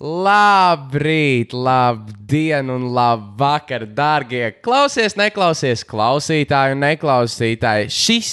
Labrīt, 0.00 1.52
labdien 1.52 2.70
un 2.72 2.86
labvakar, 2.96 3.82
darbie 3.92 4.46
klausies, 4.64 5.12
neklausies, 5.20 5.82
klausītāji 5.84 6.72
un 6.72 6.80
neklausītāji. 6.86 7.90
Šis 7.92 8.30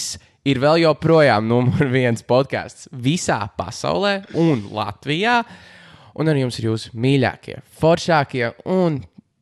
ir 0.47 0.61
vēl 0.63 0.85
joprojām 0.85 1.43
numur 1.49 1.89
viens 1.97 2.23
podkāsts 2.23 2.87
visā 3.03 3.41
pasaulē 3.59 4.21
un 4.39 4.63
Latvijā. 4.71 5.41
Un 6.17 6.31
ar 6.31 6.39
jums 6.39 6.55
ir 6.61 6.69
jūsu 6.69 6.93
mīļākie, 6.95 7.59
foršākie 7.81 8.53
un 8.71 9.01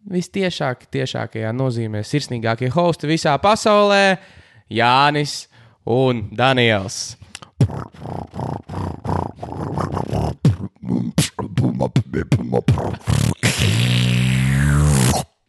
vistiešākie, 0.10 0.90
tiešākajā 0.98 1.54
nozīmē 1.54 2.02
sirsnīgākie 2.02 2.72
hosti 2.74 3.14
visā 3.14 3.38
pasaulē- 3.38 4.18
Jānis 4.82 5.46
un 5.86 6.26
Daniels. 6.34 7.20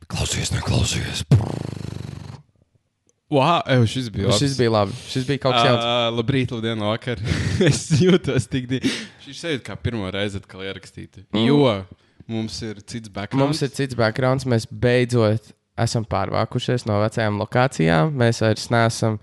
Klausies, 0.06 0.52
neklausies. 0.54 1.24
Wow, 3.26 3.60
ev, 3.66 3.86
šis 3.90 4.06
bija 4.14 4.28
labs. 4.30 4.38
Šis 4.38 4.56
bija 4.58 4.70
labi. 4.70 4.92
Šis 5.10 5.26
bija 5.26 5.42
kaut 5.42 5.56
kas 5.56 5.66
jauns. 5.66 5.82
Uh, 5.82 6.08
labrīt, 6.14 6.52
labdien, 6.54 6.82
vakar. 6.86 7.18
es 7.68 7.88
jūtos 7.98 8.46
tik 8.50 8.68
divi. 8.70 8.92
Šis 9.24 9.40
sajūt 9.42 9.64
kā 9.66 9.74
pirmo 9.82 10.06
reizi 10.14 10.38
atkal 10.38 10.62
ierakstīti. 10.62 11.24
Mm. 11.34 11.46
Jo 11.48 11.72
mums 12.30 12.60
ir 12.62 12.78
cits 12.86 13.10
background. 13.10 13.42
Mums 13.42 13.62
ir 13.66 13.72
cits 13.74 13.98
backgrounds. 13.98 14.46
Mēs 14.46 14.68
beidzot 14.70 15.52
esam 15.82 16.06
pārvākušies 16.08 16.86
no 16.86 17.00
vecajām 17.02 17.42
lokācijām. 17.42 18.14
Mēs 18.14 18.42
vairs 18.44 18.70
neesam. 18.74 19.18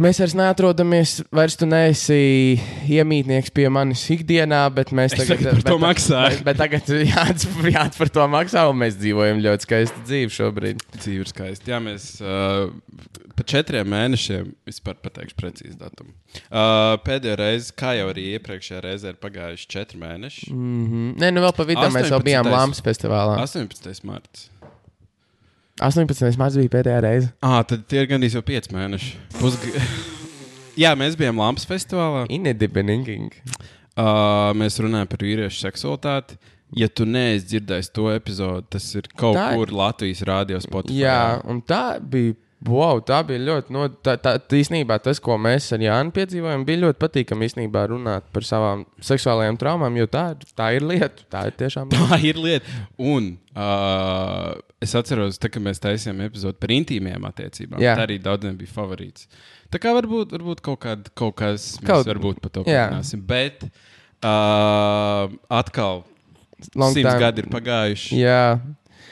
Mēs 0.00 0.16
vairs 0.22 0.32
neatrodamies, 0.32 1.10
vairs 1.34 1.58
tu 1.60 1.66
neesi 1.68 2.16
iemītnieks 2.88 3.52
pie 3.52 3.66
manis 3.72 4.06
ikdienā, 4.14 4.62
bet 4.72 4.94
mēs 4.96 5.12
Es 5.12 5.20
tagad, 5.20 5.42
tagad 5.42 5.58
par 5.58 5.66
to 5.66 5.74
bet, 5.74 5.84
maksāju. 5.84 6.38
Bet, 6.38 6.46
bet 6.46 6.60
tagad 6.62 6.92
jāats, 7.12 7.48
jāats 7.74 8.00
par 8.00 8.12
to 8.14 8.24
maksā, 8.32 8.62
un 8.70 8.78
mēs 8.80 8.96
dzīvojam 8.96 9.42
ļoti 9.44 9.68
skaistu 9.68 10.04
dzīvi 10.08 10.32
šobrīd. 10.38 10.80
dzīve 10.96 11.26
ir 11.26 11.28
skaista. 11.28 11.74
Jā, 11.74 11.82
mēs 11.84 12.06
uh, 12.24 12.72
pa 13.36 13.44
četriem 13.52 13.92
mēnešiem 13.92 14.54
vispār 14.70 14.96
pateikšu 15.04 15.36
precīzi 15.36 15.76
datumu. 15.76 16.14
Uh, 16.48 16.96
pēdējo 17.04 17.36
reizi, 17.42 17.74
kā 17.76 17.92
jau 17.98 18.08
arī 18.14 18.24
iepriekšējā 18.38 18.80
reizē, 18.86 19.12
ir 19.12 19.20
pagājuši 19.20 19.68
četri 19.76 20.00
mēneši. 20.00 20.48
Mm. 20.48 20.70
Mm 20.70 20.88
-hmm. 20.88 21.12
Nē, 21.20 21.30
nu 21.36 21.44
vēl 21.44 21.52
pa 21.56 21.68
vidu 21.68 21.84
mēs 21.92 22.08
18. 22.08 22.24
bijām 22.24 22.48
Lāmas 22.48 22.80
festivālā. 22.80 23.36
18. 23.44 24.04
marts. 24.08 24.48
18. 25.80 26.36
mārciņā 26.40 26.64
bija 26.66 26.74
pēdējā 26.76 27.00
reize. 27.04 27.32
Ah, 27.44 27.60
tad 27.66 27.86
tie 27.90 28.02
ir 28.04 28.08
gandrīz 28.10 28.36
jau 28.36 28.42
pieci 28.46 28.72
mēneši. 28.76 29.12
Pusg... 29.40 29.66
Jā, 30.80 30.94
mēs 30.96 31.16
bijām 31.18 31.40
Lampas 31.40 31.66
festivālā. 31.68 32.24
Inedibenīgi. 32.32 33.18
Uh, 33.98 34.52
mēs 34.56 34.78
runājam 34.80 35.08
par 35.10 35.24
vīriešu 35.26 35.64
seksualitāti. 35.64 36.38
Ja 36.78 36.86
tu 36.86 37.02
neesi 37.08 37.48
dzirdējis 37.50 37.90
to 37.96 38.06
epizodi, 38.12 38.68
tas 38.76 38.84
ir 38.94 39.08
kaut 39.18 39.34
Tā- 39.36 39.48
kur 39.58 39.72
Latvijas 39.74 40.22
rādio 40.28 40.60
Spotify. 40.62 41.00
Jā, 41.02 41.18
un 41.50 41.58
tā 41.66 41.98
bija. 41.98 42.36
Wow, 42.68 42.98
tā 43.00 43.22
bija 43.24 43.40
ļoti. 43.40 43.72
No, 43.72 43.86
tā, 44.04 44.18
tā, 44.20 44.34
īstenībā 44.58 44.98
tas, 45.00 45.16
ko 45.24 45.38
mēs 45.40 45.70
ar 45.72 45.80
Jānu 45.80 46.12
piedzīvojām, 46.12 46.66
bija 46.68 46.82
ļoti 46.82 46.98
patīkami 47.00 47.46
īstenībā 47.48 47.86
runāt 47.88 48.26
par 48.34 48.44
savām 48.44 48.82
seksuālajām 49.00 49.56
traumām, 49.62 49.96
jo 49.96 50.04
tā, 50.12 50.26
tā 50.58 50.66
ir 50.76 50.84
lieta. 50.84 51.24
Tā 51.32 51.46
ir 51.48 51.56
tiešām. 51.62 51.88
Tā 51.94 52.18
ir 52.28 52.36
lieta. 52.36 52.68
Un 53.00 53.30
uh, 53.56 54.50
es 54.84 54.92
atceros, 54.98 55.40
tā, 55.40 55.48
kad 55.54 55.64
mēs 55.64 55.80
taisījām 55.80 56.20
epizodi 56.26 56.60
par 56.60 56.74
intīmiem 56.76 57.24
attiecībām. 57.30 57.80
Jā. 57.80 57.96
Tā 57.96 58.04
arī 58.04 58.18
daudziem 58.20 58.58
bija 58.60 58.74
favorīts. 58.76 59.24
Tā 59.72 59.80
kā 59.80 59.94
varbūt, 59.96 60.36
varbūt 60.36 60.60
kaut, 60.66 60.82
kād, 60.84 61.08
kaut 61.16 61.38
kas 61.40 61.70
Kaut- 61.80 62.02
kaut... 62.04 62.12
varbūt 62.12 62.44
par 62.44 62.52
to 62.58 62.66
parunāsim. 62.68 63.24
Bet 63.24 63.64
uh, 64.20 65.32
atkal 65.48 66.02
Long 66.76 66.92
simts 66.92 67.08
time. 67.08 67.20
gadi 67.24 67.40
ir 67.40 67.48
pagājuši. 67.54 68.18
Jā, 68.20 68.42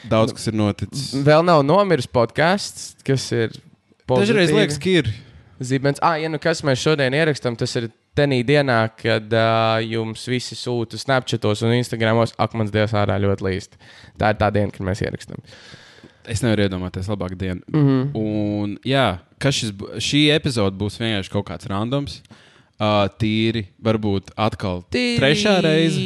Daudz 0.07 0.33
kas 0.35 0.47
ir 0.47 0.55
noticis. 0.55 1.11
vēl 1.25 1.43
nav 1.45 1.63
nomiris 1.65 2.07
podkāsts, 2.07 2.93
kas 3.05 3.25
ir. 3.35 3.57
Dažreiz 4.09 4.53
liekas, 4.53 4.79
ka 4.81 4.89
ir. 5.01 5.11
Zibens. 5.59 5.99
Ah, 6.01 6.15
ja 6.15 6.29
nu 6.31 6.39
kas 6.39 6.63
mēs 6.63 6.79
šodien 6.79 7.13
ierakstām, 7.13 7.57
tas 7.59 7.75
ir 7.75 7.89
tenī 8.15 8.39
dienā, 8.47 8.79
kad 8.95 9.27
uh, 9.35 9.75
jums 9.83 10.23
visi 10.31 10.55
sūta 10.55 10.97
Snapchatos 10.99 11.65
un 11.67 11.75
Instagramos. 11.75 12.33
Ak, 12.39 12.55
mans 12.55 12.71
dievs, 12.71 12.95
ārā 12.95 13.19
ļoti 13.19 13.45
līst. 13.45 13.75
Tā 14.19 14.31
ir 14.31 14.39
tā 14.39 14.49
diena, 14.55 14.71
kad 14.71 14.87
mēs 14.87 15.03
ierakstām. 15.03 15.43
Es 16.29 16.43
nevaru 16.45 16.67
iedomāties 16.67 17.09
labāku 17.11 17.35
dienu. 17.39 17.61
Mm 17.73 17.87
-hmm. 17.87 18.09
Un, 18.15 18.77
jā, 18.85 19.19
ka 19.37 19.51
šis, 19.51 19.73
šī 19.97 20.29
epizode 20.35 20.77
būs 20.77 20.99
vienkārši 21.01 21.31
kaut 21.33 21.49
kāds 21.49 21.67
randoms. 21.67 22.21
Uh, 22.21 22.48
tīri, 23.19 23.65
varbūt 23.83 24.29
atkal 24.39 24.83
trešā 24.93 25.57
reize. 25.65 25.99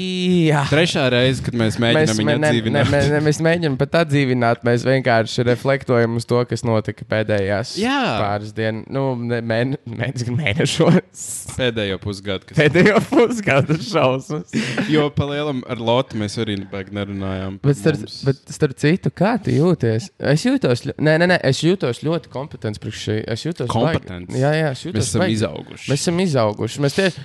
Jā. 0.50 0.64
Trešā 0.72 1.04
reize, 1.14 1.44
kad 1.46 1.54
mēs 1.60 1.78
mēģinām 1.82 2.18
viņu 2.18 2.26
mē- 2.26 2.34
ne, 2.34 2.40
ne, 2.42 2.50
atdzīvināt. 2.50 2.90
ne, 2.92 3.02
ne, 3.14 3.20
mēs 3.28 3.40
mēģinām 3.46 3.76
pat 3.78 3.98
atdzīvināt, 4.02 4.64
mēs 4.66 4.86
vienkārši 4.88 5.46
reflektojam 5.46 6.16
uz 6.18 6.26
to, 6.26 6.40
kas 6.50 6.64
notika 6.66 7.06
pēdējās 7.06 7.76
Jā. 7.78 8.00
pāris 8.22 8.54
dienas, 8.58 8.88
nu, 8.90 9.04
ne- 9.22 9.42
mēne, 9.46 9.78
mēne, 9.86 10.26
mēnešos. 10.40 11.28
Pēdējo 11.58 12.00
pusgadu, 12.02 12.48
kas 12.50 12.58
Pēdējo 12.58 12.98
pusgadu 13.12 13.78
šausmas. 13.78 14.50
Jo 14.90 15.10
pa 15.14 15.26
lielam 15.30 15.62
ar 15.70 15.78
Lotu 15.78 16.18
mēs 16.18 16.40
arī 16.42 16.58
nerunājām. 16.64 17.60
Bet 17.62 17.78
starp, 17.78 18.02
mums. 18.02 18.18
bet 18.26 18.42
starp 18.50 18.74
citu, 18.82 19.12
kā 19.14 19.36
tu 19.44 19.52
jūties? 19.54 20.10
Es 20.20 20.44
jūtos, 20.48 20.88
nē, 20.98 21.18
nē, 21.22 21.30
nē, 21.36 21.40
es 21.44 21.62
jūtos 21.62 22.02
ļoti 22.02 22.34
kompetents 22.34 22.82
priekš 22.82 23.06
šī. 23.08 23.20
Es 23.30 23.46
jūtos 23.46 23.68
Kompetents? 23.70 24.34
baigi- 24.34 24.42
Jā, 24.42 24.52
jā, 24.58 24.72
es 24.74 24.84
jūtos 24.88 24.98
mēs 25.04 25.12
esam 25.14 25.22
baigi- 25.22 25.38
izauguši. 25.38 25.88
Mēs 25.94 26.02
esam 26.02 26.18
izauguši. 26.26 26.62
Mēs 26.84 26.96
tieši, 26.96 27.24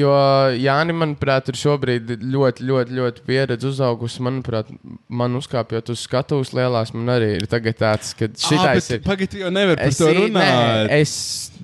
jo 0.00 0.10
Jānis, 0.56 0.96
manuprāt, 0.96 1.48
ir 1.52 1.58
šobrīd 1.60 2.10
ļoti, 2.32 2.64
ļoti, 2.68 2.96
ļoti 2.96 3.24
pieredzi 3.28 3.68
uzaugusi. 3.68 4.22
Manuprāt, 4.24 4.70
man 5.12 5.36
uzkāpjot 5.38 5.92
uz 5.92 6.02
skatuves 6.06 6.50
lielās, 6.56 6.94
man 6.96 7.12
arī 7.14 7.34
ir 7.40 7.46
tagad 7.52 7.76
tāds, 7.80 8.14
ka 8.16 8.30
šitais 8.32 8.88
ir. 8.96 9.02
Pagaidiet, 9.04 9.38
jau 9.44 9.50
nevar 9.52 9.76
par 9.76 9.92
Es, 9.92 10.00
to 10.00 10.08
runāt. 10.16 10.90
es, 10.96 11.14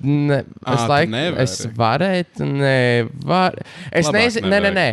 ne, 0.03 0.43
es, 0.45 0.69
Ā, 0.69 0.77
tu 0.85 0.89
laik, 0.93 1.09
nevari. 1.17 1.43
es 1.47 1.57
varētu, 1.83 2.49
nevaru. 2.53 3.67
Es 3.91 4.11
nezinu, 4.13 4.47
nē, 4.47 4.55
nevajag. 4.59 4.79
nē. 4.79 4.89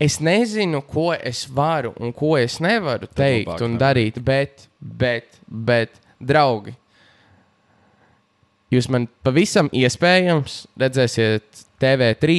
Es 0.00 0.14
nezinu, 0.24 0.78
ko 0.88 1.10
es 1.12 1.42
varu 1.52 1.90
un 2.00 2.12
ko 2.16 2.30
es 2.40 2.54
nevaru 2.64 3.04
teikt 3.12 3.50
labāk 3.50 3.64
un 3.66 3.74
nevajag. 3.74 3.82
darīt, 3.82 4.20
bet, 4.24 4.62
bet, 4.80 5.34
bet, 5.46 5.98
draugi, 6.20 6.72
jūs 8.72 8.86
man 8.92 9.04
pavisam 9.26 9.68
iespējams 9.76 10.62
redzēsiet 10.80 11.66
TV3 11.80 12.34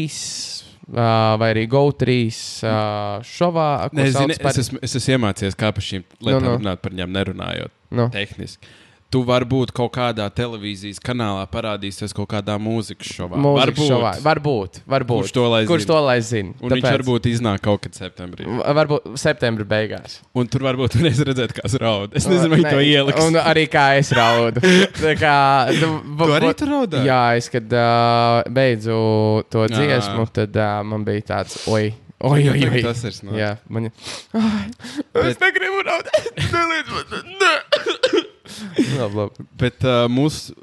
uh, 0.91 1.38
vai 1.41 1.50
arī 1.56 1.66
GO3 1.72 2.16
uh, 2.28 3.25
šovā. 3.25 3.68
Nē, 3.97 4.07
sauc 4.13 4.28
zini, 4.29 4.38
par- 4.44 4.53
es, 4.56 4.62
esmu, 4.68 4.81
es 4.85 4.96
esmu 5.00 5.18
iemācījies, 5.18 5.57
kā 5.59 5.72
par 5.75 5.85
šīm 5.88 6.06
lietām 6.19 6.40
Nu, 6.41 6.46
no, 6.46 6.46
nu. 6.46 6.52
no. 6.52 6.62
runāt, 6.62 6.81
par 6.84 6.96
viņām 6.96 7.16
nerunājot. 7.18 7.74
Nu. 7.97 8.07
Tehniski. 8.13 8.69
Tu 9.11 9.19
vari 9.27 9.44
būt 9.44 9.73
kaut 9.75 9.89
kādā 9.91 10.23
televīzijas 10.31 11.01
kanālā, 11.03 11.41
parādīsies 11.51 12.13
kaut 12.16 12.29
kādā 12.31 12.53
mūzikas 12.63 13.09
šovā. 13.11 13.35
Mūzikas 13.44 13.66
Varbūt. 13.66 13.89
šovā. 13.89 14.11
Varbūt, 14.23 14.77
varbūt. 14.88 15.25
Kurš 15.25 15.33
to 15.35 15.47
lai 15.51 15.59
Kurš 15.67 15.83
zina? 15.83 15.89
to 15.89 15.97
lai 16.05 16.16
zina? 16.23 16.53
Un 16.63 16.72
viņš 16.77 16.85
varbūt 16.88 17.27
iznāk 17.27 17.59
kaut 17.66 17.81
kad 17.83 17.97
septembrī. 17.99 18.47
Varbūt 18.47 19.09
septembrī 19.19 19.66
beigās. 19.67 20.22
Un 20.31 20.47
tur 20.47 20.63
varbūt 20.63 20.95
varēs 20.95 21.19
redzēt, 21.27 21.51
kāds 21.57 21.75
raud. 21.83 22.16
Es 22.16 22.29
nezinu, 22.31 22.53
vai 22.55 22.61
Nē, 22.63 22.72
to 22.72 22.85
ieliks. 22.88 23.25
Un 23.27 23.35
arī 23.41 23.66
kā 23.72 23.83
es 23.99 24.13
raudu. 24.16 24.63
Tā 25.03 25.16
kā, 25.19 25.35
nu, 25.81 25.89
Tu 26.22 26.29
arī 26.38 26.53
tur 26.61 26.72
raudāji? 26.72 27.09
Jā, 27.11 27.19
es 27.41 27.51
kad 27.51 27.75
uh, 27.75 28.47
beidzu 28.47 28.95
to 29.51 29.66
Jā. 29.67 29.73
dziesmu, 29.75 30.23
tad 30.39 30.55
uh, 30.55 30.79
man 30.88 31.03
bija 31.03 31.28
tāds, 31.33 31.57
oi, 31.67 31.89
oi, 32.23 32.47
oi. 32.47 32.63
oi. 32.69 32.85
Tas 32.88 33.03
ir 33.03 33.19
snāks. 33.19 33.35
Jā, 33.43 33.51
man 33.67 33.91
ir. 33.91 34.07
Es 35.28 35.43
negribu 35.43 35.83
raudāt. 35.83 36.31
Nē. 37.28 37.53
Labi, 39.00 39.16
labi. 39.16 39.48
Bet 39.59 39.86
uh, 39.88 40.06
mūsu, 40.12 40.56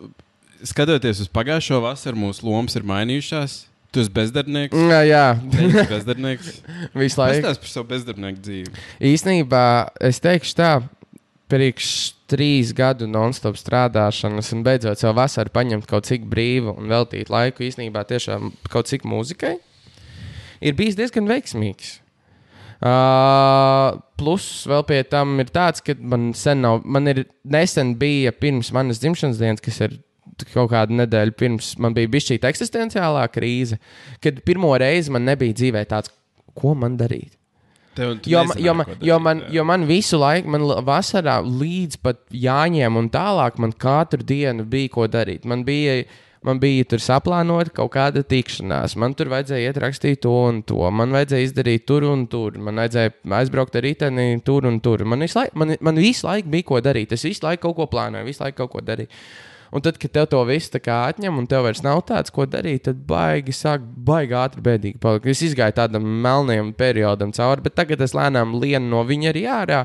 skatoties 0.66 1.22
uz 1.24 1.32
pagājušo 1.32 1.80
vasaru, 1.84 2.20
mūsu 2.26 2.46
lomas 2.48 2.76
ir 2.78 2.86
mainījušās. 2.88 3.64
Tu 3.88 4.02
esi 4.04 4.12
bezdarbnieks. 4.12 4.76
Jā, 4.76 5.00
jā. 5.08 5.24
Tu 5.48 5.64
esi 5.64 5.84
bezdarbnieks. 5.88 6.52
visu 7.02 7.20
laiku. 7.22 7.40
Pastāsti 7.40 7.64
par 7.64 7.72
savu 7.72 7.88
bezdarbnieku 7.94 8.42
dzīvi. 8.44 8.86
Īsnībā 9.12 9.64
es 10.10 10.20
teikšu 10.24 10.56
tā, 10.58 10.72
pirms 11.48 11.92
trīs 12.28 12.74
gadu 12.76 13.08
non-stop 13.08 13.56
strādāšanas, 13.56 14.52
un 14.52 14.64
beidzot 14.66 15.00
jau 15.00 15.14
vasarā 15.16 15.52
paņemt 15.52 15.88
kaut 15.88 16.08
cik 16.08 16.26
brīvu 16.28 16.74
un 16.76 16.92
veltīt 16.92 17.32
laiku 17.32 17.64
īsnībā 17.64 18.04
tiešām 18.10 18.52
kaut 18.68 18.90
cik 18.90 19.06
mūzikai, 19.08 19.54
ir 20.60 20.76
bijis 20.76 20.98
diezgan 20.98 21.30
veiksmīgs. 21.30 21.96
Uh, 22.78 23.96
plus 24.20 24.44
vēl 24.70 24.84
pie 24.86 25.00
tam 25.10 25.32
ir 25.42 25.48
tāds, 25.50 25.82
ka 25.82 25.96
man 25.98 26.28
sen 26.38 26.60
nav, 26.62 26.84
man 26.86 27.10
ir 27.10 27.24
nesen 27.42 27.96
bija 27.98 28.30
pirms 28.30 28.70
manas 28.74 29.00
dzimšanas 29.02 29.40
dienas, 29.40 29.62
kas 29.64 29.80
ir 29.82 29.96
kaut 30.52 30.70
kādu 30.70 30.94
nedēļu 31.00 31.34
pirms 31.34 31.72
man 31.82 31.96
bija 31.96 32.10
bijis 32.12 32.28
šī 32.28 32.38
eksistenciālā 32.46 33.24
krīze, 33.34 33.80
kad 34.22 34.38
pirmo 34.46 34.70
reizi 34.78 35.10
man 35.10 35.26
nebija 35.26 35.56
dzīvē 35.58 35.82
tāds, 35.90 36.12
ko 36.54 36.76
man 36.78 36.94
darīt. 37.00 37.34
Jo, 37.98 38.12
nezināji, 38.14 38.62
jo, 38.62 38.74
ma- 38.78 38.84
ko 38.86 38.94
jo, 38.94 38.98
darīt, 39.00 39.24
man, 39.26 39.42
jo 39.56 39.64
man 39.66 39.86
visu 39.88 40.20
laiku, 40.22 40.54
man 40.54 40.66
vasarā 40.86 41.40
līdz 41.42 41.98
pat 42.04 42.20
jāņem 42.30 43.00
un 43.00 43.10
tālāk, 43.10 43.58
man 43.58 43.74
katru 43.74 44.22
dienu 44.22 44.62
bija 44.70 44.92
ko 44.94 45.08
darīt. 45.10 45.42
Man 45.50 45.64
bija, 45.66 46.04
Man 46.48 46.60
bija 46.62 46.86
tur 46.88 47.02
saplānota 47.04 47.74
kaut 47.76 47.90
kāda 47.92 48.22
tikšanās. 48.24 48.94
Man 49.00 49.12
tur 49.18 49.28
vajadzēja 49.28 49.68
iet 49.68 49.80
rakstīt 49.82 50.22
to 50.24 50.32
un 50.46 50.62
to. 50.64 50.80
Man 50.88 51.12
vajadzēja 51.12 51.50
izdarīt 51.50 51.84
tur 51.88 52.06
un 52.08 52.24
tur. 52.32 52.56
Man 52.56 52.80
vajadzēja 52.80 53.12
aizbraukt 53.36 53.76
ar 53.76 53.84
riteni 53.84 54.40
tur 54.46 54.64
un 54.70 54.78
tur. 54.80 55.04
Man 55.04 55.20
visu, 55.26 55.36
laiku, 55.42 55.58
man, 55.60 55.74
man 55.84 56.00
visu 56.00 56.24
laiku 56.24 56.48
bija 56.54 56.68
ko 56.70 56.80
darīt. 56.84 57.12
Es 57.12 57.26
visu 57.28 57.44
laiku 57.44 57.66
kaut 57.66 57.76
ko 57.82 57.88
plānoju, 57.92 58.30
visu 58.30 58.44
laiku 58.46 58.62
kaut 58.62 58.72
ko 58.78 58.84
darīju. 58.86 59.12
Un 59.68 59.84
tad, 59.84 59.98
kad 60.00 60.14
tev 60.14 60.28
to 60.32 60.40
kā 60.80 60.96
atņem, 61.10 61.42
un 61.42 61.46
tev 61.46 61.66
vairs 61.66 61.82
nav 61.84 62.00
tāds, 62.08 62.32
ko 62.32 62.46
darīt, 62.48 62.86
tad 62.86 63.02
baigi 63.08 63.52
sāk, 63.52 63.82
baigi 63.84 64.32
ātri 64.32 64.64
bēdīgi 64.64 65.00
palikt. 65.02 65.26
Es 65.28 65.42
izgāju 65.44 65.76
tādam 65.76 66.06
melnajam 66.24 66.72
periodam 66.72 67.32
cauri, 67.36 67.66
bet 67.66 67.76
tagad 67.76 68.00
es 68.00 68.16
lēnām 68.16 68.56
lienu 68.56 68.88
no 68.88 69.02
viņa 69.04 69.28
arī 69.34 69.44
ārā, 69.52 69.82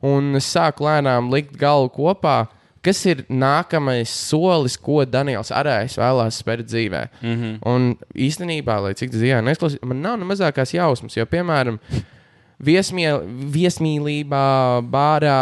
un 0.00 0.40
es 0.40 0.48
sāku 0.48 0.88
lēnām 0.88 1.28
likt 1.34 1.58
galvu 1.60 1.92
kopā. 1.98 2.38
Kas 2.80 3.02
ir 3.04 3.26
nākamais 3.28 4.08
solis, 4.08 4.78
ko 4.80 5.02
Daniels 5.04 5.50
Arējs 5.52 5.98
vēlās 6.00 6.38
spērt 6.40 6.70
dzīvē? 6.70 7.02
Mm 7.20 7.34
-hmm. 7.34 7.58
Un 7.68 7.96
īstenībā, 8.14 8.78
lai 8.80 8.94
cik 8.96 9.12
tas 9.12 9.20
jā, 9.20 9.42
neizklausās, 9.44 9.82
man 9.84 10.00
nav 10.00 10.16
ne 10.18 10.24
mazākās 10.24 10.72
jausmas, 10.72 11.16
jo, 11.16 11.26
piemēram, 11.26 11.76
viesmie, 12.64 13.08
viesmīlībā, 13.52 14.44
bārā 14.92 15.40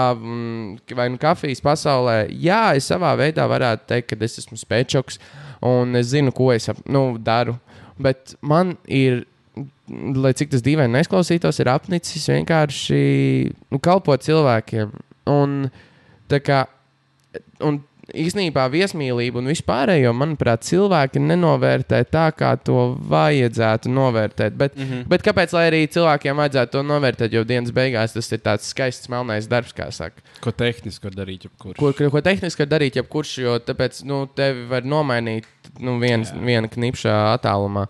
vai 0.97 1.09
nu 1.09 1.19
kafijas 1.19 1.63
pasaulē, 1.65 2.27
jā, 2.31 2.75
es 2.79 2.91
savā 2.91 3.15
veidā 3.19 3.47
varētu 3.51 3.87
teikt, 3.87 4.09
ka 4.13 4.25
es 4.25 4.39
esmu 4.43 4.59
spēčoks 4.59 5.19
un 5.63 5.99
es 5.99 6.13
zinu, 6.13 6.33
ko 6.33 6.53
es 6.55 6.71
nu, 6.87 7.19
daru. 7.19 7.59
Bet 7.99 8.37
man 8.41 8.77
ir, 8.85 9.25
lai 9.89 10.33
cik 10.39 10.51
tas 10.51 10.63
dīvaini 10.63 10.95
neizklausītos, 10.95 11.59
ir 11.59 11.71
apnicis 11.73 12.29
vienkārši 12.31 13.01
nu, 13.71 13.79
kalpot 13.83 14.23
cilvēkiem. 14.23 14.93
Un, 15.29 15.71
kā, 16.31 16.65
un 17.65 17.83
īsnībā 18.17 18.65
viesmīlība 18.73 19.41
un 19.41 19.51
vispārējo, 19.51 20.15
manuprāt, 20.17 20.65
cilvēki 20.69 21.21
nenovērtē 21.21 22.01
tā, 22.09 22.29
kā 22.37 22.55
to 22.65 22.95
vajadzētu 23.11 23.93
novērtēt. 23.93 24.57
Bet, 24.57 24.77
mm 24.77 24.85
-hmm. 24.85 25.09
bet 25.09 25.25
kāpēc 25.27 25.53
lai 25.53 25.65
arī 25.71 25.83
cilvēkiem 25.87 26.37
vajadzētu 26.37 26.73
to 26.73 26.83
novērtēt? 26.83 27.33
Jo 27.33 27.45
dienas 27.45 27.71
beigās 27.71 28.13
tas 28.13 28.33
ir 28.33 28.39
tāds 28.39 28.69
skaists, 28.69 29.09
melnais 29.09 29.49
darbs, 29.49 29.73
kā 29.73 29.91
saka. 29.93 30.23
Ko 30.41 30.51
tehniski 30.51 31.05
var 31.05 31.15
darīt, 31.15 31.45
jebkurš. 31.45 31.79
Ko, 31.79 32.11
ko, 32.11 32.21
tehniski 32.21 32.63
var 32.63 32.69
darīt, 32.69 32.97
jebkurš, 32.97 33.39
jo 33.39 33.59
tāpēc 33.59 34.05
nu, 34.05 34.27
tevi 34.27 34.65
var 34.69 34.83
nomainīt 34.83 35.45
nu, 35.81 35.99
viens, 35.99 36.33
viena 36.33 36.69
knipša 36.69 37.35
attālumā. 37.37 37.87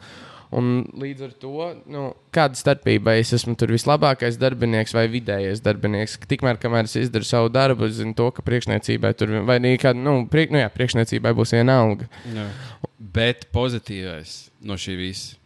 Un 0.57 0.87
līdz 0.97 1.25
ar 1.27 1.33
to, 1.43 1.55
nu, 1.93 2.03
kāda 2.33 2.57
starpība, 2.57 3.19
es 3.21 3.35
esmu 3.37 3.53
tur 3.61 3.75
vislabākais 3.75 4.39
darbinieks 4.41 4.95
vai 4.97 5.05
vidējais 5.13 5.61
darbinieks. 5.65 6.17
Tikmēr, 6.31 6.57
kamēr 6.63 6.89
es 6.89 6.97
izdaru 6.97 7.29
savu 7.29 7.51
darbu, 7.53 7.89
es 7.91 7.99
zinu 7.99 8.17
to, 8.17 8.31
ka 8.33 8.45
priekšniecībai 8.47 9.13
tur 9.19 9.35
vai 9.49 9.59
arī 9.61 9.75
kāda, 9.81 10.01
nu, 10.01 10.23
priek, 10.31 10.55
nu 10.55 10.63
jā, 10.63 10.71
priekšniecībai 10.73 11.35
būs 11.37 11.53
viena 11.59 11.83
alga. 11.83 12.09
Jā. 12.33 12.47
Bet 12.99 13.51
pozitīvais 13.53 14.39
no 14.65 14.81
šī 14.81 14.97
visa. 15.03 15.37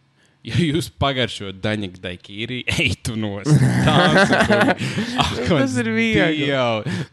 Ja 0.43 0.57
jūs 0.59 0.89
pagaršojat 0.99 1.59
daņķu 1.63 2.01
daļķīri, 2.03 2.57
eitu 2.83 3.15
no 3.19 3.37
Tas 5.47 5.77
ir 5.79 5.91
viegli. 5.95 6.49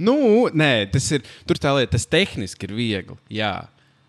Nu, 0.02 0.16
nē, 0.50 0.72
tas 0.90 1.06
ir. 1.14 1.22
Tur 1.46 1.60
tā 1.62 1.74
lieta, 1.76 1.94
tas 1.94 2.08
tehniski 2.10 2.66
ir 2.66 2.74
viegli. 2.74 3.18
Jā. 3.30 3.54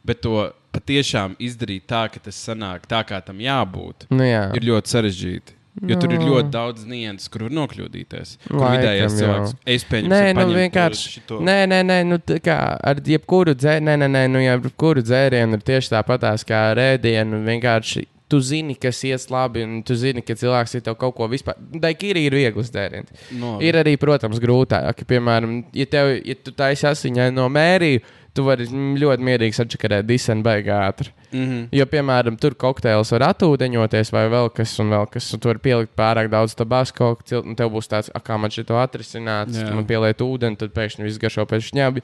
Bet 0.06 0.24
to 0.25 0.48
patiešām 0.81 1.38
izdarīt 1.39 1.86
tā, 1.89 2.04
ka 2.12 2.19
tas 2.28 2.38
sanāk 2.50 2.86
tā, 2.89 3.04
kā 3.07 3.22
tam 3.25 3.39
jābūt, 3.42 4.07
Nu, 4.12 4.25
jā. 4.28 4.48
ir 4.57 4.66
ļoti 4.74 4.95
sarežģīti. 4.98 5.57
Jo 5.88 5.95
tur 5.95 6.12
ir 6.12 6.19
ļoti 6.19 6.50
daudz 6.51 6.81
nianses, 6.83 7.30
kur 7.31 7.45
var 7.45 7.54
nokļūdīties. 7.56 8.33
Kur 8.50 8.66
vidējais 8.74 9.13
cilvēks, 9.16 9.54
es 9.72 9.86
pieņemu, 9.88 10.12
Nē, 10.12 10.33
nu 10.36 10.48
vienkārši. 10.57 11.22
Nē, 11.48 11.56
nē, 11.72 11.78
nē, 11.88 12.00
nu, 12.10 12.18
tā 12.19 12.42
kā 12.44 12.57
ar 12.75 13.00
jebkuru 13.07 13.54
dzērienu, 13.56 13.88
nē, 13.88 13.95
nē, 14.04 14.10
nē, 14.18 14.24
nu, 14.33 14.42
jebkuru 14.44 15.00
dzērienu 15.07 15.56
ir 15.56 15.63
tieši 15.72 15.94
tāpatās 15.94 16.44
kā 16.44 16.66
ar 16.74 16.81
ēdienu. 16.89 17.39
Vienkārši 17.48 18.04
tu 18.31 18.39
zini, 18.44 18.75
kas 18.80 19.00
ies 19.07 19.30
labi, 19.31 19.63
un 19.68 19.80
tu 19.88 19.95
zini, 19.95 20.22
ka 20.24 20.36
cilvēks 20.39 20.75
ir 20.75 20.83
tev 20.86 20.95
kaut 21.00 21.16
ko 21.18 21.28
vispār. 21.31 21.56
Daikīri 21.60 22.25
ir 22.28 22.36
viegls 22.36 22.72
dzēriens. 22.72 23.12
No, 23.39 23.57
Ir 23.63 23.80
arī, 23.80 23.95
protams, 24.00 24.39
grūtāk. 24.44 25.04
Piemēram, 25.07 25.62
ja, 25.75 25.88
tev, 25.92 26.13
ja 26.19 26.36
tu 26.36 26.51
taisi 26.56 26.88
asiņai 26.92 27.30
no 27.36 27.48
mērija, 27.51 28.04
tu 28.33 28.44
vari 28.44 28.66
ļoti 28.66 29.25
mierīgi 29.28 29.57
sačakarēt 29.57 30.06
disenu 30.07 30.44
beigā 30.44 30.78
ātri. 30.88 31.10
mm 31.31 31.39
-hmm. 31.48 31.68
Jo, 31.72 31.86
piemēram, 31.86 32.38
tur 32.39 32.54
kokteils 32.56 33.12
var 33.12 33.22
atūdeņoties, 33.33 34.12
vai 34.12 34.28
vēl 34.30 34.50
kas, 34.54 34.80
un 34.80 34.89
vēl 34.89 35.10
kas, 35.12 35.33
un 35.33 35.39
tur 35.39 35.54
var 35.54 35.60
pielikt 35.60 35.95
pārāk 35.98 36.30
daudz 36.30 36.56
tabasko, 36.56 37.18
un 37.44 37.56
tev 37.56 37.69
būs 37.72 37.88
tāds, 37.89 38.10
"A, 38.13 38.19
kā 38.19 38.38
man 38.39 38.50
šito 38.50 38.74
atrisināt, 38.75 39.48
Jā. 39.50 39.68
tu 39.68 39.74
man 39.75 39.86
pieliet 39.86 40.18
ūdeni, 40.22 40.57
tad 40.57 40.72
pēkšņi 40.74 41.04
viss 41.04 41.18
garšo 41.19 41.45
pēc 41.45 41.72
šņabi. 41.72 42.01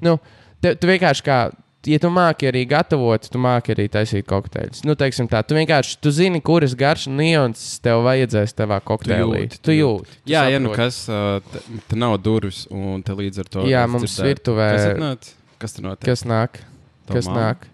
Nu, 0.00 0.18
te, 0.60 0.74
tu 0.74 0.86
vienkārši 0.86 1.22
kā. 1.22 1.50
Ja 1.86 1.98
tu 1.98 2.08
māki 2.08 2.44
arī 2.52 2.66
gatavot, 2.68 3.30
tu 3.30 3.38
māki 3.38 3.72
arī 3.74 3.88
taisīt 3.88 4.26
kokteļus. 4.26 4.84
Nu, 4.84 4.94
teiksim 4.94 5.26
tā, 5.26 5.42
tu 5.42 5.54
vienkārši 5.54 5.96
tu 6.00 6.10
zini, 6.10 6.40
kuras 6.42 6.74
garšas 6.74 7.06
nianses 7.08 7.80
tev 7.80 8.04
vajadzēs 8.04 8.52
tavā 8.52 8.80
kokteilī. 8.84 9.46
jūti, 9.48 9.48
tu 9.50 9.58
Tu 9.62 9.70
jūti. 9.72 10.04
tu 10.26 10.30
Jā, 10.32 10.50
ja 10.50 10.58
nu 10.58 10.68
saproti. 10.68 10.76
kas, 10.76 11.08
uh, 11.08 11.40
te, 11.52 11.58
te 11.88 11.96
nav 11.96 12.18
durvis, 12.18 12.66
un 12.70 13.02
te 13.02 13.12
līdz 13.12 13.38
ar 13.38 13.44
to. 13.44 13.60
Jā, 13.64 13.86
mums 13.88 14.02
dzirdēju- 14.20 14.34
virtuvē- 14.34 14.72
Kas, 14.76 14.86
atnāc? 14.86 15.34
Kas 15.60 15.76
tur 15.76 15.84
notiek? 15.90 16.06
Kas 16.08 16.22
nāk? 16.28 16.60
Tavu 17.08 17.18
Kas 17.18 17.28
mammu? 17.28 17.40
nāk? 17.40 17.66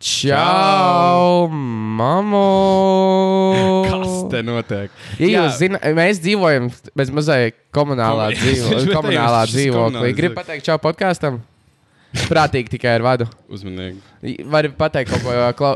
Čau, 0.00 1.48
mamu! 2.00 2.40
Kas 3.90 4.14
te 4.32 4.40
notiek? 4.46 4.94
Ja 5.20 5.26
Jā. 5.28 5.42
jūs 5.44 5.58
zināt, 5.60 5.84
mēs 5.98 6.20
dzīvojam 6.24 6.70
bez 6.96 7.12
mazai 7.12 7.52
komunālā, 7.76 8.30
Komun- 8.32 8.40
dzīvo, 8.40 8.94
komunālā 8.96 9.42
dzīvoklī. 9.50 10.12
Gribu 10.16 10.38
pateikt, 10.40 10.64
čau 10.70 10.78
podkāstam. 10.80 11.40
Prātīgi 12.26 12.72
tikai 12.78 12.96
ar 12.98 13.04
vadu. 13.06 13.28
Uzmanīgi. 13.52 14.00
Vari 14.50 14.72
pateikt 14.74 15.12
kaut 15.12 15.22
ko 15.28 15.36
jo 15.36 15.50
klau... 15.58 15.74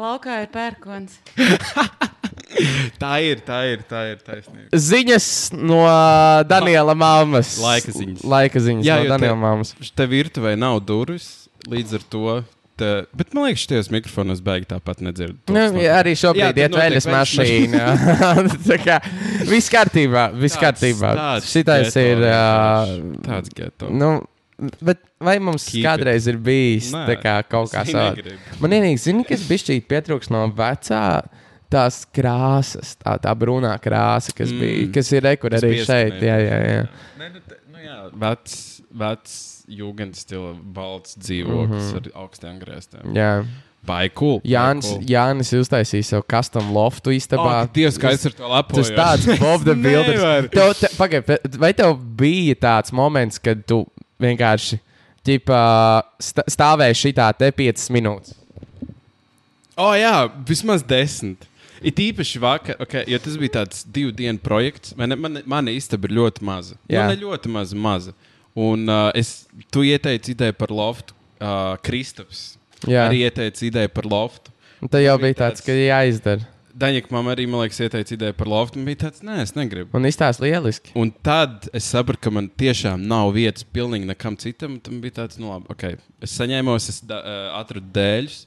Laukā 0.00 0.40
ir 0.46 0.48
pērkons. 0.54 1.20
Tā 3.02 3.12
ir, 3.24 3.40
tā 3.46 3.58
ir, 3.72 3.82
tā 3.88 4.00
ir 4.12 4.18
taisnība. 4.26 4.68
Ziņas 4.74 5.26
no 5.56 5.82
Daniela 6.50 6.94
mammas. 6.98 7.54
Laika 7.62 7.92
ziņas. 7.94 8.24
Laika 8.26 8.62
ziņas 8.62 8.86
Jā, 8.88 8.96
no 8.98 9.04
jo 9.06 9.10
te- 9.10 9.14
Daniela 9.14 9.38
mammas. 9.38 9.74
Te 9.96 10.06
virtuvē 10.10 10.56
nav 10.58 10.80
durvis, 10.88 11.28
līdz 11.70 11.94
ar 12.00 12.08
to. 12.12 12.24
Te, 12.80 12.88
bet 13.12 13.34
man 13.36 13.44
liekas, 13.50 13.66
šajos 13.68 13.90
mikrofonos 13.92 14.38
beigās 14.40 14.70
tāpat 14.70 15.02
nedzird. 15.04 15.36
to 15.44 15.52
Nu, 15.52 15.64
jā, 15.76 15.98
arī 16.00 16.14
šobrīd 16.16 16.56
ir 16.62 16.72
veļas 16.72 17.06
mašīna. 17.12 17.88
Tā 18.70 18.78
kā 18.80 18.96
viss 19.50 19.68
kārtībā, 19.72 20.30
viss 20.32 20.56
Tāds- 20.56 20.64
kārtībā. 20.64 21.10
tāds 21.18 21.50
Šitais 21.52 21.90
geto 21.92 22.06
ir. 22.08 22.24
Uh, 22.24 22.94
Tāds 23.26 23.52
geto. 23.52 23.90
nu, 23.92 24.14
bet 24.80 25.04
vai 25.20 25.36
mums 25.44 25.68
Keep 25.68 25.82
it. 25.82 25.84
kādreiz 25.90 26.26
ir 26.32 26.40
bijis 26.40 26.88
Nē, 26.96 27.18
kā 27.20 27.36
kaut 27.52 27.68
kā 27.76 27.84
negribu. 27.84 28.40
Man 28.64 28.72
vienīgi 28.78 29.04
zina, 29.04 29.24
kas 29.28 29.44
bišķīt 29.48 29.84
pietrūks 29.92 30.32
no 30.32 30.46
vecā. 30.48 31.04
Tās 31.70 32.02
krāsas, 32.10 32.96
tā, 32.98 33.14
tā 33.22 33.32
brūnā 33.38 33.76
krāsa, 33.82 34.34
kas, 34.34 34.50
mm. 34.50 34.60
bija, 34.64 34.90
kas 34.96 35.12
ir 35.14 35.24
rekur 35.28 35.54
arī 35.54 35.76
šeit. 35.86 36.18
Jā, 36.18 36.36
jā, 36.42 36.60
jā. 36.66 36.84
Nē, 37.20 37.28
nu, 37.36 37.42
te, 37.46 37.58
nu 37.70 37.84
jā, 37.84 37.98
vecs, 38.24 38.56
vecs 38.90 39.36
jūgens 39.70 40.24
stila 40.26 40.54
balts 40.58 41.14
dzīvoklis 41.20 41.84
mm 41.84 41.90
-hmm. 41.90 41.96
ar 42.14 42.22
augstiem 42.24 42.58
griestiem. 42.58 43.12
jā. 43.14 43.34
Vai 43.80 44.10
cool. 44.12 44.42
Jānis, 44.44 44.90
cool. 44.92 45.04
Jānis 45.08 45.54
uztaisīja 45.56 46.04
sev 46.04 46.24
custom 46.28 46.68
loftu 46.74 47.14
istabā. 47.16 47.62
Ak, 47.62 47.72
Dievs, 47.72 47.96
kā 47.96 48.12
es 48.12 48.26
ar 48.28 48.34
to 48.36 48.48
lepoju. 48.48 48.82
Tas 48.82 48.90
tāds 48.92 49.38
Bob 49.40 49.64
the 49.64 49.74
Builder. 49.74 50.48
Tev, 50.52 50.74
te, 50.76 50.90
pagaid, 50.98 51.30
vai 51.56 51.72
tev 51.72 51.96
bija 51.96 52.54
tāds 52.60 52.92
moments, 52.92 53.40
kad 53.40 53.64
tu 53.64 53.86
vienkārši 54.20 54.78
ķipa, 55.24 55.60
stāvēji 56.20 56.98
šitā 57.06 57.30
te 57.38 57.48
5 57.56 57.88
minūtes? 57.96 58.36
O, 59.80 59.86
oh, 59.86 59.94
jā, 59.96 60.28
vismaz 60.44 60.84
desmit. 60.84 61.48
It 61.82 61.96
īpaši 62.02 62.40
vakar, 62.42 62.76
okay, 62.82 63.04
jo 63.08 63.18
tas 63.24 63.36
bija 63.40 63.54
tāds 63.60 63.84
divu 63.88 64.12
dienu 64.12 64.38
projekts. 64.42 64.92
Man, 64.98 65.16
man, 65.20 65.40
mana 65.48 65.72
istaba 65.72 66.08
ir 66.10 66.16
ļoti 66.18 66.44
maza. 66.44 66.76
Jā. 66.90 67.06
Nu, 67.06 67.14
ne 67.14 67.20
ļoti 67.22 67.48
maza, 67.52 67.76
maza. 67.76 68.12
Un 68.58 68.84
uh, 68.90 69.08
es, 69.16 69.46
tu 69.72 69.84
ieteici 69.86 70.34
ideju 70.34 70.56
par 70.58 70.72
loftu. 70.74 71.14
Uh, 71.40 71.72
Kristaps 71.80 72.58
Jā, 72.84 73.06
arī 73.08 73.22
ieteica 73.24 73.62
ideju 73.64 73.88
par 73.96 74.04
loftu. 74.04 74.52
un 74.82 74.88
tad 74.92 75.00
jau 75.04 75.14
bija 75.22 75.36
tāds, 75.38 75.60
tāds- 75.60 75.64
ka 75.64 75.72
jāizdara. 75.72 76.44
Daņika 76.80 77.10
mamma 77.12 77.32
arī, 77.34 77.46
man 77.50 77.64
liekas, 77.64 77.80
ieteica 77.82 78.14
ideju 78.14 78.36
par 78.36 78.46
loftu. 78.48 78.78
Man 78.78 78.86
bija 78.90 79.00
tāds, 79.06 79.24
nē, 79.26 79.40
es 79.42 79.54
negribu. 79.56 79.90
Un 79.96 80.04
izstāsta 80.08 80.44
lieliski. 80.44 80.92
Un 80.96 81.10
tad 81.24 81.66
es 81.76 81.88
sapratu, 81.90 82.20
ka 82.26 82.30
man 82.32 82.48
tiešām 82.60 83.02
nav 83.10 83.32
vietas 83.34 83.64
pilnīgi 83.64 84.06
nekam 84.08 84.36
citam. 84.40 84.76
Tam 84.80 85.00
bija 85.02 85.16
tāds, 85.22 85.40
nu, 85.40 85.48
labi, 85.50 85.66
ok. 85.72 85.96
Es 86.24 86.36
saņēmos, 86.38 86.88
es 86.92 87.00
da, 87.08 87.18
uh, 87.24 87.48
atradu 87.58 87.88
dēļus 87.96 88.38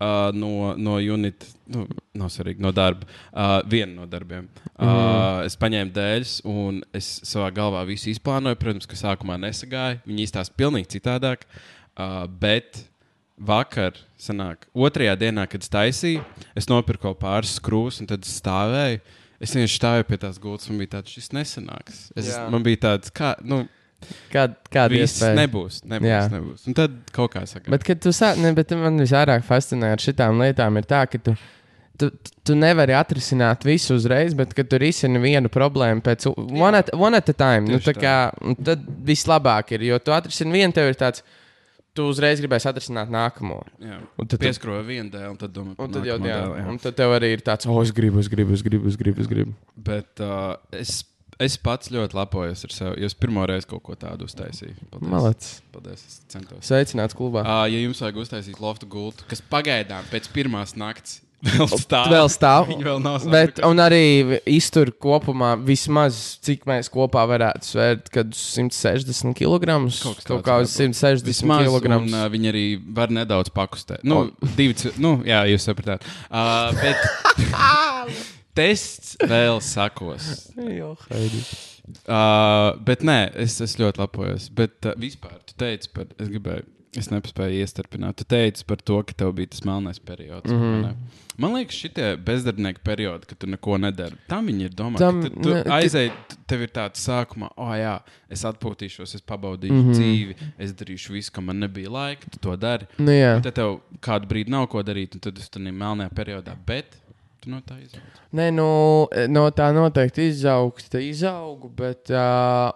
uh, 0.00 0.30
no, 0.36 0.74
no 0.78 0.96
unit, 1.00 1.46
nu, 1.72 1.86
nav 2.16 2.32
svarīgi, 2.32 2.62
no 2.64 2.72
darba. 2.74 3.08
Uh, 3.30 3.58
vienu 3.70 4.00
no 4.00 4.08
darbiem. 4.10 4.48
Uh, 4.74 4.86
mm. 4.86 5.46
Es 5.48 5.56
paņēmu 5.60 5.94
dēļus, 5.96 6.34
un 6.50 6.82
es 6.96 7.08
savā 7.28 7.52
galvā 7.56 7.84
visu 7.88 8.10
izplānoju. 8.12 8.58
Protams, 8.60 8.88
ka 8.90 8.98
sākumā 8.98 9.38
nesagāju. 9.42 10.02
Viņi 10.08 10.28
izstāsta 10.28 10.56
pilnīgi 10.58 10.96
citādāk. 10.98 11.48
Uh, 11.96 12.24
bet 12.28 12.84
vakar, 13.36 13.96
sanāk, 14.20 14.66
otrajā 14.72 15.14
dienā, 15.20 15.44
kad 15.50 15.64
es 15.64 15.72
taisīju, 15.72 16.24
es 16.56 16.68
nopirku 16.70 17.12
pāris 17.20 17.56
skrūves, 17.60 18.00
un 18.02 18.10
tad 18.10 18.24
es 18.24 18.36
stāvēju. 18.40 19.00
Es 19.36 19.52
vienkārši 19.52 19.76
stāvēju 19.76 20.06
pie 20.08 20.16
tās 20.22 20.38
gultas, 20.40 20.68
man 20.72 20.80
bija 20.80 20.94
tāds, 20.94 21.12
šis 21.12 21.28
nesanāks. 21.36 22.06
Es, 22.16 22.30
Jā. 22.32 22.46
man 22.52 22.64
bija 22.64 22.80
tāds, 22.86 23.12
kā, 23.12 23.34
nu, 23.44 23.66
Kāda, 24.30 24.86
Viss 24.92 25.16
iespēja? 25.16 25.36
nebūs. 25.38 25.80
nebūs, 25.88 26.08
Jā. 26.08 26.22
nebūs. 26.30 26.66
Un 26.68 26.76
tad 26.76 26.96
kaut 27.16 27.32
kā 27.32 27.42
saka. 27.48 27.70
Bet, 27.72 27.84
kad 27.86 28.00
tu 28.04 28.12
sāc, 28.14 28.38
ne, 28.42 28.52
bet 28.56 28.74
man 28.78 29.00
visvairāk 29.00 29.46
fascinē 29.46 29.94
ar 29.96 30.02
šitām 30.02 30.42
lietām, 30.42 30.76
ir 30.78 30.88
tā, 30.88 31.00
ka 31.10 31.20
tu, 31.22 31.34
tu, 31.98 32.10
tu 32.46 32.56
nevari 32.58 32.94
atrisināt 32.96 33.64
visu 33.66 33.96
uzreiz, 33.96 34.36
bet, 34.38 34.52
kad 34.56 34.68
tu 34.70 34.78
risini 34.82 35.22
vienu 35.22 35.50
problēmu 35.52 36.04
pēc 36.06 36.28
one 36.36 36.82
at, 36.82 36.92
one 36.94 37.18
at 37.18 37.32
a 37.32 37.36
time, 37.36 37.64
nu, 37.70 37.80
Tieši 37.80 37.88
tā 37.88 37.96
kā, 37.96 38.14
tad 38.68 38.84
vislabāk 39.08 39.74
ir, 39.78 39.88
jo 39.90 39.98
tu 40.04 40.14
atrisini 40.16 40.60
vienu, 40.60 40.76
tev 40.76 40.92
ir 40.92 41.00
tāds, 41.00 41.24
tu 41.96 42.06
uzreiz 42.12 42.40
gribēsi 42.44 42.68
atrisināt 42.68 43.10
nākamo. 43.12 43.62
Jā. 43.80 43.98
Un 44.20 44.28
tad, 44.28 44.36
tu, 44.36 44.44
Pieskroja 44.44 44.84
vienu 44.86 45.08
dēlu, 45.12 45.32
un 45.32 45.40
tad 45.40 45.56
domā, 45.56 45.74
un 45.80 45.92
tad, 45.96 46.06
jau, 46.06 46.20
dēlu, 46.20 46.56
jā. 46.60 46.68
un 46.68 46.80
tad 46.84 47.00
tev 47.00 47.16
arī 47.16 47.32
ir 47.38 47.44
tāds, 47.46 47.68
oh, 47.72 47.80
es 47.80 47.94
gribu, 47.96 48.20
es 48.20 48.28
gribu, 48.32 48.52
es 48.56 48.64
gribu, 48.66 48.92
es 48.92 49.00
gribu. 49.00 49.24
Es 49.24 49.32
gribu. 49.32 49.56
Bet 49.88 50.20
uh, 50.24 50.58
es, 50.76 50.98
es 51.42 51.58
pats 51.60 51.90
ļoti 51.92 52.16
lepojos 52.16 52.64
ar 52.66 52.74
sevi, 52.74 53.02
jo 53.02 53.10
es 53.10 53.16
pirmo 53.18 53.44
reizi 53.48 53.68
kaut 53.70 53.84
ko 53.86 53.96
tādu 53.98 54.28
uztaisīju. 54.28 54.74
Paldies. 54.92 55.12
Malets. 55.12 55.52
Paldies, 55.74 56.06
es 56.08 56.18
centos. 56.32 56.64
Sveicināts 56.66 57.16
klubā. 57.16 57.44
Uh, 57.44 57.66
ja 57.72 57.82
jums 57.84 58.00
vajag 58.04 58.22
uztaisīt 58.24 58.60
loftu 58.62 58.88
gultu, 58.90 59.26
kas 59.30 59.44
pagaidām 59.52 60.08
pēc 60.12 60.30
pirmās 60.34 60.76
nakts 60.80 61.20
vēl 61.44 61.68
stāv, 61.78 62.08
Vēl 62.10 62.30
stāv. 62.32 62.70
Vēl 62.86 63.02
Bet, 63.30 63.60
un 63.66 63.80
arī 63.82 64.38
iztur 64.48 64.90
kopumā 65.02 65.54
vismaz, 65.60 66.38
cik 66.44 66.64
mēs 66.68 66.90
kopā 66.92 67.26
varētu 67.28 67.70
svērt, 67.70 68.08
kad 68.14 68.32
160 68.36 69.36
kg. 69.36 69.76
Kaut 70.02 70.22
Kaut 70.26 70.46
kā 70.46 70.58
uz 70.64 70.72
160 70.74 71.26
Vismaz, 71.28 71.68
kg. 71.68 71.98
un, 72.00 72.08
uh, 72.14 72.26
viņi 72.32 72.52
arī 72.52 72.64
var 72.96 73.12
nedaudz 73.12 73.52
pakustēt. 73.54 74.04
Nu, 74.06 74.26
divi, 74.56 74.76
cil- 74.78 74.96
nu, 75.02 75.18
jā, 75.26 75.44
jūs 75.52 75.68
sapratāt. 75.68 76.06
Uh, 76.30 76.72
bet 76.80 77.04
tests 78.56 79.16
vēl 79.22 79.60
sakos. 79.64 80.46
Uh, 81.86 82.72
bet 82.86 83.04
nē, 83.06 83.18
es, 83.44 83.60
es 83.62 83.76
ļoti 83.78 84.02
lepojos. 84.02 84.48
Bet 84.56 84.88
uh, 84.88 84.96
vispār, 84.98 85.38
tu 85.46 85.54
teici 85.60 85.92
par, 85.94 86.08
es 86.18 86.32
gribēju, 86.32 86.66
es 86.98 87.10
nespēju 87.12 87.60
iestarpināt. 87.62 88.18
Tu 88.18 88.26
teici 88.28 88.66
par 88.66 88.80
to, 88.82 88.98
ka 89.06 89.14
tev 89.22 89.30
bija 89.36 89.52
tas 89.52 89.62
melnais 89.66 90.00
periods. 90.02 90.50
Mm. 90.50 90.82
-hmm. 90.82 91.22
Man 91.38 91.52
liekas, 91.54 91.76
šitie 91.76 92.16
bezdarbnieki 92.16 92.80
periodi, 92.80 93.26
kad 93.26 93.38
tu 93.38 93.46
neko 93.46 93.78
nedari, 93.78 94.16
tam 94.26 94.46
viņi 94.46 94.64
ir 94.64 94.70
domāti. 94.70 94.98
Tam, 94.98 95.22
Tam, 95.22 95.42
tu 95.42 95.50
ne, 95.52 95.62
aizēji, 95.62 96.12
tev 96.48 96.62
ir 96.64 96.70
tāds 96.72 97.02
sākumā, 97.04 97.50
oh, 97.56 97.74
jā, 97.76 97.98
es 98.32 98.44
atpūtīšos, 98.48 99.14
es 99.14 99.22
pabaudīšu 99.22 99.74
mm 99.74 99.82
-hmm. 99.82 99.92
dzīvi, 99.92 100.36
es 100.58 100.72
darīšu 100.72 101.12
visu, 101.12 101.32
kam 101.32 101.44
man 101.44 101.58
nebija 101.58 101.90
laika, 101.90 102.30
tu 102.30 102.38
to 102.38 102.56
dari. 102.56 102.86
Nu, 102.98 103.12
jā. 103.12 103.36
Un 103.36 103.42
Tad 103.42 103.54
tev 103.54 103.80
kādu 104.00 104.26
brīdi 104.26 104.50
nav 104.50 104.66
ko 104.66 104.82
darīt, 104.82 105.14
un 105.14 105.20
tad 105.20 105.38
es 105.38 105.48
tam 105.50 105.62
melnajā 105.62 106.08
periodā, 106.08 106.56
bet 106.66 106.96
tu 107.46 107.52
no 107.54 107.62
tā 107.62 107.78
izaugi. 107.78 108.24
Nē, 108.34 108.48
nu, 108.54 108.66
no 109.30 109.44
tā 109.54 109.70
noteikti 109.74 110.26
izaugs, 110.32 110.88
tā 110.90 110.98
izaugu, 111.06 111.70
bet 111.78 112.10
uh, 112.10 112.74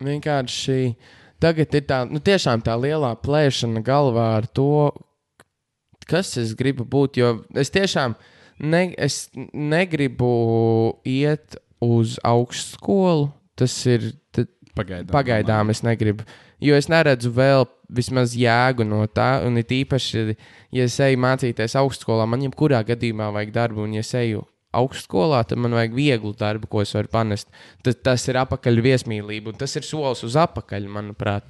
vienkārši 0.00 0.94
tagad 1.40 1.76
ir 1.76 1.84
tā, 1.88 2.02
nu, 2.08 2.20
tiešām 2.24 2.64
tā 2.64 2.76
lielā 2.80 3.12
plēšana 3.20 3.82
galvā 3.84 4.26
ar 4.38 4.48
to, 4.56 4.88
kas 6.08 6.32
es 6.40 6.54
gribu 6.56 6.88
būt. 6.88 7.20
Jo 7.20 7.34
es 7.60 7.72
tiešām 7.72 8.16
ne, 8.64 8.86
es 8.96 9.26
negribu 9.52 10.32
iet 11.08 11.60
uz 11.84 12.16
augstskolu. 12.24 13.30
Tas 13.60 13.76
ir 13.88 14.14
t- 14.32 14.48
Pagaidām. 14.76 15.10
Pagaidām 15.12 15.72
es 15.72 15.82
negribu, 15.84 16.24
jo 16.62 16.76
es 16.78 16.86
neredzu 16.88 17.32
vēl 17.36 17.66
vismaz 17.96 18.36
jēgu 18.38 18.86
no 18.86 19.02
tā. 19.10 19.40
Un 19.46 19.58
it 19.60 19.72
īpaši, 19.74 20.36
ja 20.76 20.86
es 20.86 20.98
eju 21.02 21.20
mācīties 21.20 21.76
augstskolā, 21.80 22.26
man 22.30 22.46
jebkurā 22.46 22.82
gadījumā 22.88 23.30
vajag 23.36 23.54
darbu, 23.56 23.84
un 23.86 23.98
ja 23.98 24.04
es 24.06 24.14
eju 24.18 24.46
augstskolā, 24.76 25.42
tad 25.50 25.58
man 25.58 25.74
vajag 25.74 25.94
vieglu 25.96 26.32
darbu, 26.38 26.70
ko 26.70 26.84
es 26.84 26.94
varu 26.94 27.10
panest. 27.10 27.50
Tas, 27.84 27.98
tas 28.04 28.26
ir 28.30 28.38
apakaļ 28.42 28.82
viesmīlība, 28.84 29.52
un 29.52 29.58
tas 29.58 29.74
ir 29.78 29.86
solis 29.86 30.22
uz 30.26 30.38
apakaļ, 30.38 30.86
manuprāt. 30.90 31.46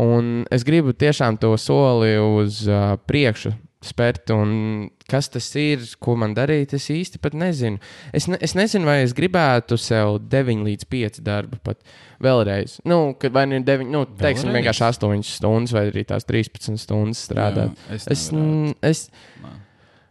Un 0.00 0.42
es 0.52 0.66
gribu 0.66 0.92
tiešām 0.92 1.38
to 1.40 1.54
soli 1.60 2.16
uz 2.18 2.64
uh, 2.68 2.96
priekšu 3.08 3.54
spērt, 3.84 4.32
un 4.34 4.88
kas 5.10 5.28
tas 5.28 5.46
ir, 5.60 5.82
ko 6.00 6.14
man 6.16 6.32
darīt, 6.36 6.72
es 6.78 6.86
īsti 6.90 7.20
pat 7.20 7.34
nezinu. 7.36 7.78
Es, 8.16 8.24
ne, 8.30 8.38
es 8.40 8.54
nezinu, 8.56 8.86
vai 8.88 9.02
es 9.04 9.12
gribētu 9.16 9.76
sev 9.80 10.18
9 10.32 10.64
līdz 10.64 10.86
5 10.90 11.20
darbu 11.26 11.58
pat 11.66 11.82
vēlreiz. 12.24 12.78
Nu, 12.88 13.14
kad 13.20 13.32
vai 13.36 13.44
nu 13.50 13.58
ir 13.60 13.66
9, 13.68 13.90
nu, 13.92 14.04
teiksim, 14.16 14.48
Vēlreiz? 14.48 14.62
vienkārši 14.62 14.86
8 14.88 15.26
stundas 15.28 15.74
vai 15.76 15.86
arī 15.90 16.06
tās 16.08 16.24
13 16.28 16.80
stundas 16.80 17.20
strādāt. 17.28 17.74
Jā, 17.88 17.94
es 17.98 18.08
Es, 18.08 18.30
nevarētu. 18.32 18.70
n- 18.70 18.74
es, 18.82 19.04
Nē. 19.44 19.52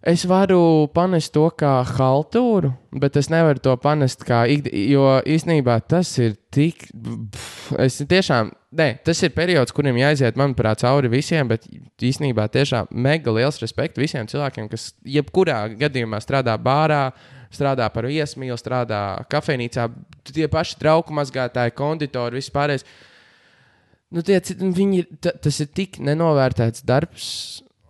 Es 0.04 0.26
varu 0.28 0.88
panest 0.94 1.32
to 1.36 1.46
kā 1.56 1.78
haltūru, 1.88 2.74
bet 3.00 3.16
es 3.20 3.30
nevaru 3.32 3.62
to 3.64 3.76
panest 3.80 4.26
kā 4.28 4.44
ikdienas, 4.52 4.90
jo 4.92 5.06
īstenībā 5.36 5.78
tas 5.88 6.12
ir 6.20 6.36
tik. 6.54 6.90
Pff, 6.92 7.72
es 7.86 8.02
tiešām, 8.10 8.52
ne, 8.80 8.90
tas 9.06 9.24
ir 9.24 9.34
periods, 9.36 9.76
kuriem 9.76 10.02
jāiziet, 10.02 10.40
manuprāt, 10.40 10.84
cauri 10.84 11.12
visiem, 11.14 11.48
bet 11.52 11.70
īstenībā 12.04 12.50
tiešām 12.52 12.92
mega 12.92 13.32
liels 13.36 13.62
respekts 13.64 14.02
visiem 14.02 14.28
cilvēkiem, 14.30 14.68
kas 14.72 14.92
jebkurā 15.08 15.66
gadījumā 15.80 16.20
strādā 16.24 16.58
bārā. 16.60 17.08
Strādā 17.54 17.86
par 17.94 18.08
viesmīlu, 18.10 18.56
strādā 18.58 19.00
kafejnīcā, 19.30 19.84
tie 20.26 20.48
paši 20.50 20.80
trauku 20.80 21.14
mazgātāji, 21.14 21.76
konditori, 21.78 22.40
vispārējais. 22.42 22.82
Nu, 24.10 24.24
tie, 24.26 24.40
viņi, 24.58 25.04
tas 25.22 25.60
ir 25.62 25.70
tik 25.70 26.00
nenovērtēts 26.02 26.82
darbs, 26.90 27.28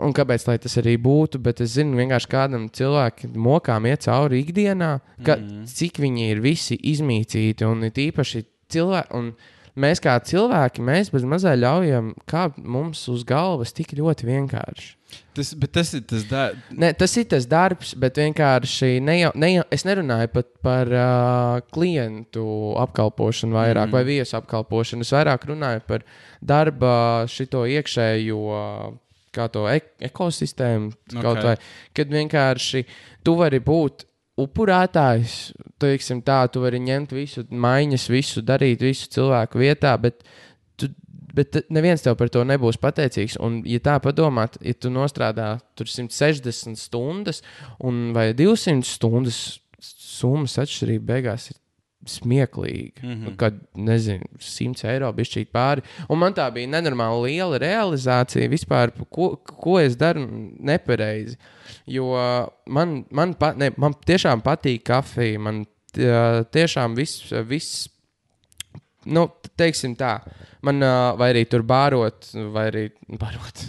un 0.03 0.13
kāpēc 0.15 0.47
lai 0.49 0.57
tas 0.61 0.77
arī 0.81 0.95
būtu, 1.01 1.41
bet 1.43 1.61
es 1.63 1.75
zinu, 1.77 1.97
vienkārši 1.99 2.31
kādam 2.31 2.67
cilvēkam 2.73 3.35
mokām 3.47 3.87
iet 3.89 4.05
cauri 4.07 4.43
ikdienā, 4.43 4.93
ka, 5.23 5.37
mm 5.37 5.47
-hmm. 5.47 5.65
cik 5.65 5.99
viņi 6.03 6.29
ir 6.31 6.43
visi 6.43 6.77
izmīcīti 6.77 7.65
un 7.65 7.83
it 7.89 7.97
īpaši 7.97 8.45
cilvēki. 8.69 9.33
Mēs 9.73 9.97
kā 9.97 10.13
cilvēki, 10.21 10.83
mēs 10.85 11.09
bez 11.09 11.23
mazā 11.25 11.55
ļaujam, 11.57 12.11
kā 12.29 12.51
mums 12.57 13.07
uz 13.09 13.23
galvas 13.25 13.73
tik 13.73 13.95
ļoti 13.97 14.27
vienkārši. 14.27 14.91
Tas, 15.33 15.53
bet 15.57 15.71
tas 15.73 15.93
ir 15.97 16.03
tas 16.05 16.25
darbs. 16.29 16.67
Ne, 16.77 16.91
tas 16.93 17.15
ir 17.17 17.25
tas 17.29 17.47
darbs, 17.49 17.93
bet 17.97 18.19
vienkārši 18.21 18.99
ne 19.01 19.15
jau, 19.17 19.31
ne 19.33 19.49
jau, 19.55 19.63
es 19.73 19.85
nerunāju 19.85 20.29
pat 20.33 20.49
par 20.65 20.93
uh, 20.93 21.61
klientu 21.73 22.45
apkalpošanu 22.83 23.57
vairāk, 23.57 23.89
mm. 23.89 23.95
vai 23.97 24.03
viesu 24.05 24.37
apkalpošanu. 24.37 25.01
Es 25.01 25.13
vairāk 25.15 25.47
runāju 25.49 25.81
par 25.89 26.05
darba 26.41 26.93
šito 27.29 27.65
iekšējo. 27.65 28.59
Kā 29.33 29.47
to 29.49 29.65
ek 29.69 29.93
ekosistēmu, 30.09 30.91
okay. 31.09 31.21
kaut 31.23 31.41
vai 31.41 31.55
kad 31.97 32.11
vienkārši 32.13 32.83
tu 33.25 33.33
vari 33.39 33.59
būt 33.63 34.05
upurētājs, 34.39 35.53
teiksim, 35.81 36.23
tā, 36.25 36.43
tu 36.49 36.63
vari 36.63 36.79
ņemt 36.81 37.13
visu, 37.13 37.45
maiņas, 37.49 38.07
visu, 38.09 38.43
darīt 38.45 38.81
visu 38.81 39.09
cilvēku 39.13 39.61
vietā, 39.61 39.93
bet, 40.01 40.23
tu, 40.79 40.89
bet 41.37 41.59
neviens 41.73 42.01
tev 42.01 42.17
par 42.17 42.31
to 42.33 42.41
nebūs 42.47 42.79
pateicīgs. 42.81 43.37
Un, 43.45 43.61
ja 43.69 43.81
tā 43.83 43.99
padomāt, 44.01 44.57
ja 44.65 44.73
tu 44.73 44.93
nostrādā 44.93 45.55
tur 45.77 45.89
160 45.89 46.81
stundas 46.81 47.43
un 47.81 48.09
vai 48.17 48.31
200 48.37 48.89
stundas, 48.89 49.43
summas 49.83 50.57
atšķirība 50.61 51.13
beigās 51.13 51.51
ir 51.51 51.62
smieklīga. 52.05 53.03
Mm 53.03 53.13
-hmm. 53.13 53.35
Kad, 53.37 53.59
nezinu, 53.75 54.25
100 54.39 54.85
eiro 54.89 55.11
bija 55.13 55.25
šķīt 55.25 55.51
pāri. 55.53 55.81
Un 56.09 56.19
man 56.19 56.33
tā 56.33 56.51
bija 56.53 56.67
nenormāli 56.67 57.23
liela 57.29 57.57
realizācija 57.57 58.49
vispār, 58.49 58.91
ko, 59.09 59.35
ko 59.45 59.79
es 59.79 59.95
daru 59.97 60.27
nepareizi. 60.59 61.37
Jo 61.85 62.05
man, 62.67 63.05
man, 63.11 63.33
pa, 63.33 63.53
ne, 63.53 63.71
man 63.77 63.93
tiešām 63.93 64.41
patīk 64.41 64.83
kafija. 64.83 65.39
Man 65.39 65.65
tie- 65.93 66.43
tiešām 66.51 66.95
viss. 66.95 67.31
viss 67.47 67.89
Nu, 69.05 69.27
teiksim 69.59 69.97
tā, 69.99 70.19
man 70.63 70.79
uh, 70.79 71.17
vai 71.19 71.33
arī 71.33 71.41
tur 71.49 71.59
bārot, 71.67 72.29
vai 72.53 72.69
arī 72.71 72.83
bārot. 73.21 73.63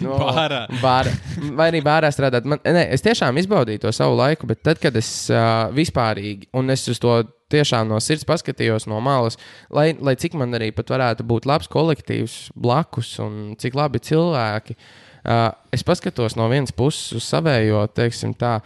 No, 0.00 0.16
Bārā. 0.18 0.62
bāra, 0.80 1.12
vai 1.52 1.66
arī 1.70 1.82
bārā 1.84 2.08
strādāt. 2.08 2.44
Man, 2.48 2.58
ne, 2.64 2.86
es 2.90 3.02
tiešām 3.04 3.36
izbaudīju 3.36 3.78
to 3.84 3.92
savu 3.92 4.16
laiku, 4.16 4.46
bet 4.46 4.62
tad, 4.64 4.78
kad 4.80 4.96
es 4.96 5.28
uh, 5.28 5.68
vispārīgi, 5.76 6.48
un 6.56 6.70
es 6.70 6.88
uz 6.88 6.98
to 6.98 7.18
tiešām 7.52 7.88
no 7.90 8.00
sirds 8.02 8.26
paskatījos 8.26 8.88
no 8.90 8.98
malas, 9.04 9.38
lai, 9.70 9.92
lai 10.00 10.16
cik 10.18 10.36
man 10.38 10.54
arī 10.58 10.72
pat 10.74 10.90
varētu 10.92 11.26
būt 11.26 11.46
labs 11.48 11.70
kolektīvs 11.72 12.36
blakus 12.58 13.12
un 13.22 13.54
cik 13.60 13.78
labi 13.78 14.02
cilvēki, 14.02 14.76
uh, 14.76 15.50
es 15.74 15.86
paskatos 15.86 16.38
no 16.38 16.48
vienas 16.52 16.74
puses 16.74 17.16
uz 17.20 17.28
savējo, 17.30 17.86
teiksim 17.94 18.34
tā. 18.38 18.58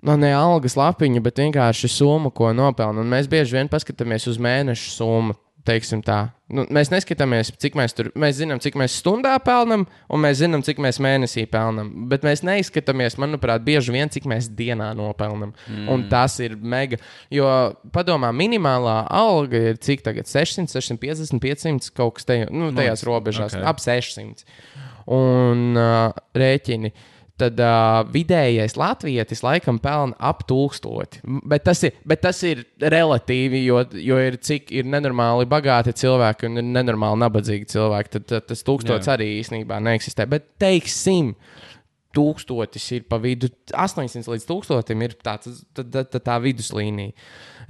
No 0.00 0.14
ne 0.16 0.30
algas 0.32 0.78
lapiņu, 0.80 1.20
bet 1.20 1.42
vienkārši 1.42 1.90
summu, 1.92 2.30
ko 2.32 2.54
nopelnu. 2.56 3.02
Un 3.02 3.10
mēs 3.12 3.26
bieži 3.28 3.58
vien 3.58 3.68
paskatāmies 3.68 4.24
uz 4.30 4.38
mēneša 4.40 4.94
summu. 4.94 5.34
Teiksim 5.66 6.00
tā. 6.04 6.18
Nu, 6.50 6.64
mēs 6.72 6.90
neskatāmies, 6.90 7.52
cik 7.62 7.76
mēs 7.78 7.94
tur, 7.94 8.08
mēs 8.18 8.38
zinām, 8.40 8.58
cik 8.62 8.74
mēs 8.80 8.96
stundā 9.00 9.36
pelnām, 9.44 9.84
un 10.10 10.22
mēs 10.22 10.40
zinām, 10.40 10.64
cik 10.66 10.80
mēs 10.82 10.98
mēnesī 11.02 11.44
pelnām. 11.50 11.92
Bet 12.10 12.24
mēs 12.26 12.42
neizskatāmies, 12.46 13.18
manuprāt, 13.22 13.62
bieži 13.66 13.94
vien, 13.94 14.10
cik 14.10 14.26
mēs 14.30 14.48
dienā 14.58 14.90
nopelnām. 14.98 15.52
Mm. 15.68 15.86
Un 15.92 16.06
tas 16.10 16.38
ir 16.42 16.56
mega. 16.58 16.98
Jo, 17.34 17.46
padomā, 17.94 18.32
minimālā 18.36 19.02
alga 19.20 19.62
ir 19.70 19.80
cik 19.82 20.02
tagad? 20.06 20.30
600, 20.30 20.72
650, 20.74 21.38
500 21.44 21.94
kaut 21.96 22.18
kas 22.18 22.28
tajā, 22.30 22.50
nu, 22.50 22.72
tajās 22.76 23.06
robežās, 23.06 23.54
ok. 23.54 23.60
okay. 23.60 23.70
ap 23.70 23.84
600. 23.84 24.46
Un 25.10 25.78
uh, 25.78 26.20
rēķini. 26.36 26.94
Tad 27.40 27.60
uh, 27.64 28.00
vidējais 28.12 28.76
latvietis 28.78 29.42
laikam 29.44 29.80
pelna 29.82 30.16
ap 30.30 30.44
tūkstoti. 30.48 31.22
Bet 31.50 31.64
tas 31.68 31.82
ir, 31.86 31.96
bet 32.08 32.22
tas 32.26 32.42
ir 32.46 32.62
relatīvi, 32.80 33.64
jo, 33.66 33.80
jo 33.96 34.20
ir 34.20 34.38
cik 34.44 34.70
ir 34.76 34.88
nenormāli 34.90 35.48
bagāti 35.50 35.96
cilvēki 36.02 36.50
un 36.50 36.62
ir 36.62 36.68
nenormāli 36.68 37.22
nabadzīgi 37.24 37.70
cilvēki. 37.74 38.14
Tad, 38.16 38.28
tad 38.34 38.48
tas 38.52 38.64
tūkstots 38.66 39.08
Jā. 39.08 39.16
arī 39.16 39.32
īstenībā 39.40 39.80
neeksistē. 39.84 40.28
Bet 40.30 40.52
teiksim, 40.62 41.34
tūkstotis 42.16 42.86
ir 42.96 43.04
pa 43.10 43.20
vidu, 43.22 43.50
800 43.70 44.30
līdz 44.32 44.46
1000 44.48 45.04
ir 45.06 45.14
tāds, 45.22 45.62
tā, 45.76 45.84
tā, 45.84 46.02
tā, 46.10 46.22
tā 46.26 46.38
viduslīnija. 46.42 47.14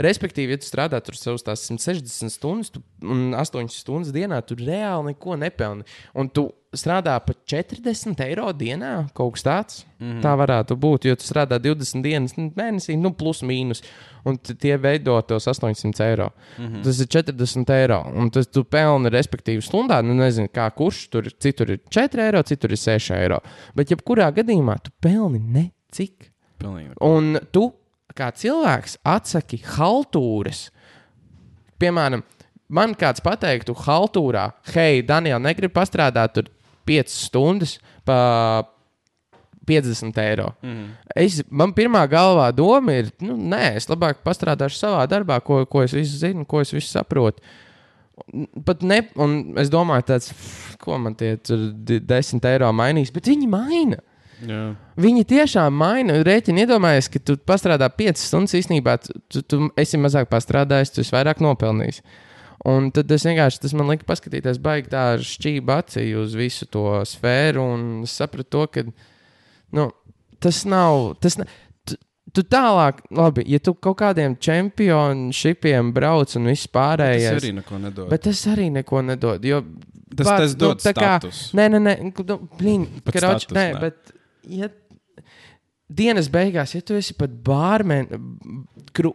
Respektīvi, 0.01 0.57
ja 0.57 0.61
tu 0.61 0.69
strādā 0.69 1.01
tur 1.05 1.19
savus 1.19 1.45
tās 1.45 1.67
160 1.69 2.33
stundas 2.33 2.73
tu, 2.73 2.81
un 3.05 3.35
8 3.37 3.69
stundas 3.75 4.15
dienā, 4.17 4.41
tu 4.47 4.57
reāli 4.61 5.13
neko 5.13 5.37
nepelni. 5.41 5.85
Un 6.17 6.33
tu 6.33 6.49
strādā 6.77 7.17
par 7.25 7.35
40 7.51 8.21
eiro 8.23 8.51
dienā, 8.55 9.09
kaut 9.15 9.35
kas 9.35 9.43
tāds. 9.43 9.85
Mm 9.99 10.11
-hmm. 10.11 10.23
Tā 10.23 10.35
varētu 10.39 10.77
būt, 10.77 11.09
jo 11.09 11.17
tu 11.17 11.25
strādā 11.25 11.59
20 11.59 12.03
dienas 12.03 12.35
mēnesī, 12.37 12.97
nu, 12.97 13.13
plus 13.13 13.43
mīnus. 13.43 13.83
Un 14.25 14.39
tie 14.39 14.77
veido 14.77 15.21
tos 15.23 15.47
800 15.47 16.01
eiro. 16.05 16.31
Mm 16.59 16.67
-hmm. 16.67 16.83
Tas 16.83 17.01
ir 17.01 17.07
40 17.07 17.71
eiro. 17.71 18.13
Un 18.15 18.31
tas 18.31 18.47
tu 18.47 18.65
pelni, 18.65 19.09
respektīvi, 19.09 19.61
stundā. 19.61 20.03
Nu, 20.03 20.15
nezinu, 20.15 20.49
kā 20.49 20.71
kurš 20.71 21.09
tur 21.11 21.31
citur 21.39 21.71
ir 21.71 21.81
4 21.91 22.21
eiro, 22.21 22.43
citur 22.43 22.71
ir 22.71 22.77
6 22.77 23.11
eiro. 23.11 23.41
Bet, 23.75 23.91
jebkurā 23.91 24.33
gadījumā, 24.33 24.79
tu 24.83 24.91
pelni 25.01 25.39
necik. 25.39 26.31
Pilnīgi. 26.59 26.95
Un 27.01 27.39
tu, 27.53 27.73
kā 28.15 28.31
cilvēks, 28.31 28.99
atsaki 29.05 29.63
haltūras. 29.65 30.71
Piemēram, 31.79 32.23
man 32.69 32.95
kāds 32.95 33.21
pateiktu, 33.21 33.75
haltūrā, 33.75 34.53
hei, 34.75 35.03
Daniela, 35.03 35.39
negribu 35.39 35.73
pastrādāt 35.73 36.33
tur 36.33 36.45
5 36.89 37.09
stundas 37.13 37.79
pa 38.05 38.65
50 39.71 40.19
eiro. 40.25 40.51
Mm. 40.65 40.87
Es, 41.15 41.41
man 41.51 41.73
pirmā 41.77 42.03
galvā 42.11 42.49
doma 42.57 42.97
ir, 42.99 43.11
nu, 43.23 43.37
nē, 43.37 43.77
es 43.79 43.87
labāk 43.91 44.23
pastrādāšu 44.27 44.81
savā 44.81 45.05
darbā, 45.11 45.39
ko, 45.45 45.63
ko 45.71 45.85
es 45.87 45.95
visu 45.95 46.19
zinu, 46.23 46.47
ko 46.49 46.63
es 46.65 46.73
visu 46.75 46.91
saprotu. 46.91 47.43
Pat 48.67 48.83
ne, 48.85 49.01
un 49.17 49.55
es 49.61 49.71
domāju, 49.73 50.09
tāds, 50.11 50.33
"Pff, 50.33 50.77
ko 50.83 50.99
man 50.99 51.15
tie 51.15 51.37
tur 51.37 51.71
di- 51.73 52.01
10 52.01 52.45
eiro 52.45 52.73
mainīs, 52.73 53.13
bet 53.13 53.25
viņi 53.25 53.49
maina. 53.49 54.01
Jā. 54.47 54.75
Viņi 54.97 55.25
tiešām 55.29 55.73
maina. 55.77 56.17
Rēķini 56.25 56.65
iedomājies, 56.65 57.11
ka 57.13 57.19
tu 57.19 57.37
pastrādā 57.37 57.91
5 57.93 58.17
stundas. 58.17 58.55
Īsnībā 58.57 58.99
tu, 59.05 59.13
tu, 59.29 59.43
tu 59.43 59.71
esi 59.77 59.99
mazāk 60.01 60.31
pastrādājis, 60.33 60.93
tu 60.95 61.01
esi 61.05 61.13
vairāk 61.13 61.43
nopelnījis. 61.45 62.01
Un 62.69 62.91
tad 62.93 63.09
es 63.15 63.23
vienkārši, 63.25 63.61
tas 63.63 63.73
man 63.73 63.89
lika 63.89 64.05
paskatīties, 64.05 64.59
baigi 64.61 64.91
tā 64.93 65.05
ar 65.15 65.23
šķību 65.25 65.73
acī 65.79 66.03
uz 66.21 66.35
visu 66.37 66.67
to 66.69 66.83
sfēru. 67.09 67.63
Un 67.75 67.85
sapratu 68.11 68.51
to, 68.53 68.67
ka 68.69 68.85
nu, 69.73 69.87
tas 70.45 70.65
nav. 70.69 71.15
Tas 71.25 71.39
ne, 71.41 71.47
tu, 71.89 71.97
tu 72.37 72.43
tālāk, 72.45 73.01
labi, 73.17 73.47
ja 73.49 73.59
tu 73.65 73.73
kaut 73.75 73.97
kādiem 74.03 74.37
čempionšipiem 74.37 75.93
brauc 75.97 76.37
un 76.37 76.51
viss 76.53 76.67
Tas 76.69 76.75
pārējais. 76.77 77.39
arī 77.41 77.55
neko 77.63 77.79
nedod. 77.87 78.11
Bet 78.13 78.27
tas 78.29 78.43
arī 78.53 78.69
neko 78.77 79.01
nedod. 79.09 79.45
Jo, 79.45 79.63
Tas- 80.11 80.27
vārds, 80.27 80.41
tas 80.43 80.55
dod 80.59 80.79
tā 80.85 80.93
kā- 80.93 81.17
status. 81.23 81.41
Nē, 81.55 81.69
nē, 81.71 81.81
nē, 81.87 81.97
nu, 82.27 82.39
blīn, 82.59 82.87
karoč, 83.07 83.47
status, 83.47 83.57
nē, 83.57 83.67
nē. 83.73 83.81
bet 83.81 84.13
ja 84.51 84.69
dienas 85.89 86.29
beigās, 86.29 86.75
ja 86.75 86.81
tu 86.83 86.95
esi 86.99 87.15
pat 87.15 87.31
bārmenis, 87.31 88.21
kru, 88.93 89.15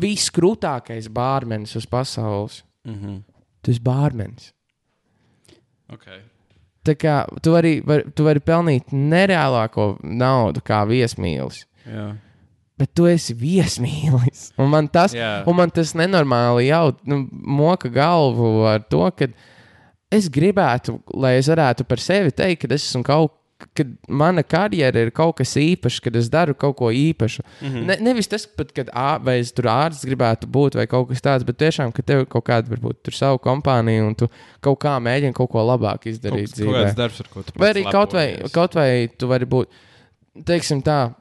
viskrūtākais 0.00 1.08
bārmenis 1.14 1.76
uz 1.76 1.86
pasaules, 1.86 2.62
Mm 2.84 2.94
-hmm. 2.94 3.22
tu 3.62 3.70
esi 3.70 3.80
bārmenis. 3.80 4.52
okay. 5.92 6.20
Tā 6.84 6.92
kā 7.00 7.24
tu 7.42 7.52
vari, 7.52 7.80
var, 7.80 8.02
tu 8.14 8.24
vari 8.24 8.40
pelnīt 8.40 8.92
nereālāko 8.92 9.96
naudu 10.02 10.60
kā 10.60 10.82
viesmīlis. 10.86 11.62
Jā. 11.86 12.16
Bet 12.78 12.90
tu 12.94 13.06
esi 13.06 13.34
viesmīlis. 13.34 14.52
Un 14.58 14.68
man 14.68 14.88
tas, 14.88 15.14
Jā. 15.14 15.42
un 15.46 15.56
man 15.56 15.70
tas 15.70 15.94
nenormāli 15.94 16.66
jau 16.68 16.92
nu, 17.06 17.28
moka 17.32 17.88
galvu 17.88 18.66
ar 18.66 18.82
to, 18.82 19.10
ka 19.16 19.28
es 20.12 20.28
gribētu, 20.28 21.00
lai 21.14 21.36
es 21.38 21.48
varētu 21.48 21.84
par 21.88 21.98
sevi 21.98 22.30
teikt, 22.30 22.60
ka 22.66 22.74
es 22.74 22.84
esmu 22.90 23.02
kaut 23.02 23.32
kad 23.74 23.88
mana 24.08 24.42
karjera 24.42 25.00
ir 25.02 25.10
kaut 25.10 25.36
kas 25.40 25.56
īpašs, 25.58 26.00
kad 26.04 26.16
es 26.16 26.28
daru 26.30 26.54
kaut 26.54 26.76
ko 26.76 26.90
īpašu. 26.94 27.42
Mm 27.60 27.68
-hmm. 27.68 27.86
ne, 27.86 27.96
nevis 28.00 28.28
tas, 28.28 28.46
pat, 28.46 28.72
kad 28.72 28.86
ā, 28.94 29.18
vai 29.24 29.38
es 29.40 29.50
tur 29.52 29.64
ārsts 29.64 30.06
gribētu 30.06 30.46
būt 30.46 30.74
vai 30.78 30.86
kaut 30.86 31.08
kas 31.08 31.20
tāds, 31.20 31.44
bet 31.44 31.56
tiešām, 31.58 31.92
ka 31.92 32.02
tev 32.02 32.20
ir 32.20 32.26
kaut 32.26 32.44
kāda, 32.48 32.68
varbūt, 32.70 33.02
tur 33.02 33.12
savu 33.14 33.38
kompāniju 33.38 34.06
un 34.06 34.14
tu 34.14 34.28
kaut 34.60 34.78
kā 34.84 34.98
mēģini 35.02 35.32
kaut 35.34 35.50
ko 35.50 35.58
labāk 35.66 35.98
Kaut, 36.04 36.06
izdarīt 36.06 36.50
kas- 36.50 36.58
kaut 36.58 36.66
dzīvē. 36.68 36.84
kāds 36.84 36.94
darbs, 36.96 37.20
ar 37.20 37.26
ko 37.34 37.42
tu 37.42 37.52
Vai 37.56 37.72
arī 37.72 37.90
kaut 37.90 38.12
vai, 38.12 38.42
kaut 38.52 38.74
vai 38.74 39.08
tu 39.18 39.26
vari 39.26 39.44
būt, 39.46 39.66
teiksim, 40.44 40.82
tā, 40.82 41.12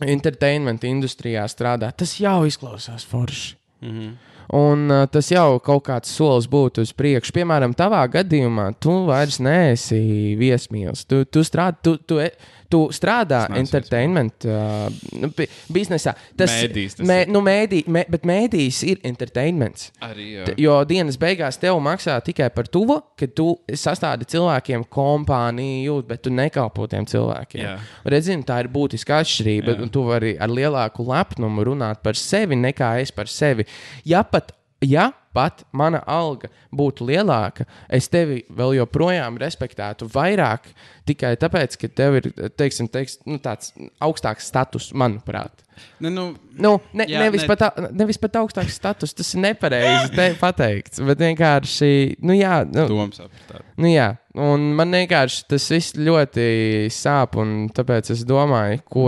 entertainment 0.00 0.84
industrijā 0.84 1.44
strādāt. 1.50 1.96
Tas 1.96 2.18
jau 2.20 2.44
izklausās 2.46 3.04
forši. 3.06 3.54
Mhm. 3.82 4.12
Un 4.56 4.88
uh, 4.88 5.04
tas 5.12 5.28
jau 5.28 5.58
kaut 5.60 5.82
kāds 5.90 6.12
solis 6.16 6.46
būtu 6.48 6.80
uz 6.86 6.94
priekšu. 6.96 7.34
Piemēram, 7.36 7.74
tavā 7.76 8.00
gadījumā 8.08 8.70
tu 8.80 8.94
vairs 9.08 9.36
neesi 9.44 9.98
viesmīlis. 10.40 11.04
Tu, 11.04 11.26
tu, 11.28 11.44
strād, 11.44 11.82
tu, 11.84 11.98
tu, 12.00 12.16
e- 12.24 12.32
tu 12.68 12.82
strādā 12.92 13.46
entertainment 13.56 14.44
uh, 14.44 14.88
nu, 15.16 15.30
bi- 15.36 15.46
biznesā. 15.72 16.12
Tas, 16.36 16.52
Mēdīs 16.52 16.98
tas 16.98 17.08
mē, 17.08 17.16
ir. 17.24 17.30
nu, 17.32 17.40
mēdī, 17.44 17.82
mē, 17.88 18.02
bet 18.12 18.26
mēdīs 18.28 18.82
ir 18.88 19.00
entertainments. 19.08 19.88
Arī 20.04 20.26
jā. 20.34 20.46
Jo 20.60 20.74
dienas 20.88 21.16
beigās 21.20 21.56
tev 21.60 21.78
maksā 21.84 22.18
tikai 22.26 22.50
par 22.54 22.68
to, 22.68 22.84
ka 23.18 23.28
tu 23.32 23.48
sastādi 23.72 24.28
cilvēkiem 24.28 24.84
kompāniju, 24.92 26.02
bet 26.08 26.22
tu 26.26 26.32
nekalpo 26.34 26.86
tiem 26.90 27.06
cilvēkiem. 27.08 27.64
Jā. 27.64 27.76
Redzim, 28.08 28.44
tā 28.46 28.60
ir 28.64 28.70
būtiska 28.72 29.22
atšķirība. 29.22 29.78
Tu 29.94 30.04
vari 30.04 30.34
ar 30.40 30.52
lielāku 30.52 31.06
lepnumu 31.08 31.64
runāt 31.72 32.02
par 32.04 32.18
sevi 32.18 32.58
nekā 32.58 32.94
es 33.02 33.12
par 33.14 33.30
sevi. 33.32 33.64
Ja 34.08 34.22
pat, 34.26 34.52
ja 34.84 35.10
pat 35.34 35.62
mana 35.76 36.00
alga 36.08 36.48
būtu 36.74 37.06
lielāka, 37.06 37.66
es 37.92 38.08
tevi 38.10 38.40
vēl 38.50 38.78
joprojām 38.80 39.36
respektētu 39.38 40.08
vairāk 40.10 40.66
tikai 41.08 41.34
tāpēc, 41.40 41.76
ka 41.78 41.90
tev 42.00 42.18
ir 42.18 42.28
teiksim, 42.58 42.88
teiks, 42.90 43.18
nu, 43.28 43.38
tāds 43.42 43.72
augstāks 44.02 44.48
status, 44.50 44.90
manuprāt. 44.98 45.64
Ne, 46.02 46.10
nu, 46.10 46.28
Nu, 46.58 46.72
ne, 46.90 47.04
Jā, 47.06 47.20
nevis, 47.22 47.44
ne-. 47.44 47.54
Pat, 47.54 47.76
nevis 47.94 48.18
pat 48.18 48.34
augstāks 48.40 48.74
status, 48.74 49.12
tas 49.14 49.28
ir 49.36 49.44
nepareizi 49.44 50.10
te 50.10 50.24
pateikts. 50.40 50.98
Bet 51.06 51.20
vienkārši, 51.22 51.90
nu, 52.26 52.34
jā, 52.34 52.64
nu, 52.66 52.88
doma 52.90 53.14
sapratāt. 53.14 53.62
nu, 53.78 53.86
jā. 53.92 54.08
Un 54.38 54.72
man 54.78 54.90
vienkārši 54.94 55.44
tas 55.54 55.68
viss 55.70 55.94
ļoti 55.94 56.48
sāp. 56.94 57.38
un 57.38 57.68
Tāpēc 57.74 58.10
es 58.14 58.24
domāju, 58.26 58.82
ko 58.90 59.06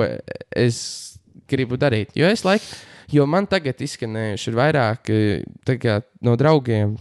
es 0.54 0.78
gribu 1.50 1.78
darīt. 1.80 2.14
Jo, 2.18 2.30
es 2.30 2.46
laik, 2.46 2.62
jo 3.12 3.26
man 3.26 3.46
tagad 3.50 3.80
izskanējuši 3.84 4.50
ir 4.52 4.58
vairāk 4.58 5.10
eh, 5.14 5.44
tagad 5.66 6.06
no 6.22 6.36
draugiem 6.36 6.96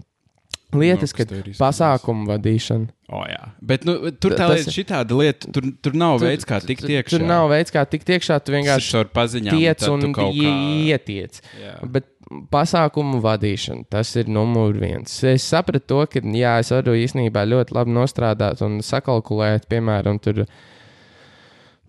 lietas, 0.75 1.13
Nu, 1.13 1.17
kad 1.17 1.31
pasākumu 1.57 2.27
vadīšana. 2.29 2.89
Oh, 3.09 3.23
jā. 3.25 3.47
Bet 3.65 3.85
nu, 3.89 3.95
tur 4.21 4.35
tā 4.37 4.45
Tas- 4.51 4.67
lieta, 4.69 5.01
lieta, 5.17 5.49
tur, 5.51 5.65
tur 5.81 5.95
nav 5.97 6.19
veids, 6.21 6.45
kā 6.45 6.59
tikt 6.61 6.83
Tur- 6.85 6.91
iekšā. 6.93 7.09
Tur 7.09 7.25
nav 7.25 7.49
veids, 7.49 7.73
kā 7.73 7.85
tikt 7.89 8.05
iekšā. 8.05 8.37
Tu 8.45 8.53
vienkārši 8.53 8.99
ar 8.99 9.05
paziņām. 9.05 9.57
tiec 9.57 9.87
un 9.89 10.13
kā- 10.13 10.29
ietiec. 10.29 11.41
Jā. 11.57 11.73
Bet 11.89 12.05
pasākumu 12.51 13.19
vadīšana, 13.21 13.87
tas 13.89 14.15
ir 14.15 14.25
numur 14.25 14.73
viens. 14.77 15.23
Es 15.23 15.41
sapratu 15.49 15.87
to, 15.87 16.05
ka 16.05 16.19
jā, 16.21 16.59
es 16.59 16.69
varu 16.69 16.93
īstenībā 16.93 17.47
ļoti 17.49 17.73
labi 17.73 17.91
nostrādāt 17.91 18.61
un 18.61 18.79
sakalkulēt, 18.85 19.65
piemēram, 19.67 20.21
tur. 20.21 20.45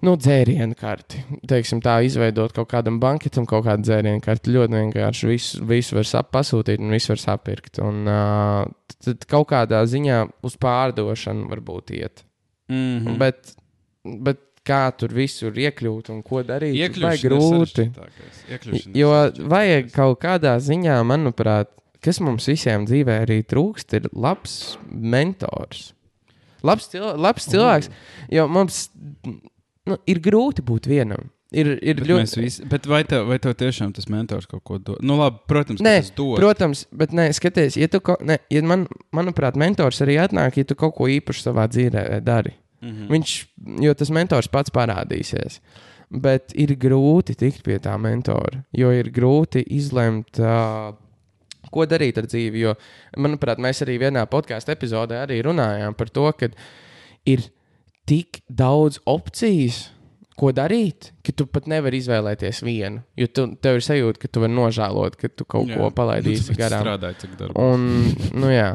Nu, 0.06 0.14
dzērienu 0.16 0.76
karti. 0.80 1.20
Teiksim, 1.48 1.82
tā 1.84 1.98
izveidot 2.06 2.54
kaut 2.56 2.70
kādam 2.72 2.96
banketam, 3.02 3.44
kaut 3.48 3.66
kādu 3.66 3.84
dzērienu 3.84 4.22
karti. 4.24 4.54
Ļoti 4.54 4.78
vienkārši 4.78 5.28
visu, 5.28 5.64
visu 5.68 5.98
var 5.98 6.28
pasūtīt 6.32 6.80
un 6.80 6.94
visu 6.94 7.12
var 7.12 7.20
sapirkt. 7.20 7.82
Un 7.84 8.08
uh, 8.08 8.62
tad 9.04 9.26
kaut 9.28 9.50
kādā 9.52 9.82
ziņā 9.88 10.22
uz 10.46 10.56
pārdošanu 10.60 11.50
varbūt 11.52 11.92
iet. 11.98 12.24
Mhm. 12.72 13.18
Bet, 13.20 13.52
bet 14.24 14.40
kā 14.66 14.86
tur 14.96 15.12
visur 15.16 15.56
iekļūt 15.56 16.10
un 16.14 16.24
ko 16.24 16.42
darīt, 16.46 16.76
ir 16.78 16.96
grūti. 16.96 17.90
Jo 18.96 19.12
vajag 19.52 19.92
kaut 19.94 20.20
kādā 20.24 20.56
ziņā, 20.62 21.00
manuprāt, 21.08 21.72
kas 22.04 22.20
mums 22.24 22.48
visiem 22.48 22.86
dzīvē 22.88 23.22
arī 23.26 23.40
trūkst, 23.44 23.96
ir 23.98 24.10
labs 24.12 24.76
mentors. 24.88 25.90
Labs, 26.66 26.90
cil 26.92 27.06
labs 27.16 27.46
cilvēks. 27.48 27.88
Jo 28.32 28.44
mums 28.52 28.84
nu, 29.88 29.96
ir 30.10 30.20
grūti 30.24 30.64
būt 30.66 30.88
vienam. 30.90 31.30
Ir, 31.50 31.66
ir 31.82 31.96
Bet, 31.98 32.06
ļoti. 32.06 32.42
visi, 32.44 32.62
bet 32.70 32.84
vai, 32.86 33.00
tev, 33.02 33.24
vai 33.26 33.40
tev 33.42 33.56
tiešām 33.58 33.90
tas 33.96 34.06
mentors 34.06 34.46
kaut 34.46 34.62
ko 34.62 34.76
dod? 34.78 35.00
Nu, 35.02 35.16
labi, 35.18 35.40
protams, 35.50 35.80
Nē, 35.82 35.96
tas 36.04 36.12
dod. 36.14 36.36
protams, 36.38 36.84
bet 36.94 37.10
nē, 37.10 37.24
skaties, 37.34 37.74
ja 37.80 37.88
tu, 37.90 37.98
ko- 38.06 38.18
ne, 38.22 38.36
ja 38.54 38.62
man, 38.62 38.84
manuprāt, 39.10 39.58
mentors 39.58 39.98
arī 40.04 40.14
atnāk, 40.22 40.60
ja 40.60 40.64
tu 40.70 40.76
kaut 40.78 40.94
ko 40.94 41.08
īpašu 41.10 41.48
savā 41.48 41.64
dzīvē 41.66 42.20
dari. 42.22 42.52
Mm. 42.86 43.08
Viņš, 43.10 43.32
jo 43.82 43.94
tas 43.98 44.12
mentors 44.14 44.46
pats 44.48 44.70
parādīsies. 44.70 45.58
Bet 46.10 46.54
ir 46.54 46.76
grūti 46.78 47.34
tikt 47.38 47.64
pie 47.66 47.80
tā 47.82 47.98
mentora, 47.98 48.62
jo 48.74 48.88
ir 48.94 49.10
grūti 49.14 49.64
izlemt, 49.74 50.38
uh, 50.38 50.94
ko 51.70 51.84
darīt 51.86 52.16
ar 52.22 52.30
dzīvi. 52.30 52.62
Jo, 52.62 52.76
manuprāt, 53.18 53.58
mēs 53.62 53.82
arī 53.84 53.98
vienā 54.06 54.22
podkāstu 54.30 54.70
epizodē 54.74 55.24
arī 55.26 55.42
runājām 55.46 55.98
par 55.98 56.08
to, 56.14 56.30
ka 56.38 56.48
ir 57.26 57.42
tik 58.11 58.42
daudz 58.51 59.01
opcijas, 59.09 59.88
ko 60.40 60.51
darīt, 60.57 61.11
ka 61.25 61.35
tu 61.37 61.44
pat 61.53 61.66
nevari 61.68 62.01
izvēlēties 62.01 62.62
vienu. 62.64 63.03
Jo 63.18 63.29
tu, 63.29 63.46
tev 63.61 63.79
ir 63.79 63.85
sajūta, 63.85 64.23
ka 64.23 64.31
tu 64.33 64.42
vari 64.42 64.57
nožēlot, 64.57 65.18
ka 65.20 65.29
tu 65.29 65.44
kaut 65.44 65.68
Jā. 65.68 65.77
ko 65.77 65.90
palaidīsi 65.94 66.57
garām. 66.57 66.87
Strādāju 66.87 67.20
cik 67.20 67.35
darbu. 67.40 67.61
Un, 67.61 67.85
nu, 68.40 68.49
jā. 68.53 68.70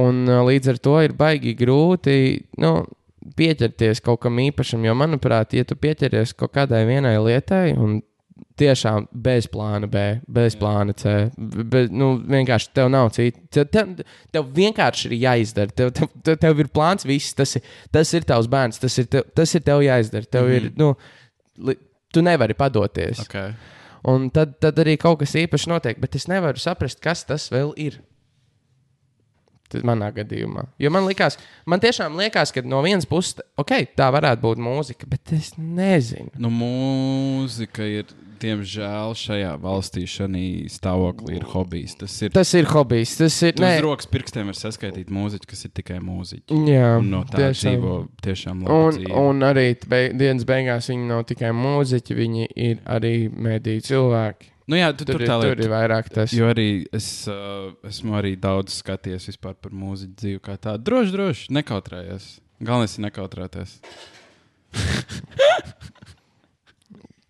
un 0.00 0.26
līdz 0.48 0.74
ar 0.74 0.82
to 0.84 0.98
ir 1.06 1.16
baigi 1.16 1.54
grūti 1.56 2.18
nu, 2.60 2.74
pieķerties 3.38 4.02
kaut 4.04 4.20
kam 4.26 4.40
īpašam. 4.44 4.84
Jo, 4.84 4.96
manuprāt, 4.98 5.56
ja 5.56 5.64
tu 5.68 5.78
pieķeries 5.80 6.36
kaut 6.36 6.52
kādai 6.56 6.84
vienai 6.88 7.16
lietai, 7.16 7.72
un 7.80 8.02
tiešām 8.60 9.08
bez 9.10 9.48
plāna 9.50 9.88
B, 9.90 10.02
bez 10.30 10.54
Jā. 10.54 10.60
plāna 10.60 10.94
C, 10.96 11.14
bez, 11.36 11.90
nu, 11.90 12.12
vienkārši 12.30 12.70
tev 12.76 12.90
nav 12.94 13.10
cita. 13.16 13.40
Tev, 13.50 13.66
tev, 13.74 14.04
tev 14.32 14.48
vienkārši 14.54 15.10
ir 15.10 15.16
jāizdara. 15.24 15.74
Tev, 15.74 15.90
tev, 15.96 16.08
tev, 16.22 16.38
tev 16.44 16.62
ir 16.62 16.70
plāns, 16.74 17.06
viss 17.08 17.34
tas 17.34 17.56
ir, 17.58 17.62
tas 17.94 18.14
ir 18.14 18.26
tavs 18.28 18.46
bērns, 18.52 18.78
tas 18.82 18.98
ir 19.02 19.10
tev, 19.10 19.26
tas 19.34 19.54
ir 19.58 19.64
tev 19.66 19.82
jāizdara. 19.82 20.26
Tev 20.30 20.46
mm 20.46 20.50
-hmm. 20.50 20.56
ir, 20.56 20.62
Mhm. 20.70 20.74
nu, 20.78 20.94
li, 21.66 21.76
tu 22.12 22.22
nevari 22.22 22.54
padoties. 22.54 23.20
Okay. 23.26 23.54
Un 24.04 24.30
tad, 24.30 24.58
tad 24.60 24.76
arī 24.78 24.96
kaut 25.00 25.18
kas 25.18 25.34
īpašs 25.34 25.66
notiek, 25.66 25.98
bet 26.00 26.14
es 26.14 26.28
nevaru 26.28 26.58
saprast, 26.58 27.00
kas 27.00 27.24
tas 27.24 27.50
vēl 27.50 27.72
ir. 27.76 28.00
Tas 29.72 29.82
manā 29.82 30.10
gadījumā. 30.12 30.66
Jo 30.78 30.90
man 30.90 31.06
liekas, 31.08 31.38
man 31.66 31.80
tiešām 31.80 32.16
liekas, 32.20 32.52
ka 32.52 32.62
no 32.62 32.82
vienas 32.82 33.06
puses, 33.06 33.38
ok, 33.56 33.70
tā 33.96 34.10
varētu 34.12 34.42
būt 34.42 34.60
mūzika, 34.62 35.08
bet 35.08 35.32
es 35.32 35.54
nezinu. 35.56 36.30
Nu, 36.38 36.50
mūzika 36.50 37.82
ir, 37.88 38.04
diemžēl, 38.42 39.14
šajā 39.18 39.52
valstī 39.62 40.04
šajā 40.08 40.68
stāvoklī 40.72 41.36
ir 41.38 41.44
hobijs. 41.52 41.94
Tas 42.00 42.14
ir. 42.22 42.32
Tas 42.34 42.50
ir 42.58 42.68
hobijs. 42.70 43.16
Tas 43.20 43.36
ir. 43.46 43.54
Uz 43.60 43.82
rokas 43.84 44.08
pirkstiem 44.10 44.50
var 44.50 44.58
saskaitīt 44.58 45.12
mūziķu, 45.14 45.48
kas 45.50 45.64
ir 45.68 45.72
tikai 45.76 45.98
mūziķi. 46.04 46.58
jā, 46.70 46.88
Un 47.00 47.10
no 47.12 47.22
tā 47.28 47.42
tiešām. 47.42 47.76
dzīvo 47.76 47.94
tiešām 48.24 48.64
labi. 48.64 48.74
Un, 48.74 48.98
dzīvi. 48.98 49.12
un 49.24 49.46
arī 49.50 49.66
be, 49.88 50.00
dienas 50.18 50.44
beigās 50.48 50.90
viņi 50.92 51.06
nav 51.12 51.24
tikai 51.30 51.52
mūziķi, 51.56 52.18
viņi 52.22 52.48
ir 52.68 52.82
arī 52.96 53.14
mediju 53.30 53.80
cilvēki. 53.90 54.50
nu, 54.66 54.76
jā, 54.80 54.92
tu, 54.96 55.04
Tur, 55.04 55.20
tur, 55.20 55.26
ir, 55.26 55.28
tur 55.56 55.64
ir 55.66 55.70
vairāk 55.74 56.08
tas. 56.14 56.32
Jo 56.32 56.48
arī 56.54 56.86
es 56.92 57.28
uh, 57.28 57.70
esmu 57.84 58.16
arī 58.16 58.34
daudz 58.40 58.80
skatījies 58.80 59.36
par 59.36 59.54
mūziķu 59.70 60.14
dzīvi 60.22 60.40
kā 60.40 60.56
tādu. 60.56 60.82
Droši, 60.88 61.12
droši, 61.12 61.52
nekautrējies. 61.60 62.30
Galvenais 62.64 62.96
ir 62.98 63.04
nekautrēties. 63.10 63.78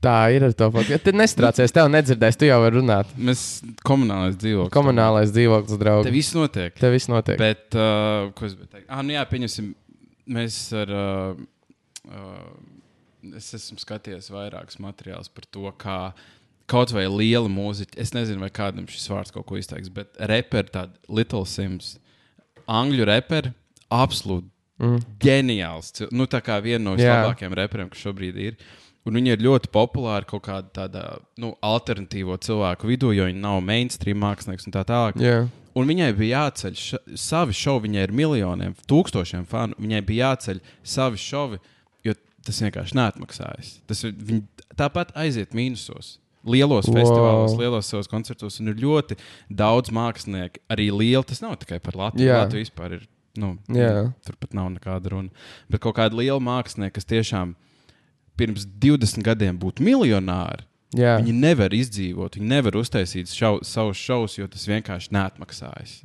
Tā 0.05 0.17
ir 0.37 0.45
ar 0.45 0.53
to 0.59 0.69
pat. 0.75 0.91
Ja 0.93 0.99
tu 1.01 1.15
nestrācies, 1.17 1.73
tev 1.73 1.89
nedzirdēs, 1.93 2.37
tu 2.41 2.49
jau 2.49 2.59
vari 2.61 2.77
runāt. 2.81 3.11
Mēs 3.17 3.45
komunālais 3.89 4.37
dzīvoklis. 4.41 4.73
Komunālais 4.75 5.33
dzīvoklis, 5.33 5.73
Te 5.73 5.81
draugs. 5.81 6.11
viss 6.13 6.35
notiek. 6.37 6.77
Tev 6.79 6.93
viss 6.93 7.09
notiek. 7.09 7.39
Bet, 7.41 7.67
uh, 7.79 8.29
ko 8.37 8.45
es 8.49 8.55
biju 8.59 8.69
teikt? 8.69 8.87
Ah, 8.93 9.01
nu 9.07 9.17
jā, 9.17 9.25
pieņemsim, 9.33 9.73
mēs 10.37 10.61
ar. 10.85 10.93
Uh, 10.93 11.43
uh, 12.13 13.35
es 13.37 13.51
esmu 13.57 13.81
skatījies 13.81 14.29
vairākus 14.35 14.77
materiālus 14.85 15.31
par 15.33 15.47
to, 15.49 15.65
kā 15.81 15.99
kaut 16.69 16.93
vai 16.93 17.07
liela 17.09 17.49
mūziķa, 17.49 17.97
es 18.01 18.13
nezinu, 18.17 18.41
vai 18.45 18.51
kādam 18.53 18.85
šis 18.89 19.09
vārds 19.09 19.33
kaut 19.33 19.47
ko 19.49 19.57
izteiks, 19.61 19.89
bet 19.93 20.13
reperi, 20.29 20.69
tāda 20.73 20.93
Little 21.09 21.45
Sims, 21.49 21.95
angļu 22.69 23.07
reperi, 23.09 23.55
absolūti 23.93 24.51
Mm. 24.75 24.97
ģeniāls. 25.23 25.93
Nu, 26.11 26.25
tā 26.27 26.41
kā 26.43 26.57
viena 26.61 26.83
no 26.83 26.97
Jā. 26.99 27.13
labākajiem 27.23 27.53
reperiem, 27.55 27.89
kas 27.93 28.01
šobrīd 28.03 28.35
ir. 28.43 28.57
Un 29.05 29.19
viņi 29.19 29.35
ir 29.35 29.43
ļoti 29.45 29.69
populāri 29.69 30.25
kaut 30.25 30.47
kādā 30.47 30.71
tādā 30.73 31.03
nu, 31.37 31.53
alternatīvo 31.61 32.39
cilvēku 32.41 32.89
vidū, 32.89 33.11
jo 33.13 33.27
viņi 33.29 33.43
nav 33.43 33.59
mainstream 33.61 34.23
mākslinieks 34.25 34.65
un 34.71 34.73
tā 34.73 34.85
tālāk. 34.89 35.21
Jā, 35.21 35.45
Un 35.75 35.89
viņai 35.91 36.13
bija 36.15 36.45
jāceļ 36.45 36.75
ša, 36.79 36.99
savi 37.19 37.55
šovi, 37.59 37.89
viņai 37.89 38.03
ir 38.07 38.13
miljoniem, 38.15 38.75
tūkstošiem 38.87 39.43
fanu. 39.51 39.75
Viņai 39.83 40.03
bija 40.07 40.29
jāceļ 40.31 40.61
savi 40.87 41.19
šovi, 41.19 41.59
jo 42.07 42.15
tas 42.47 42.61
vienkārši 42.63 42.95
neatmaksājas. 42.95 43.73
Tas 43.91 44.05
ir, 44.07 44.13
viņi 44.15 44.45
tāpat 44.79 45.11
aiziet 45.19 45.51
mīnusos. 45.51 46.19
Lielos 46.47 46.87
Wow. 46.87 46.95
festivālos, 47.01 47.57
lielos 47.59 47.89
savos 47.91 48.07
koncertos, 48.07 48.61
un 48.61 48.69
ir 48.71 48.75
ļoti 48.79 49.17
daudz 49.51 49.91
mākslinieku. 49.91 50.63
Arī 50.71 50.91
liela, 50.95 51.25
tas 51.27 51.43
nav 51.43 51.57
tikai 51.59 51.81
par 51.83 51.99
Latviju. 51.99 52.29
Jā. 52.29 52.45
Latvija 52.45 52.69
vispār 52.69 52.93
ir. 53.01 53.09
Nu, 53.37 53.57
Jā. 53.67 54.13
Tur 54.25 54.37
pat 54.39 54.55
nav 54.55 54.71
nekāda 54.77 55.11
runa. 55.11 55.31
Bet 55.69 55.81
kaut 55.83 55.97
kāda 55.97 56.15
liela 56.15 56.39
mākslinieka, 56.39 57.01
kas 57.01 57.05
tiešām 57.11 57.57
pirms 58.39 58.67
20 58.83 59.25
gadiem 59.27 59.59
būtu 59.61 59.85
miljonāri, 59.85 60.67
jā. 60.95 61.15
Viņi 61.21 61.35
nevar 61.37 61.75
izdzīvot, 61.75 62.39
viņi 62.39 62.51
nevar 62.51 62.79
uztaisīt 62.79 63.31
šau, 63.33 63.59
savus 63.67 64.01
šovus, 64.01 64.37
jo 64.39 64.47
tas 64.51 64.67
vienkārši 64.69 65.13
neatmaksājas. 65.15 65.97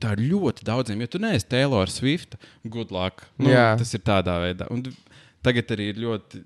tā 0.00 0.14
ir 0.16 0.24
ļoti 0.30 0.66
daudziem. 0.68 1.02
Ja 1.04 1.10
tu 1.10 1.20
neesi 1.22 1.48
Taylor 1.52 1.90
Swift, 1.92 2.38
good 2.64 2.92
luck. 2.94 3.26
Nu, 3.40 3.52
Jā. 3.52 3.72
tas 3.80 3.92
ir 3.94 4.04
tādā 4.04 4.38
veidā. 4.42 4.68
Un 4.72 4.86
tagad 5.44 5.74
arī 5.76 5.92
ir 5.92 6.02
ļoti. 6.02 6.44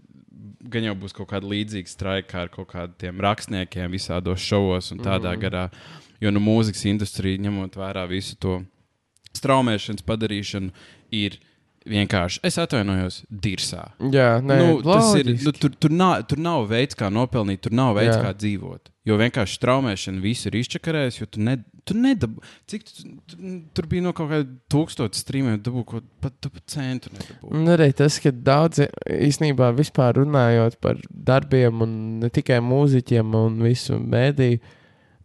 Gan 0.67 0.83
jau 0.83 0.97
būs 0.99 1.15
kaut 1.15 1.29
kāda 1.31 1.47
līdzīga 1.47 1.91
straika 1.91 2.41
ar 2.43 2.51
kaut 2.51 2.73
kādiem 2.73 3.21
rakstniekiem 3.23 3.93
visādos 3.95 4.43
šovos 4.43 4.91
un 4.95 5.03
tādā 5.05 5.31
mm. 5.31 5.43
garā. 5.45 5.67
Jo 6.23 6.33
nu, 6.33 6.43
mūzikas 6.43 6.83
industrija, 6.91 7.39
ņemot 7.45 7.77
vērā 7.79 8.03
visu 8.11 8.35
to 8.41 8.59
straumēšanas 9.37 10.05
padarīšanu, 10.07 10.73
ir 11.15 11.37
vienkārši, 11.87 12.41
es 12.47 12.59
atvainojos, 12.61 13.21
dirsā. 13.31 13.85
jā 14.13 14.37
nē, 14.43 14.59
nu, 14.61 14.75
tas 14.85 15.13
ir, 15.21 15.33
nu, 15.45 15.53
tur, 15.57 15.73
tur, 15.79 15.95
nav, 15.95 16.19
tur 16.31 16.41
nav 16.43 16.67
veids, 16.71 16.99
kā 16.99 17.09
nopelnīt, 17.13 17.63
tur 17.67 17.75
nav 17.77 17.95
veids, 17.99 18.17
Jā. 18.17 18.23
Kā 18.27 18.33
dzīvot. 18.37 18.91
Jo 19.07 19.17
vienkārši 19.21 19.61
traumēšana 19.63 20.23
visu 20.23 20.49
ir 20.51 20.57
izčakarējusi, 20.59 21.21
jo 21.23 21.29
tu, 21.31 21.43
ne, 21.47 21.57
tu 21.87 21.95
nedabūji. 21.95 22.55
Cik 22.73 22.87
tu, 22.89 23.05
tu, 23.31 23.51
tur 23.77 23.87
bija 23.91 24.03
no 24.03 24.13
kaut 24.17 24.33
kāda 24.33 24.49
tūkstoša 24.73 25.21
strīmiem, 25.21 25.61
dabū 25.63 25.85
kaut 25.87 26.09
pat, 26.25 26.35
pat 26.43 26.65
centu. 26.73 27.13
Un 27.47 27.71
arī 27.71 27.93
tas, 27.95 28.19
ka 28.23 28.33
daudzi 28.35 28.89
īstenībā 29.07 29.71
vispār 29.79 30.19
runājot 30.19 30.81
par 30.83 30.99
darbiem, 31.11 31.85
un 31.87 31.97
ne 32.25 32.33
tikai 32.35 32.59
mūziķiem 32.67 33.39
un 33.39 33.63
visu 33.63 34.01
mēdīju, 34.03 34.59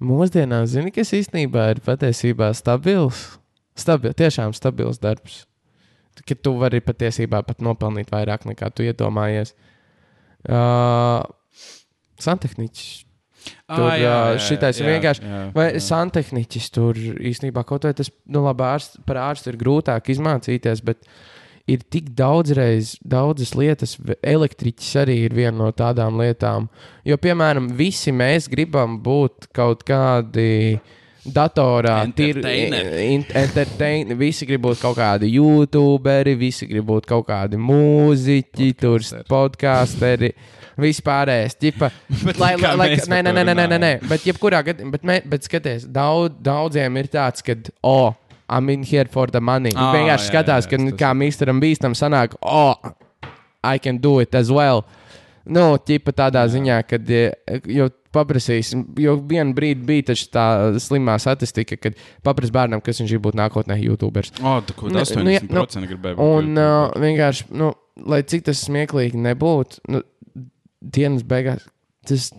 mūsdienās, 0.02 0.74
zini, 0.76 0.94
kas 0.94 1.14
īstenībā 1.18 1.72
ir 1.76 1.82
patiesībā 1.86 2.52
stabils. 2.58 3.32
Stabil, 3.78 4.14
tiešām 4.18 4.54
stabils 4.54 5.00
darbs. 5.02 5.46
Ka 6.28 6.36
tu 6.36 6.54
vari 6.60 6.82
patiesībā 6.84 7.40
pat 7.48 7.62
nopelnīt 7.64 8.12
vairāk 8.12 8.44
nekā 8.50 8.72
tu 8.76 8.84
iedomājies. 8.84 9.54
Uh, 10.50 11.24
Santehniķis. 12.22 13.06
Tur, 13.72 13.88
ā, 13.90 14.38
šitais 14.38 14.78
ir 14.82 14.86
vienkārši- 14.92 15.24
jā, 15.26 15.38
Vai 15.56 15.72
jā. 15.72 15.80
santehniķis 15.82 16.68
tur 16.76 16.94
īstenībā 16.94 17.64
kaut 17.66 17.88
vai 17.88 17.94
tas, 17.98 18.12
nu, 18.28 18.44
labi, 18.46 18.62
ārst, 18.68 19.00
par 19.08 19.18
ārstu 19.18 19.50
ir 19.50 19.58
grūtāk 19.58 20.12
izmācīties, 20.14 20.84
bet 20.86 21.02
ir 21.68 21.80
tik 21.90 22.12
daudzreiz, 22.14 23.00
daudzas 23.02 23.56
lietas. 23.58 23.96
Elektriķis 24.22 24.92
arī 25.02 25.16
ir 25.26 25.34
viena 25.34 25.58
no 25.58 25.72
tādām 25.72 26.20
lietām. 26.22 26.70
Jo, 27.04 27.18
piemēram, 27.18 27.72
visi 27.74 28.12
mēs 28.14 28.48
gribam 28.52 29.00
būt 29.02 29.50
kaut 29.54 29.84
kādi. 29.88 30.80
Datorā 31.22 32.00
ir 32.02 32.08
Entertaineri. 32.10 33.26
entertaineri. 33.38 34.16
Visi 34.18 34.46
grib 34.50 34.64
būt 34.66 34.80
kaut 34.82 34.98
kādi 34.98 35.30
youtuberi, 35.36 36.34
visi 36.40 36.66
grib 36.66 36.88
būt 36.90 37.06
kaut 37.06 37.28
kādi 37.28 37.60
mūziķi, 37.62 38.72
tur 38.80 39.00
Podcasteri. 39.30 39.30
podkāsteri. 39.30 40.32
Vispārējais. 40.82 41.58
Bet 42.26 42.40
lai, 42.42 42.56
lai, 42.58 42.88
mēs 42.96 43.06
nē, 43.12 43.20
nē, 43.22 43.34
nē, 43.36 43.44
nē, 43.44 43.54
nē, 43.54 43.68
nē, 43.68 43.68
runājam? 43.76 44.08
bet 44.10 44.26
jebkurā 44.26 44.64
gadījumā, 44.66 44.92
bet, 44.96 45.04
mē- 45.06 45.22
bet 45.30 45.44
skaties, 45.46 45.86
daudz, 45.86 46.34
daudziem 46.42 46.98
ir 46.98 47.10
tāds, 47.12 47.44
ka, 47.46 47.54
oh, 47.84 48.16
I'm 48.50 48.70
in 48.74 48.82
here 48.84 49.06
for 49.06 49.28
the 49.28 49.40
money. 49.42 49.70
Viņi 49.76 49.78
Ā, 49.84 49.92
vienkārši 50.00 50.26
jā, 50.26 50.32
skatās, 50.32 50.66
jā, 50.66 50.72
ka, 50.72 50.78
tas- 50.78 50.98
kā 51.04 51.12
Misteram 51.16 51.62
Bīstam 51.62 51.94
sanāk, 51.94 52.34
oh, 52.42 52.74
I 53.64 53.78
can 53.78 53.98
do 54.02 54.18
it 54.20 54.34
as 54.34 54.50
well. 54.50 54.86
Nu, 55.50 55.66
ķipa 55.82 56.14
tādā 56.14 56.46
jā. 56.46 56.54
ziņā, 56.56 56.78
ka, 56.90 57.00
jo 57.72 57.88
paprasīs, 58.14 58.74
jo 59.00 59.16
vienā 59.28 59.56
brīdī 59.58 59.86
bija 59.88 60.08
taču 60.12 60.28
tā 60.34 60.46
slimā 60.84 61.16
statistika, 61.22 61.78
kad 61.80 61.98
paprasīs 62.26 62.54
bērnam, 62.54 62.84
kas 62.84 63.02
viņš 63.02 63.14
grib 63.16 63.26
būt 63.30 63.40
nākotnē, 63.40 63.80
YouTubers. 63.82 64.34
O, 64.42 64.58
kaut 64.76 64.92
Nu, 64.92 65.02
80% 65.02 65.24
nu, 65.24 65.34
jā, 65.34 65.44
nu, 65.48 65.92
gribēji 65.94 66.20
būt. 66.20 66.26
Un 66.28 66.62
uh, 66.62 66.92
vienkārši, 67.02 67.48
nu, 67.58 67.72
lai 68.12 68.22
cik 68.28 68.50
tas 68.50 68.64
smieklīgi 68.68 69.20
nebūtu, 69.22 69.82
nu, 69.96 70.04
dienas 70.82 71.26
beigās 71.28 71.66
tas. 72.08 72.32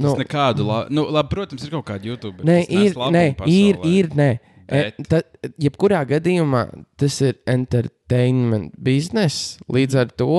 Nu, 0.00 0.14
Tas 0.14 0.22
nekādu, 0.22 0.64
la... 0.64 0.76
nu, 0.88 1.04
labi, 1.12 1.28
protams, 1.34 1.66
ir 1.66 1.74
kaut 1.74 1.84
kāda 1.90 2.08
YouTube. 2.08 2.46
Nē, 2.48 2.62
ir, 2.72 2.94
nē, 3.12 3.24
ir, 3.44 3.82
ir, 3.84 4.06
nē. 4.16 4.30
E, 4.64 4.78
Bet- 4.78 5.08
Tad, 5.10 5.50
jebkurā 5.60 6.00
gadījumā, 6.08 6.62
tas 6.96 7.18
ir 7.26 7.36
entertainment 7.50 8.72
bizness. 8.80 9.58
Līdz 9.68 9.98
ar 10.00 10.14
to 10.16 10.30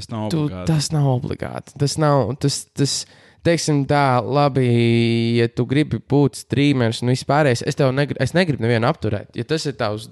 Tas 0.00 0.08
nav 0.12 0.30
tu, 0.32 0.44
obligāti. 0.46 0.66
tas 0.72 0.90
nav 0.94 1.08
obligāti. 1.12 1.74
Tas 1.80 1.96
nav, 2.00 2.32
tas, 2.40 2.60
tas, 2.76 2.94
teiksim, 3.46 3.82
tā, 3.90 4.04
labi, 4.24 4.66
ja 5.38 5.48
tu 5.52 5.66
gribi 5.68 6.00
būt 6.00 6.40
streamers 6.42 7.02
un 7.04 7.12
vispārējais, 7.12 7.64
es 7.68 7.78
tev 7.78 7.92
negribu, 7.96 8.20
es 8.24 8.32
negribu 8.36 8.64
nevienu 8.64 8.88
apturēt. 8.88 9.32
Ja 9.38 9.46
tas 9.48 9.66
ir 9.68 9.76
tavs 9.80 10.08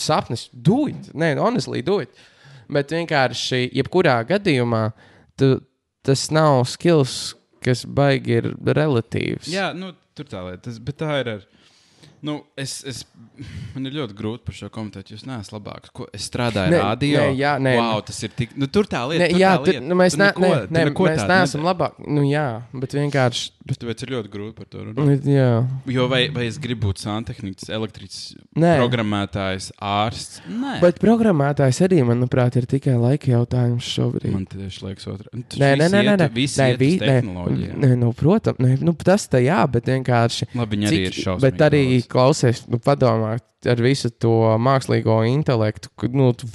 sapnis, 0.00 0.48
it. 0.52 1.12
Nē, 1.14 1.36
honestly, 1.40 1.84
it. 2.02 2.24
Bet 2.72 2.90
vienkārši, 2.90 3.68
jebkurā 3.78 4.18
gadījumā, 4.28 4.90
tu, 5.38 5.60
tas 6.06 6.26
nav 6.34 6.64
skills, 6.70 7.34
kas 7.62 7.84
baigi 7.86 8.40
ir 8.40 8.50
relatīvs. 8.66 9.50
Jā, 9.52 9.70
nu, 9.76 9.92
tur 10.16 10.28
tā 10.30 10.42
lieta. 10.46 10.66
Tas, 10.68 10.80
bet 10.82 10.98
tā 11.02 11.20
ir 11.22 11.32
ar. 11.36 11.46
Nu, 12.26 12.34
es, 12.58 12.72
es, 12.90 13.04
man 13.74 13.86
ir 13.86 13.94
ļoti 14.00 14.16
grūti 14.18 14.42
par 14.48 14.56
šo 14.58 14.68
komentēt. 14.74 15.12
Jūs 15.14 15.22
neesat 15.28 15.52
labāks. 15.54 15.92
Ko, 15.94 16.08
es 16.16 16.24
strādāju 16.26 16.72
Nē, 16.74 16.80
radio. 16.82 17.20
nē, 17.22 17.36
jā, 17.38 17.52
nē. 17.62 17.74
wow, 17.78 18.00
tas 18.08 18.18
ir 18.26 18.32
tik. 18.34 18.56
Nu, 18.58 18.66
tur 18.72 18.88
tā 18.90 19.04
lieta. 19.06 19.22
Ne, 19.22 19.28
tur 19.30 19.42
jā, 19.44 19.52
tā 19.54 19.60
tur, 19.62 19.72
lieta. 19.76 19.84
nu, 19.86 19.98
mēs, 20.00 20.16
Tu 20.16 20.22
ne, 20.24 20.30
neko- 20.32 20.42
ne, 20.42 20.66
ne, 20.78 20.84
neko 20.90 21.06
mēs 21.06 21.22
neesam 21.30 21.62
labāki. 21.68 22.08
Nu, 22.16 22.24
jā, 22.26 22.46
bet 22.74 22.96
vienkārši. 22.98 23.52
Bet 23.66 23.80
Tāpēc 23.82 24.02
ir 24.06 24.10
ļoti 24.14 24.30
grūti 24.30 24.54
par 24.54 24.66
to 24.70 24.78
runāt. 24.86 25.24
Jā. 25.26 25.46
Jo 25.90 26.04
vai, 26.10 26.20
vai 26.30 26.44
es 26.46 26.58
gribu 26.62 26.86
būt 26.86 27.00
santehniķis, 27.02 27.70
elektriķis, 27.74 28.20
Nē. 28.62 28.76
programmētājs, 28.78 29.72
ārsts? 29.82 30.40
Nē, 30.46 30.76
Bet 30.84 31.00
programmētājs 31.02 31.80
arī, 31.86 31.98
manuprāt, 32.06 32.54
ir 32.60 32.66
tikai 32.70 32.94
laika 32.94 33.32
jautājums 33.32 33.82
šobrīd. 33.90 34.30
man 34.32 34.46
tieši 34.46 34.84
liekas, 34.86 35.06
otrā. 35.10 35.26
Nu, 35.34 35.42
Nē, 35.58 35.72
nē, 35.82 35.88
nē, 35.90 36.02
nē, 36.10 36.14
nē, 36.22 36.28
visi 36.34 36.60
nē, 36.62 36.68
vi- 36.78 36.98
nē, 37.02 37.16
nē, 37.74 37.90
nu, 37.98 38.12
protams, 38.14 38.58
nē, 38.62 38.80
nu, 38.86 38.94
tas 38.94 39.26
tā 39.28 39.42
jā, 39.42 39.58
bet 39.70 39.84
vienkārši. 39.90 40.46
Labi, 40.54 40.76
viņi 40.76 40.86
arī 40.92 41.00
ir 41.06 41.18
šausmīgi. 41.18 41.40
bet 41.40 41.58
arī. 41.66 41.82
Klausies, 42.16 42.64
nu, 42.72 42.80
padomā 42.82 43.36
ar 43.66 43.82
visu 43.84 44.10
to 44.22 44.32
mākslīgo 44.62 45.20
intelektu. 45.28 45.92
Nu, 46.16 46.32
tu, 46.38 46.48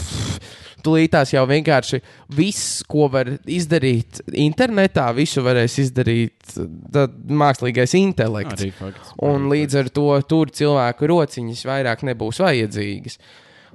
Tūlītās 0.82 1.30
jau 1.36 1.44
vienkārši 1.46 2.00
viss, 2.34 2.80
ko 2.90 3.06
var 3.14 3.28
izdarīt 3.46 4.24
internetā, 4.34 5.04
visu 5.14 5.44
varēs 5.46 5.76
izdarīt 5.84 6.56
tad, 6.56 7.14
mākslīgais 7.30 7.94
intelekts. 8.00 8.58
Arī 8.64 8.72
fakts. 8.74 9.12
Un 9.28 9.46
līdz 9.52 9.78
ar 9.84 9.92
to 9.94 10.08
tur 10.26 10.50
cilvēku 10.50 11.12
rociņas 11.12 11.62
vairāk 11.70 12.02
nebūs 12.10 12.42
vajadzīgas. 12.42 13.20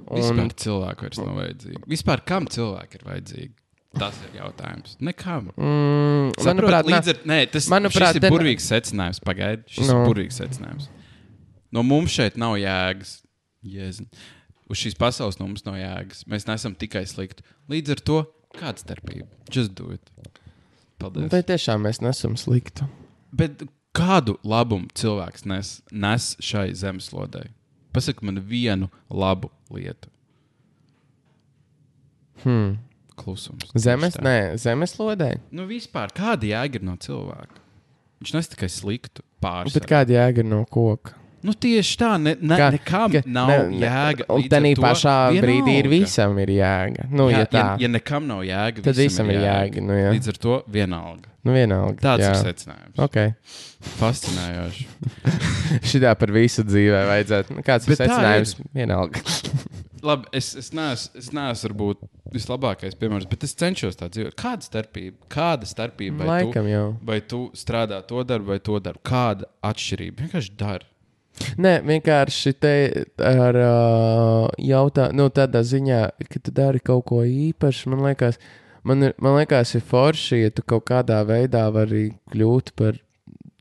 Vispār 0.03 0.43
Un, 0.43 0.51
cilvēku 0.65 1.07
vairs 1.07 1.21
nav 1.23 1.39
vajadzīgi. 1.39 1.81
Vispār 1.95 2.25
kam 2.27 2.51
cilvēki 2.51 2.99
ir 2.99 3.07
vajadzīgi? 3.07 3.53
Tas 3.97 4.19
ir 4.27 4.35
jautājums. 4.41 4.99
Nekam. 5.07 5.47
mm, 5.55 6.35
Saprot, 6.35 6.67
manuprāt, 6.67 7.07
ar, 7.15 7.23
nē, 7.31 7.39
tas 7.55 7.71
manuprāt, 7.71 8.19
ir 8.19 8.27
burvīgs 8.27 8.67
secinājums. 8.67 9.23
Pagaidiet, 9.23 9.63
šis 9.71 9.87
Nu. 9.87 10.01
ir 10.03 10.11
burvīgs 10.11 10.43
secinājums. 10.43 10.91
No 11.73 11.83
mums 11.83 12.13
šeit 12.15 12.37
nav 12.39 12.57
jēgas. 12.61 13.19
Jēzin. 13.67 14.07
Uz 14.67 14.81
šīs 14.81 14.97
pasaules 14.99 15.39
no 15.39 15.47
mums 15.47 15.65
nav 15.67 15.77
jēgas. 15.79 16.25
Mēs 16.29 16.47
neesam 16.47 16.75
tikai 16.79 17.05
slikti. 17.09 17.45
Līdz 17.71 17.95
ar 17.95 18.03
to 18.09 18.19
kāda 18.57 18.83
starpība? 18.83 19.29
Just 19.53 19.75
do 19.77 19.91
it. 19.95 20.11
Paldies. 20.97 21.29
vai 21.31 21.43
tiešām 21.45 21.83
mēs 21.85 22.01
nesam 22.01 22.37
slikti? 22.39 22.87
Bet 23.37 23.61
kādu 23.97 24.37
labumu 24.47 24.89
cilvēks 24.97 25.45
nes, 25.49 25.77
nes 25.91 26.31
šai 26.43 26.71
zemeslodei? 26.77 27.51
Pasaka 27.93 28.25
man 28.25 28.41
vienu 28.41 28.89
labu 29.09 29.51
lietu. 29.73 30.09
Hmm. 32.43 32.77
Klusums. 33.17 33.71
Zemes, 33.73 34.19
nē, 34.21 34.57
zemeslodē. 34.61 35.31
Nu, 35.49 35.65
vispār, 35.69 36.11
kāda 36.13 36.45
jēga 36.51 36.77
ir 36.77 36.83
no 36.85 36.93
cilvēka? 37.01 37.63
Viņš 38.21 38.33
nes 38.35 38.51
tikai 38.51 38.69
sliktu 38.69 39.25
pārspēju. 39.41 39.79
Bet 39.79 39.89
kāda 39.89 40.13
jēga 40.19 40.43
ir 40.43 40.49
no 40.49 40.59
koka? 40.69 41.15
Nu, 41.45 41.53
tieši 41.53 41.97
tā, 42.01 42.09
ne, 42.19 42.33
ne, 42.41 42.55
Kā- 42.57 42.71
nekam 42.73 43.11
ka- 43.13 43.21
nav 43.29 43.47
ne- 43.51 43.57
ne- 43.77 43.85
jēga. 43.85 44.25
Un 44.33 44.41
Līdz 44.41 44.49
tā 44.49 44.57
ar 44.57 44.75
to 44.75 44.81
pašā 44.81 45.15
brīdī 45.43 45.75
ir 45.83 45.87
visam 45.91 46.37
ir 46.41 46.47
jēga. 46.55 47.05
Nu, 47.11 47.27
jā, 47.29 47.43
ja 47.43 47.45
tā, 47.45 47.59
ja, 47.61 47.77
ja 47.85 47.87
nekam 47.93 48.25
nav 48.27 48.41
jēga, 48.47 48.83
tad 48.83 48.95
visam 48.97 49.29
ir 49.29 49.39
jēga. 49.45 49.81
Nu, 49.85 49.93
jā. 49.93 50.11
Līdz 50.17 50.27
ar 50.33 50.37
to 50.47 50.63
vienalga. 50.67 51.29
nu 51.47 51.53
vienalga. 51.53 51.95
Tāds 52.01 52.25
jā. 52.25 52.31
ir 52.33 52.41
secinājums. 52.53 52.97
Okay. 53.05 53.33
Fascinējoši. 54.01 54.87
Šitā 55.89 56.11
par 56.19 56.31
visu 56.35 56.63
dzīvē 56.67 57.03
vajadzētu. 57.11 57.55
Nu, 57.57 57.63
kāds 57.65 57.87
ir 57.87 57.93
Bet 57.95 58.01
tā 58.01 58.07
secinājums? 58.09 58.55
Vienalga. 58.75 59.21
Labi, 60.07 60.27
es, 60.37 60.51
es 60.59 60.69
neesmu, 60.77 61.17
es 61.17 61.31
neesmu 61.33 61.69
varbūt 61.71 62.03
vislabākais 62.35 62.93
piemērs, 62.99 63.25
bet 63.31 63.43
es 63.47 63.55
cenšos 63.57 63.97
tā 63.97 64.09
dzīvot. 64.13 64.35
Kāda 64.37 64.67
starpība? 64.67 65.17
Kāda 65.33 65.65
starpība? 65.69 66.21
Vai 66.27 66.41
tu, 66.43 66.49
Laikam 66.51 66.69
jau. 66.69 66.83
vai 67.07 67.17
tu 67.21 67.39
strādā 67.57 68.01
to 68.07 68.21
darbu, 68.27 68.51
vai 68.53 68.59
to 68.59 68.77
darbu? 68.83 69.01
Kāda 69.07 69.49
atšķirība? 69.65 70.27
Vienkārši 70.27 70.53
dari. 70.59 70.85
Nē, 71.57 71.73
vienkārši 71.85 72.53
te 72.61 72.73
ar 73.23 73.57
uh, 73.61 74.45
jautājumu, 74.61 75.17
nu, 75.19 75.27
tādā 75.33 75.61
ziņā, 75.65 76.01
ka 76.31 76.41
tu 76.43 76.53
dari 76.55 76.81
kaut 76.83 77.05
ko 77.09 77.21
īpašu. 77.25 77.91
Man 77.93 78.05
liekas, 78.05 78.39
man, 78.87 79.09
ir, 79.09 79.15
man 79.21 79.37
liekas, 79.39 79.75
ir 79.77 79.85
forši, 79.85 80.43
ja 80.45 80.53
tu 80.53 80.65
kaut 80.65 80.87
kādā 80.89 81.21
veidā 81.27 81.67
vari 81.73 82.09
kļūt 82.33 82.73
par 82.79 82.99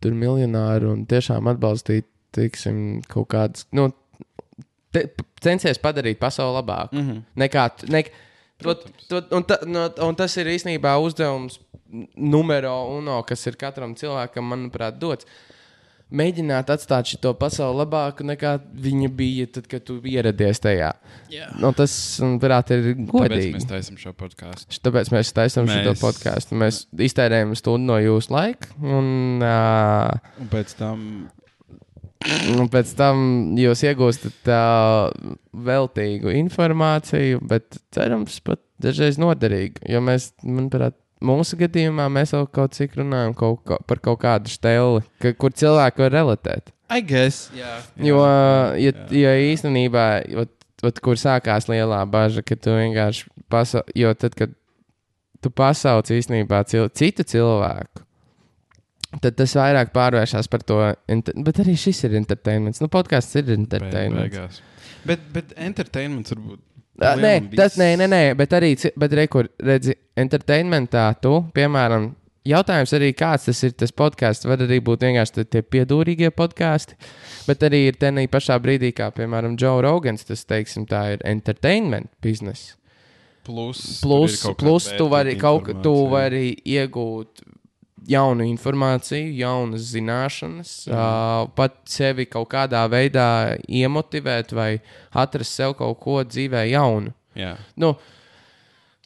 tur 0.02 0.16
miljonāru 0.16 0.92
un 0.92 1.04
tiešām 1.08 1.48
atbalstīt, 1.52 2.08
teiksim, 2.36 3.00
kaut 3.12 3.30
kādas, 3.32 3.66
nu, 3.76 3.88
te, 4.92 5.06
censies 5.42 5.80
padarīt 5.82 6.20
pasauli 6.20 6.58
labāku. 6.58 6.96
Mm 6.96 7.08
-hmm. 7.08 7.22
Nekā, 7.42 7.68
ne, 7.92 8.04
to, 8.62 8.74
to, 9.08 9.22
un, 9.36 9.44
ta, 9.44 9.58
no, 9.66 9.88
un 10.08 10.16
tas 10.16 10.36
ir 10.36 10.52
īstenībā 10.52 10.96
uzdevums 11.00 11.60
numero 12.16 12.74
uno, 12.98 13.22
kas 13.22 13.46
ir 13.46 13.56
katram 13.56 13.94
cilvēkam, 13.94 14.44
manuprāt, 14.44 14.98
dots. 14.98 15.26
Mēģināt 16.06 16.68
atstāt 16.70 17.08
šo 17.10 17.32
pasauli 17.34 17.80
labāku 17.80 18.22
nekā 18.28 18.52
viņa 18.78 19.08
bija 19.18 19.46
tad, 19.56 19.64
kad 19.66 19.82
tu 19.88 19.96
ieradies 20.06 20.60
tajā. 20.62 20.92
Jā. 21.34 21.48
Nu, 21.58 21.72
tas, 21.74 21.92
manuprāt, 22.22 22.70
ir 22.76 22.92
Tāpēc 22.92 23.10
godīgi. 23.10 23.54
mēs 23.56 23.66
taisām 23.72 23.96
šo 23.98 24.12
podkāstu. 24.14 24.78
Tāpēc 24.86 25.10
mēs 25.10 25.32
taisām 25.34 25.66
šo 25.66 25.80
Mēs- 25.82 26.04
podkāstu. 26.04 26.54
Mēs 26.62 26.84
iztērējam 27.08 27.56
stundu 27.58 27.90
no 27.90 27.98
jūsu 27.98 28.30
laika, 28.30 28.70
un, 28.78 29.42
uh, 29.42 30.14
Un 30.38 30.46
pēc 30.52 30.76
tam 30.78 31.02
un 32.58 32.68
pēc 32.72 32.94
tam 32.98 33.18
jūs 33.58 33.82
iegūstat 33.86 34.48
uh, 34.50 35.34
veltīgu 35.52 36.32
informāciju, 36.38 37.42
bet 37.46 37.78
cerams, 37.94 38.38
pat 38.46 38.62
dažreiz 38.82 39.18
noderīgu. 39.18 39.82
Jo 39.90 40.00
mēs, 40.04 40.30
manuprāt, 40.44 40.94
mūsu 41.24 41.56
gadījumā 41.60 42.08
mēs 42.12 42.32
jau 42.34 42.44
kaut 42.46 42.74
cik 42.76 42.96
runājam 43.00 43.34
kaut, 43.36 43.62
ko- 43.64 43.78
par 43.86 43.98
kaut 44.04 44.20
kādu 44.20 44.48
steli, 44.52 45.02
ka, 45.22 45.32
kur 45.32 45.50
cilvēki 45.50 46.04
var 46.04 46.10
relatēt. 46.12 46.72
I 46.90 47.00
guess. 47.02 47.50
Jā, 47.56 47.80
Jo, 47.98 48.20
ja, 48.78 48.92
ja 49.10 49.32
īstenībā, 49.48 50.04
ot, 50.38 50.52
ot, 50.86 51.00
kur 51.02 51.16
sākās 51.18 51.66
lielā 51.68 52.02
bažas, 52.06 52.44
ka 52.46 52.54
tu 52.54 52.70
vienkārši 52.76 53.26
pasauc, 53.50 53.88
jo 53.96 54.12
tad, 54.14 54.34
kad 54.38 54.52
tu 55.42 55.50
pasauc 55.50 56.06
īstenībā 56.14 56.60
cil, 56.70 56.86
citu 56.94 57.24
cilvēku, 57.26 58.04
tad 59.22 59.34
tas 59.38 59.54
vairāk 59.56 59.90
pārvēršas 59.96 60.48
par 60.52 60.62
to. 60.62 60.78
Bet 61.42 61.58
arī 61.64 61.74
šis 61.80 62.04
ir 62.06 62.14
entertainments. 62.20 62.80
Nu, 62.84 62.88
podkāsts 62.92 63.34
ir 63.40 63.50
entertainments. 63.56 64.36
Beigās. 64.36 64.62
Bet, 65.06 65.20
bet 65.32 65.52
entertainments 65.56 66.34
varbūt. 66.34 66.60
Ā, 66.96 67.14
Nē, 67.20 67.32
tas 67.56 67.76
nē, 67.76 67.90
nē, 68.00 68.06
nē, 68.08 68.20
bet 68.38 68.54
arī, 68.56 68.70
bet 68.96 69.12
re, 69.12 69.26
kur 69.28 69.48
redzi, 69.60 69.92
entertainmentā 70.16 71.10
tu, 71.20 71.42
piemēram, 71.52 72.06
jautājums 72.48 72.94
arī, 72.96 73.10
kāds 73.12 73.44
tas 73.50 73.60
ir 73.66 73.74
tas 73.76 73.92
podkāsts. 73.92 74.46
Var 74.48 74.64
arī 74.64 74.78
būt 74.80 75.04
vienkārši 75.04 75.44
tie- 75.50 75.62
piedūrīgie 75.62 76.30
podkāsti, 76.32 76.94
bet 77.46 77.60
arī 77.68 77.82
ir 77.90 77.98
tenī 78.00 78.24
pašā 78.32 78.56
brīdī, 78.62 78.94
kā 78.96 79.10
piemēram 79.12 79.58
Joe 79.60 79.82
Rogans, 79.84 80.24
tas, 80.24 80.44
teiksim, 80.48 80.86
tā 80.88 81.02
ir 81.14 81.20
entertainment 81.24 82.08
biznesa. 82.22 82.74
Plus, 83.46 84.00
Plus, 84.02 84.40
plus 84.58 84.88
tu 84.98 85.06
vari, 85.08 85.36
kaut, 85.38 85.66
tu 85.66 85.92
informācija. 85.92 86.10
vari 86.10 86.56
iegūt 86.66 87.44
jaunu 88.08 88.46
informāciju, 88.46 89.32
jaunas 89.38 89.90
zināšanas, 89.92 90.72
uh, 90.90 91.46
pat 91.58 91.78
sevi 91.90 92.26
kaut 92.30 92.48
kādā 92.52 92.82
veidā 92.90 93.28
iemotivēt 93.68 94.54
vai 94.56 94.70
atrast 95.14 95.58
sev 95.58 95.76
kaut 95.78 95.98
ko 96.02 96.20
dzīvē 96.26 96.66
jaunu. 96.70 97.12
Jā. 97.36 97.54
Nu, 97.76 97.94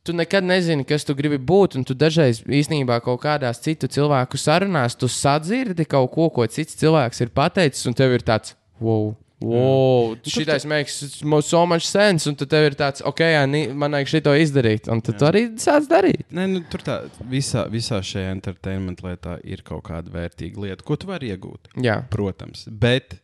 tu 0.06 0.14
nekad 0.16 0.46
nezini, 0.46 0.86
kas 0.86 1.04
tu 1.06 1.16
gribi 1.18 1.38
būt, 1.38 1.78
un 1.80 1.86
tu 1.88 1.96
dažreiz 1.98 2.42
īstenībā 2.44 3.00
kaut 3.04 3.22
kādās 3.24 3.62
citu 3.64 3.90
cilvēku 3.90 4.40
sarunās 4.40 4.96
tu 4.98 5.10
sadzirdi 5.10 5.88
kaut 5.88 6.12
ko, 6.14 6.30
ko 6.34 6.46
cits 6.46 6.78
cilvēks 6.80 7.24
ir 7.24 7.34
pateicis, 7.34 7.88
un 7.90 7.98
tev 7.98 8.14
ir 8.16 8.26
tāds, 8.26 8.54
wow. 8.80 9.12
Wow, 9.40 10.18
šitais 10.28 10.66
makes 10.68 10.98
so 11.48 11.62
much 11.64 11.86
sense, 11.88 12.28
un 12.28 12.36
tad 12.36 12.50
tev 12.52 12.66
ir 12.68 12.74
tāds, 12.76 13.00
ok, 13.08 13.22
man 13.72 13.96
vajag 13.96 14.10
šito 14.12 14.34
izdarīt, 14.36 14.90
un 14.92 15.00
tad 15.04 15.16
tu 15.16 15.24
arī 15.24 15.46
sāc 15.60 15.86
darīt. 15.88 16.26
Nē, 16.36 16.44
nu, 16.50 16.60
tur 16.68 16.84
tā 16.84 16.98
visā, 17.30 17.64
visā 17.72 18.02
šajā 18.04 18.34
entertainment 18.34 19.00
lietā 19.04 19.38
ir 19.48 19.64
kaut 19.64 19.86
kāda 19.88 20.12
vērtīga 20.12 20.66
lieta, 20.66 20.84
ko 20.84 20.98
tu 21.00 21.08
vari 21.08 21.32
iegūt. 21.32 21.72
Jā, 21.80 22.02
Protams, 22.12 22.66
bet 22.68 23.16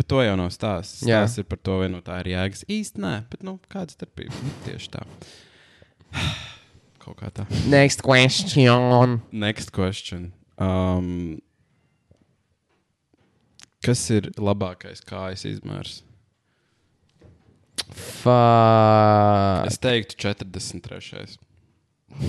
par 0.00 0.08
to 0.10 0.24
jau 0.26 0.34
nav 0.40 0.50
stāsts. 0.54 1.04
Tas 1.06 1.38
ir 1.38 1.46
par 1.46 1.60
to, 1.62 1.78
vai 1.82 1.90
no 1.92 2.00
tā 2.02 2.18
ir 2.24 2.32
jēgas. 2.32 2.64
Īsti 2.66 3.02
nē, 3.04 3.12
bet 3.30 3.46
nu, 3.46 3.58
kāda 3.70 3.94
starpība? 3.94 4.34
Nu, 4.34 4.54
tieši 4.66 4.90
tā. 4.96 5.04
Kaut 7.04 7.20
kā 7.22 7.30
tā. 7.32 7.46
next 7.70 8.02
question. 8.02 9.20
Next 9.30 9.70
question. 9.72 10.32
Um, 10.58 11.38
kas 13.84 14.02
ir 14.14 14.30
labākais 14.38 15.02
kājas 15.06 15.46
izmērs? 15.48 16.00
Fuck. 17.90 19.66
Es 19.70 19.78
teiktu, 19.82 20.16
43. 20.20 21.38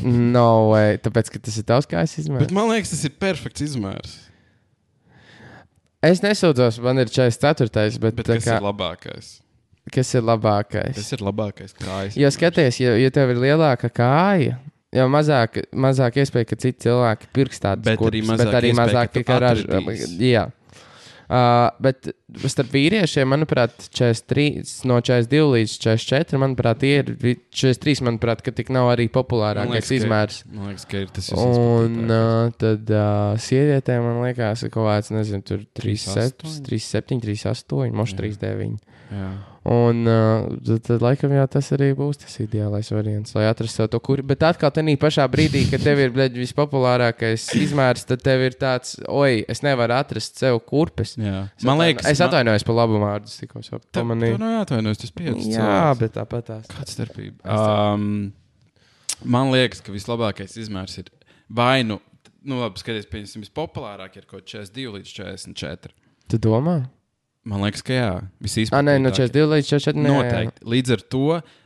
No 0.05 0.69
way, 0.71 0.97
tāpēc, 1.01 1.31
ka 1.33 1.41
tas 1.41 1.57
ir 1.57 1.65
tavs 1.67 1.87
kājas 1.89 2.13
Bet 2.15 2.23
izmērs. 2.23 2.51
man 2.55 2.69
liekas, 2.71 2.91
tas 2.93 3.05
ir 3.07 3.15
perfekts 3.21 3.63
izmērs. 3.65 4.17
Es 6.05 6.21
nesūdzos, 6.23 6.79
man 6.81 7.01
ir 7.01 7.09
44, 7.13 7.69
bet, 8.01 8.15
Bet 8.15 8.21
bet 8.21 8.29
kas 8.39 8.47
kā, 8.47 8.57
ir 8.57 8.65
labākais? 8.65 9.31
kas 9.93 10.13
ir 10.17 10.23
labākais? 10.25 10.95
Tas 10.97 11.11
ir 11.13 11.21
labākais 11.25 11.75
kājas. 11.77 12.17
Ja 12.17 12.31
skaties, 12.33 12.79
ja, 12.81 12.95
ja 12.97 13.11
tev 13.13 13.33
ir 13.35 13.41
lielāka 13.43 13.89
kāja, 13.93 14.57
jau 14.93 15.05
mazāk, 15.13 15.59
mazāk 15.73 16.17
iespēja, 16.23 16.49
ka 16.49 16.57
citi 16.61 16.87
cilvēki 16.87 17.29
pirks 17.35 17.61
tādas 17.61 17.85
Bet 17.85 18.01
arī 18.07 18.23
mazāk 18.25 18.45
bet 18.47 18.57
arī 18.61 18.73
mazāk 18.77 19.11
tu 19.13 19.19
tikai 19.21 19.37
atradīsi. 19.41 20.17
Jā. 20.31 20.47
Uh, 21.31 21.69
bet 21.79 22.09
starp 22.51 22.73
vīriešiem, 22.75 23.29
manuprāt, 23.31 23.71
43, 23.95 24.65
no 24.89 24.97
42 24.99 25.45
līdz 25.53 25.75
44, 25.79 26.39
manuprāt, 26.41 26.83
ir 26.83 27.13
vi- 27.21 27.37
43, 27.55 28.01
manuprāt, 28.03 28.41
ka 28.43 28.51
tik 28.51 28.67
nav 28.75 28.89
arī 28.91 29.05
populārākais 29.07 29.87
ka- 29.87 29.95
izmērs. 29.95 30.41
Man 30.51 30.73
liekas, 30.73 30.83
ka 30.91 30.97
ir 31.05 31.07
tas 31.15 31.29
Un 31.31 31.39
izplatītākais. 31.39 32.11
uh, 32.11 32.51
tad 32.59 32.91
uh, 32.91 33.37
sievietēm, 33.47 34.03
man 34.09 34.19
liekas, 34.25 34.65
ir 34.67 34.73
kaut 34.75 34.89
kāds, 34.91 35.13
nezinu, 35.15 35.39
tur 35.47 35.63
37, 35.79 36.35
38. 36.35 36.67
37, 36.67 37.21
38, 37.23 37.95
moš 37.95 38.11
Jā. 38.11 38.19
39. 38.25 38.77
Jā. 39.15 39.31
Un 39.61 40.07
uh, 40.09 40.47
tad, 40.65 40.79
tad, 40.87 41.03
laikam, 41.05 41.33
jā, 41.37 41.43
tas 41.53 41.67
arī 41.75 41.91
būs 41.93 42.17
tas 42.23 42.33
ideālais 42.41 42.87
variants, 42.89 43.35
lai 43.37 43.43
atrastu 43.45 43.85
to 43.93 43.99
kuri. 44.01 44.23
Bet 44.25 44.41
atkal, 44.47 44.71
tajā 44.73 44.95
pašā 44.97 45.27
brīdī, 45.29 45.67
kad 45.69 45.83
tev 45.85 46.01
ir 46.01 46.13
bleģ, 46.15 46.39
vispopulārākais 46.41 47.45
izmērs, 47.59 48.07
tad 48.09 48.23
tev 48.25 48.41
ir 48.47 48.55
tāds, 48.57 48.95
oi, 49.05 49.43
es 49.45 49.61
nevaru 49.61 49.93
atrast 49.99 50.41
sev 50.41 50.57
kurpes. 50.65 51.13
Jā. 51.21 51.43
Es 51.59 51.67
Man 51.67 51.77
liekas, 51.77 52.09
es 52.09 52.23
atvainojos 52.25 52.65
par 52.65 52.79
labu 52.79 52.97
vārdu, 53.03 53.29
es 53.29 53.37
tikko 53.37 53.61
Tev 53.61 53.83
pamanīju. 53.99 54.39
nav 54.41 54.55
jāatvainojas, 54.55 55.01
tas 55.03 55.13
piecas. 55.13 55.49
Jā, 55.53 55.75
bet 55.99 56.15
tāpat 56.17 56.47
tās. 56.49 56.69
Kāda 56.71 56.95
starpība? 56.95 57.45
Um, 57.45 58.07
man 59.21 59.53
liekas, 59.53 59.83
ka 59.85 59.93
vislabākais 59.93 60.57
izmērs 60.57 60.97
ir 61.03 61.13
vai 61.53 61.83
nu, 61.85 61.99
nu 62.41 62.57
labi, 62.63 62.81
skaties, 62.81 63.05
pieņemsim, 63.11 63.45
vispopulārāk 63.45 64.17
ir 64.17 64.25
kaut 64.25 64.49
42 64.49 64.97
līdz 64.97 65.13
44. 65.19 65.93
Tu 66.31 66.41
domā? 66.41 66.79
Man 67.41 67.63
liekas, 67.65 67.81
ka 67.81 67.95
jā. 67.95 68.09
Ah, 68.69 68.83
nē, 68.85 68.99
no 69.01 69.09
42 69.09 69.47
līdz 69.49 69.65
44. 69.71 69.97
nē, 69.97 70.09
jā. 70.11 70.17
Noteikti. 70.19 70.61
Līdz 70.69 70.91
ar 70.93 71.01
to 71.09 71.21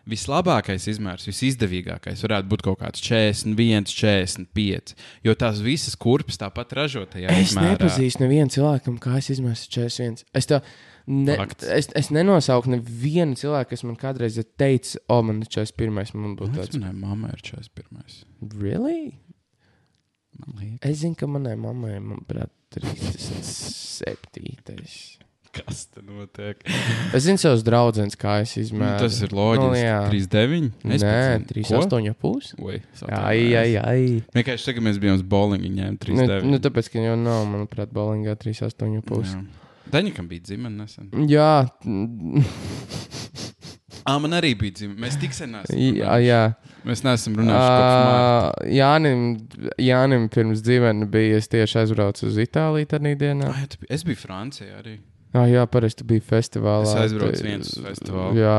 vislabākais 0.08 0.86
izmērs, 0.88 1.26
visizdevīgākais 1.28 2.22
varētu 2.24 2.48
būt 2.54 2.62
kaut 2.64 2.80
kāds 2.80 3.04
41, 3.04 3.84
45. 3.92 4.94
Jo 5.28 5.36
tās 5.36 5.60
visas 5.66 5.98
kurpes 6.00 6.40
tāpat 6.40 6.72
ražotajā 6.80 7.28
Es 7.36 7.52
izmērā. 7.52 7.74
nepazīstu 7.76 8.24
nevienu 8.24 8.48
cilvēku, 8.56 8.94
kā 9.04 9.18
es 9.20 9.28
izmēru 9.36 9.60
41. 9.60 10.24
Es, 10.40 10.48
tev, 10.48 10.64
ne, 11.12 11.36
Fakts. 11.42 11.68
es, 11.68 11.92
es 12.00 12.08
nenosaucu 12.16 12.72
nevienu 12.78 13.36
cilvēku, 13.36 13.74
kas 13.76 13.84
man 13.84 14.00
kādreiz 14.00 14.40
ir 14.40 14.48
teicis, 14.56 14.96
o, 15.12 15.20
man 15.28 15.44
ir 15.44 15.52
41. 15.52 16.16
Man 16.16 16.40
būtu 16.40 16.56
tāds, 16.56 16.80
manai 16.80 16.96
mammai 17.02 17.34
ir 17.36 17.44
41. 17.52 18.24
really? 18.64 19.20
Es 20.84 21.04
zinu, 21.04 21.20
ka 21.20 21.28
manai 21.28 21.60
mammai, 21.60 22.00
manuprāt, 22.00 22.56
37. 22.80 25.20
Kas 25.56 25.86
te 25.92 26.02
notiek? 26.06 26.62
Es 27.16 27.26
zinu 27.26 27.40
savus 27.42 27.64
draugus, 27.66 28.16
kā 28.20 28.38
es 28.44 28.54
Nu, 28.58 28.64
izmēru. 28.64 29.00
tas 29.04 29.20
ir 29.26 29.34
loģiski. 29.36 29.72
Nu, 29.72 29.80
jā. 29.80 30.00
39. 30.12 30.72
Nē, 30.84 31.20
38,5. 31.50 32.54
Oi, 32.62 32.80
Ai, 33.10 33.40
ai, 33.60 33.76
ai. 33.82 34.06
Vienkārši 34.36 34.70
tagad 34.72 34.88
mēs 34.90 35.00
bijām 35.04 35.20
uz 35.20 35.26
bowlingu, 35.36 35.72
ņēmām 35.78 35.98
Nu, 35.98 36.04
39. 36.06 36.50
nu, 36.52 36.62
tāpēc, 36.68 36.92
ka 36.94 37.06
jau 37.06 37.16
nav, 37.20 37.46
manuprāt, 37.52 37.94
balingā 37.96 38.36
38,5. 38.40 39.36
Jā. 39.36 39.46
Daņikam 39.96 40.28
bija 40.32 40.42
dzimta 40.50 40.72
nesen. 40.74 41.12
Jā, 41.30 41.70
Ah, 44.06 44.20
man 44.22 44.36
arī 44.38 44.52
bija 44.54 44.76
dzimta. 44.78 45.00
Mēs 45.02 45.16
tik 45.18 45.34
sen 45.34 45.56
neesam. 45.56 45.80
jā, 45.98 46.16
jā. 46.22 46.42
Mēs 46.86 47.02
neesam 47.02 47.34
runājuši. 47.40 47.72
Uh, 47.74 48.68
Jānim, 48.70 49.24
Jānim 49.82 50.28
pirms 50.30 50.62
dzīvēm 50.62 51.08
bija 51.10 51.40
es 51.42 51.50
tieši 51.50 51.80
aizbraucu 51.82 52.28
uz 52.30 52.38
Itāliju 52.44 52.86
tādā 52.92 53.16
dienā. 53.18 53.50
Jā, 53.50 53.66
Es 53.90 54.04
biju 54.06 54.20
Francijā 54.22 54.78
arī. 54.84 55.00
Ah, 55.36 55.46
jā, 55.52 55.66
parasti 55.68 56.06
bija 56.08 56.24
festivālā. 56.24 56.86
Es 56.88 56.96
aizbraucu 57.02 57.42
Te- 57.42 57.48
viens 57.50 57.72
uz 57.76 57.84
festivālu. 57.84 58.38
Jā, 58.40 58.58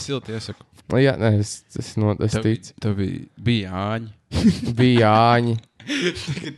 Silti 0.00 0.32
iesaku. 0.34 0.64
jā 0.98 1.12
nē, 1.20 1.28
es, 1.38 1.50
es, 1.78 1.92
no, 2.00 2.16
es 2.18 2.32
Tev, 2.34 2.42
ticu. 2.46 2.72
tev 2.82 2.96
bija, 2.98 3.26
bija 3.46 3.70
Jāņi. 3.70 4.08
Bija 4.78 5.00
Jāņi. 5.10 5.56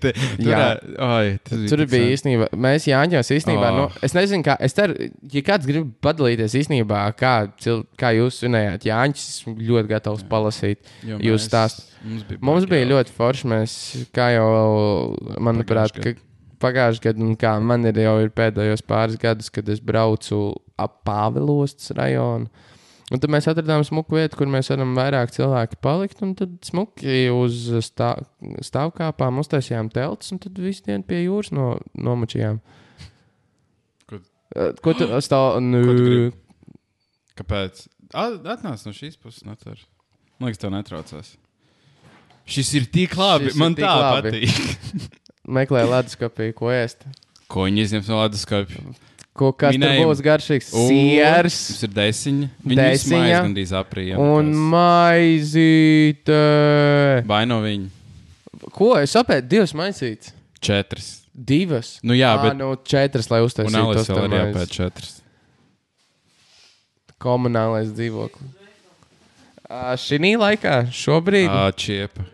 Te, 0.02 0.10
Jā. 0.42 0.56
turā- 0.76 0.96
Ai, 1.06 1.28
tas 1.44 1.58
bija 1.60 1.68
Tur 1.70 1.82
bija 1.88 2.08
īstenībā, 2.14 2.48
mēs 2.64 2.86
Jāņos 2.90 3.30
īstenībā, 3.36 3.68
Oh. 3.70 3.76
no, 3.78 3.84
es 4.04 4.12
nezinu, 4.16 4.42
kā, 4.44 4.56
es 4.60 4.74
ceru, 4.76 4.96
ja 5.32 5.42
kāds 5.46 5.68
grib 5.68 5.92
padalīties 6.04 6.56
īstenībā, 6.58 7.00
kā, 7.16 7.34
cil, 7.62 7.84
kā 8.00 8.10
jūs 8.16 8.40
svinējāt 8.42 8.88
Jāņus, 8.90 9.24
esmu 9.36 9.54
ļoti 9.70 9.88
gatavs 9.94 10.24
palasīt. 10.28 10.82
Jo 11.06 11.18
jūs 11.22 11.38
mēs- 11.38 11.48
stāst- 11.48 11.88
Mums 12.04 12.24
bija, 12.28 12.38
Mums 12.42 12.64
bija 12.66 12.82
jauki. 12.82 12.92
ļoti 12.96 13.16
forši. 13.20 13.44
Mēs, 13.52 13.72
kā 14.12 14.32
jau, 14.34 14.48
manuprāt, 15.38 15.92
ka 16.02 16.16
pagājušajā 16.62 17.04
gadā, 17.10 17.24
un 17.26 17.36
kā 17.40 17.52
man 17.62 17.84
ir 17.90 17.98
jau 18.04 18.14
ir 18.22 18.30
pēdējos 18.34 18.84
pāris 18.88 19.18
gadus, 19.22 19.50
kad 19.52 19.68
es 19.72 19.80
braucu 19.82 20.38
ap 20.80 21.00
Pāvilostas 21.06 21.90
rajonu. 21.98 22.48
Un 23.12 23.20
tad 23.20 23.28
mēs 23.34 23.44
atradām 23.50 23.82
smuku 23.84 24.16
vietu, 24.16 24.38
kur 24.40 24.48
mēs 24.48 24.70
varam 24.72 24.94
vairāk 24.96 25.34
cilvēku 25.34 25.76
palikt. 25.84 26.22
Un 26.24 26.30
tad 26.38 26.54
smuki 26.64 27.26
uz 27.34 27.58
stā, 27.84 28.14
stāvkāpām 28.64 29.42
uztaisījām 29.42 29.90
telts, 29.92 30.30
un 30.32 30.40
tad 30.40 30.56
visu 30.56 30.86
dienu 30.86 31.04
pie 31.04 31.18
jūras 31.26 31.50
no, 31.52 31.74
nomačījām. 32.00 32.62
Ko- 34.08 34.22
Eh, 34.56 34.72
Ko 34.84 34.92
tu 34.96 35.06
stāv? 35.28 35.54
Ko 35.54 35.60
tu 35.60 35.66
Nu, 35.66 35.82
gribi? 35.98 36.32
Kāpēc? 37.36 37.84
Atnāc 38.12 38.82
no 38.86 38.92
šīs 38.96 39.16
puses, 39.20 39.44
Nacer. 39.48 39.78
Man 40.38 40.48
liekas, 40.50 40.60
tev 40.60 40.72
netraucās. 40.74 41.34
Šis 42.48 42.72
ir 42.80 42.88
tik 42.92 43.14
labi. 43.16 43.48
Šis 43.52 43.60
Man 43.60 43.76
tā 43.78 43.92
labi. 43.92 44.32
patīk. 44.32 45.12
meklē 45.48 45.82
leduskapī, 45.88 46.52
ko 46.54 46.66
ēst. 46.74 47.04
Ko 47.52 47.64
viņi 47.68 47.82
izņems 47.86 48.08
no 48.12 48.20
leduskapja? 48.22 48.82
Ko, 49.32 49.48
kas 49.56 49.72
Minējam. 49.74 50.02
tur 50.02 50.10
būs 50.12 50.20
garšīgs? 50.24 50.68
Siers. 50.76 51.56
Mums 51.72 51.82
ir 51.86 51.92
desiņa. 51.96 52.48
Desiņa. 52.68 53.22
ir 53.30 53.36
gandrīz 53.46 53.72
aprīļā. 53.72 54.18
Un 54.20 54.52
maizīte. 54.72 56.36
Vai 57.26 57.42
no 57.48 57.62
viņa? 57.64 57.88
Ko? 58.76 58.92
Es 59.00 59.10
saprotu, 59.16 59.48
divas 59.48 59.72
maisītes. 59.72 60.34
Četras. 60.60 61.22
Divas. 61.32 61.94
Nu 62.04 62.12
jā, 62.12 62.34
Ā, 62.36 62.42
bet. 62.44 62.58
nu, 62.60 62.74
četras, 62.84 63.30
lai 63.32 63.40
Un 63.40 63.48
uztaisītu 63.48 63.80
Alis 63.88 64.06
tos 64.06 64.16
vēl 64.18 64.28
apēd 64.36 64.56
aiz- 64.60 64.70
četras. 64.76 65.22
komunālais 67.22 67.88
dzīvoklis. 67.94 68.50
Šī 70.02 70.18
laikā, 70.36 70.90
šobrīd, 70.92 71.48
Ā, 71.48 71.72
čiepa. 71.72 72.26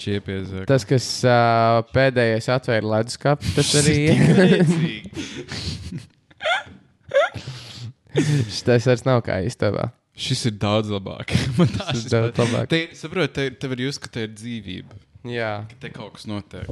Čiepies. 0.00 0.48
tas, 0.68 0.84
kas 0.88 1.06
ā, 1.28 1.38
pēdējais 1.92 2.46
atvēra 2.54 2.86
leduskapu, 2.96 3.44
tas 3.56 3.68
arī 3.80 3.98
tas 8.66 8.86
vairs 8.88 9.04
nav 9.06 9.22
kā 9.26 9.36
istabā. 9.46 9.84
Šis 10.20 10.42
ir 10.50 10.54
daudz 10.60 10.90
labāk. 10.92 11.32
Man 11.58 11.68
Tas 11.72 11.92
šis 11.94 12.04
ir 12.08 12.12
daudz 12.16 12.40
labāk. 12.42 12.66
Te, 12.72 12.80
saprot, 12.98 13.30
te, 13.36 13.42
tev 13.56 13.70
ir 13.76 13.80
jūs, 13.86 13.96
ka 14.02 14.08
te 14.12 14.20
ir 14.26 14.32
dzīvība. 14.36 14.92
Jā, 15.30 15.52
Ka 15.70 15.74
te 15.84 15.88
kaut 15.92 16.12
kas 16.16 16.24
notiek. 16.28 16.68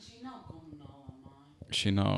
Šī 0.00 0.16
nav 0.24 0.38
komunālā 0.48 1.10
māja. 1.24 1.68
Šī 1.76 1.90
nav. 1.96 2.12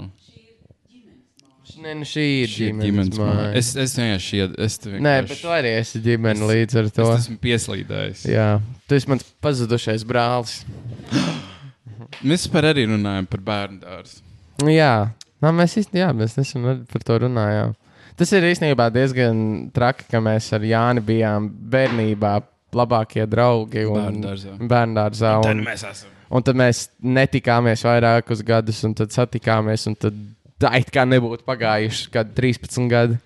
Nē, 1.79 1.93
nu 1.95 2.07
šī 2.09 2.23
ir 2.43 2.49
Šī 2.51 2.65
ģimenes 2.69 2.85
ģimenes 2.89 3.19
māja. 3.21 3.35
māja. 3.39 3.51
Es, 3.61 3.69
es 3.79 3.93
vienkārši 3.99 4.39
ied, 4.43 4.55
es 4.67 4.79
te 4.83 4.91
Nē, 4.91 4.99
vienkārši- 4.99 5.29
bet 5.29 5.41
tu 5.45 5.49
arī 5.55 5.73
esi 5.79 6.01
ģimene 6.03 6.49
līdz 6.51 6.79
ar 6.81 6.89
to. 6.97 7.07
Es 7.15 7.27
esmu 7.29 7.37
pieslīdējis. 7.45 8.25
Jā, 8.33 8.49
tu 8.89 8.95
esi 8.99 9.09
mans 9.13 9.27
pazudušais 9.45 10.05
brālis. 10.09 10.65
Mēs 12.25 12.49
par 12.51 12.67
arī 12.73 12.87
runājam 12.89 13.29
par 13.31 13.41
bērnu 13.47 13.81
dārzu. 13.85 14.23
Nu, 14.65 14.73
Jā, 14.75 15.11
Nā, 15.39 15.53
mēs 15.55 15.77
īstenībā 15.79 16.01
jā, 16.03 16.11
mēs 16.19 16.33
nesen 16.35 16.65
ar- 16.67 16.81
par 16.91 17.03
to 17.07 17.19
runājām. 17.23 17.75
Tas 18.19 18.33
ir 18.35 18.43
īstenībā 18.43 18.89
diezgan 18.91 19.71
traki, 19.71 20.09
ka 20.11 20.19
mēs 20.19 20.49
ar 20.57 20.65
Jāni 20.67 20.99
bijām 21.07 21.47
bērnībā 21.71 22.33
labākie 22.75 23.23
draugi 23.31 23.85
un 23.87 24.19
Bērndārzā. 24.19 24.57
bērndārzā. 24.59 25.37
Un, 25.47 25.63
mēs 25.63 25.85
esam. 25.87 26.09
un 26.35 26.43
tad 26.43 26.59
mēs 26.59 26.89
netikāmies 27.05 27.85
vairākus 27.87 28.43
gadus, 28.45 28.83
un 28.85 28.95
tad 28.99 29.15
satikāmies, 29.15 29.87
un 29.87 29.95
tad 29.95 30.19
tā 30.61 30.73
it 30.81 30.91
kā 30.95 31.05
nebūtu 31.09 31.45
pagājuši 31.49 32.11
kādi 32.15 32.35
13 32.39 32.89
gadi. 32.91 33.19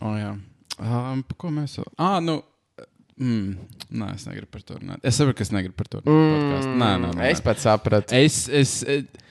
O, 0.00 0.12
jā. 0.18 0.34
Um, 0.78 1.24
ko 1.36 1.50
mēs 1.50 1.78
vēl? 1.80 1.90
Ah, 1.98 2.20
nu. 2.22 2.40
Mm, 3.18 3.56
nē, 3.98 4.12
es 4.14 4.28
negribu 4.28 4.46
par 4.54 4.60
to 4.62 4.76
runāt. 4.78 5.00
Es 5.02 5.16
saprotu, 5.18 5.40
ka 5.40 5.42
es 5.42 5.48
negribu 5.50 5.74
par 5.74 5.88
to 5.90 5.98
runāt. 6.04 6.44
Mm, 6.62 6.76
nē, 6.78 6.90
nē, 7.02 7.08
nē. 7.18 7.30
Es 7.32 7.40
pats 7.42 7.64
sapratu. 7.66 8.14
Es, 8.14 8.36
es, 8.46 8.74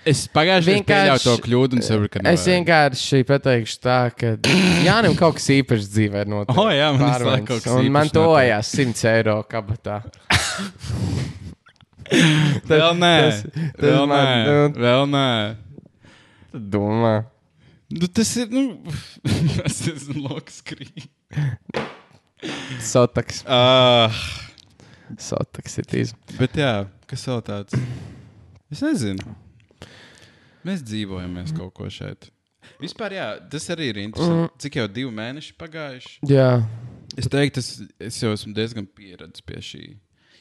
es 0.03 0.25
pagājušajā 0.35 0.81
gadā 0.81 0.89
pieļāvu 0.89 1.23
to 1.23 1.35
kļūdu 1.45 1.79
un 1.79 1.85
saprotu, 1.87 2.11
ka 2.17 2.23
Es 2.33 2.43
vienkārši 2.51 3.21
pateikšu 3.29 3.79
tā, 3.87 3.95
ka 4.11 4.33
Jānis 4.83 5.15
kaut 5.21 5.37
kas 5.39 5.47
īpašs 5.55 5.87
dzīvē 5.93 6.25
ir 6.25 6.33
noticis. 6.33 6.59
O, 6.65 6.67
jā, 6.75 6.89
man 6.99 7.25
laiku 7.29 7.47
kaut 7.53 7.63
kas 7.63 7.77
Un 7.79 7.87
man 7.95 8.11
īpašs 8.11 8.17
tojās 8.19 8.73
100 8.75 9.07
eiro 9.13 9.37
kabatā. 9.47 10.01
Vēl 12.67 12.91
nē, 12.99 13.13
tas- 13.23 13.41
tas 13.47 13.87
vēl 13.87 14.05
man, 14.07 14.27
nē, 14.27 14.43
nu- 14.47 14.83
vēl 14.83 15.07
nē. 15.15 15.29
Tad 16.51 16.69
Domā. 16.75 17.15
Nu, 17.89 18.07
tas 18.11 18.35
ir, 18.35 18.49
nu, 18.51 18.83
tas 19.61 19.79
ir 19.87 20.01
loks 20.19 20.59
krīt. 20.67 21.07
Sotaks. 22.83 23.43
Uh, 23.47 24.11
Sotaks 25.23 25.77
ir 25.79 25.87
tīs. 25.87 26.11
bet 26.35 26.57
jā, 26.59 26.71
kas 27.07 27.23
vēl 27.29 27.43
tāds? 27.47 27.77
Es 28.73 28.83
nezinu. 28.83 29.23
Mēs 30.67 30.83
dzīvojamies 30.83 31.53
kaut 31.55 31.71
ko 31.77 31.87
šeit. 31.87 32.27
Vispār, 32.81 33.15
jā, 33.15 33.27
tas 33.49 33.69
arī 33.71 33.87
ir 33.93 34.01
interesanti. 34.03 34.59
Cik 34.65 34.81
jau 34.81 34.87
divi 34.91 35.13
mēneši 35.15 35.55
pagājuši? 35.57 36.17
Jā. 36.27 36.49
Es 37.17 37.31
teiktu, 37.31 37.63
es, 37.63 37.69
es 38.09 38.19
jau 38.19 38.33
esmu 38.35 38.51
diezgan 38.57 38.85
pieredzējis 38.97 39.45
pie 39.47 39.61
šī. 39.63 39.85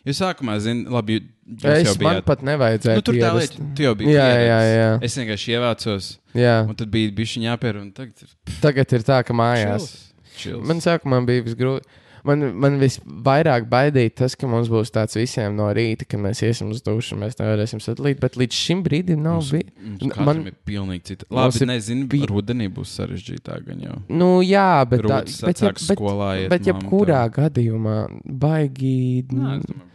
Jo 0.06 0.14
sākumā, 0.14 0.54
zini, 0.62 0.84
labi, 0.86 1.16
Es 1.62 1.86
jau 1.88 1.94
bijāt. 1.98 2.22
pat 2.26 2.42
nevajadzēja. 2.46 2.94
Nu, 3.00 3.02
tur 3.06 3.14
tā 3.18 3.32
lieta, 3.34 3.66
tu 3.74 3.82
jau 3.86 3.94
biji. 3.98 4.14
Jā, 4.14 4.26
jā, 4.30 4.38
pieredzis. 4.38 4.78
jā. 4.78 4.88
Es 5.08 5.18
vienkārši 5.18 5.54
ievācos, 5.58 6.10
jā. 6.34 6.56
un 6.68 6.74
tad 6.78 6.90
bija 6.94 7.10
bijusi 7.14 7.42
jāpēr, 7.42 7.82
tagad 7.94 8.22
ir 8.22 8.34
Tagad 8.62 8.92
ir 8.98 9.06
tā, 9.06 9.20
ka 9.26 9.34
mājās. 9.34 9.90
čils. 10.38 10.62
Man 10.66 10.78
sākumā 10.84 11.24
bija 11.26 11.42
visgrūtāk. 11.46 12.02
Man, 12.26 12.40
man 12.58 12.74
visvairāk 12.80 13.68
baidīja 13.70 14.10
tas, 14.18 14.34
ka 14.34 14.48
mums 14.50 14.66
būs 14.66 14.90
tāds 14.90 15.14
visiem 15.14 15.54
no 15.54 15.68
rīta, 15.70 16.02
kad 16.10 16.18
mēs 16.18 16.40
iesim 16.42 16.72
uz 16.74 16.80
dušu, 16.82 17.14
un 17.14 17.20
mēs 17.22 17.36
nevarēsim 17.38 17.78
sadalīt. 17.78 18.18
Bet 18.18 18.34
līdz 18.34 18.50
šim 18.50 18.82
brīdim 18.82 19.22
nav 19.22 19.44
bijis. 19.46 20.16
Man- 20.18 20.42
ir 20.50 20.56
pilnīgi 20.66 21.04
cita. 21.12 21.28
Labi, 21.30 21.60
ir 21.62 21.66
nezinu, 21.70 22.08
bij- 22.10 22.26
rudenī 22.26 22.66
būs 22.66 22.96
sarežģītāk. 22.98 23.70
jau. 23.78 24.02
Nu, 24.08 24.40
jā, 24.42 24.82
bet 24.90 25.02
tā 25.06 25.22
Rūtas 25.22 25.38
bet, 25.46 25.62
ja, 25.62 25.70
bet, 25.70 26.48
bet 26.50 26.62
jebkurā 26.66 27.22
gadījumā 27.30 27.96
baigi. 28.26 29.22
Nā, 29.30 29.60
domāju. 29.62 29.85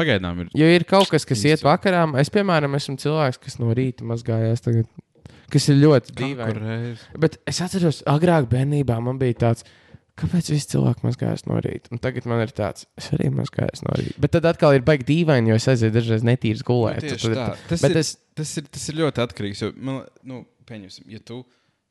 Pagaidām 0.00 0.40
ir. 0.44 0.50
Jo 0.56 0.70
ir 0.78 0.86
kaut 0.88 1.10
kas, 1.12 1.26
kas 1.28 1.44
iet 1.48 1.62
vakarā. 1.66 2.06
Es, 2.22 2.32
piemēram, 2.32 2.74
esmu 2.80 2.96
cilvēks, 3.02 3.40
kas 3.44 3.60
no 3.60 3.70
rīta 3.76 4.06
mazgājās 4.08 4.64
tagad. 4.64 4.88
Kas 5.50 5.66
ir 5.72 5.80
ļoti 5.82 6.14
dīvaini. 6.14 6.96
Bet 7.20 7.40
es 7.50 7.58
atceros, 7.64 8.02
agrāk 8.08 8.46
bērnībā 8.52 8.96
man 9.02 9.18
bija 9.18 9.34
tāds, 9.44 9.64
kāpēc 10.20 10.50
visi 10.52 10.68
cilvēki 10.74 11.02
mazgājas 11.06 11.46
no 11.50 11.56
rīta. 11.64 11.90
Un 11.94 11.98
tagad 12.02 12.26
man 12.30 12.42
ir 12.44 12.52
tāds, 12.54 12.84
es 13.00 13.08
arī 13.16 13.30
mazgājos 13.34 13.82
no 13.86 13.94
rīta. 13.98 14.14
Bet 14.22 14.34
tad 14.36 14.46
atkal 14.50 14.76
ir 14.76 14.84
baigi 14.86 15.06
dīvaini, 15.08 15.50
jo 15.50 15.56
es 15.58 15.66
aizēju 15.72 15.94
dažreiz 15.96 16.26
netīrs 16.28 16.62
gulēt. 16.66 17.02
Nu, 17.02 17.16
Tad 17.16 17.38
tā. 17.40 17.46
Tas, 17.72 17.82
ir, 17.88 17.96
es- 18.02 18.12
tas, 18.38 18.52
ir, 18.60 18.68
tas 18.76 18.84
ir 18.92 18.98
ļoti 19.00 19.24
atkarīgs. 19.24 19.64
Jo, 19.64 19.72
man, 19.88 20.02
nu, 20.28 20.42
pieņemsim, 20.70 21.08
ja 21.10 21.18
tu 21.24 21.40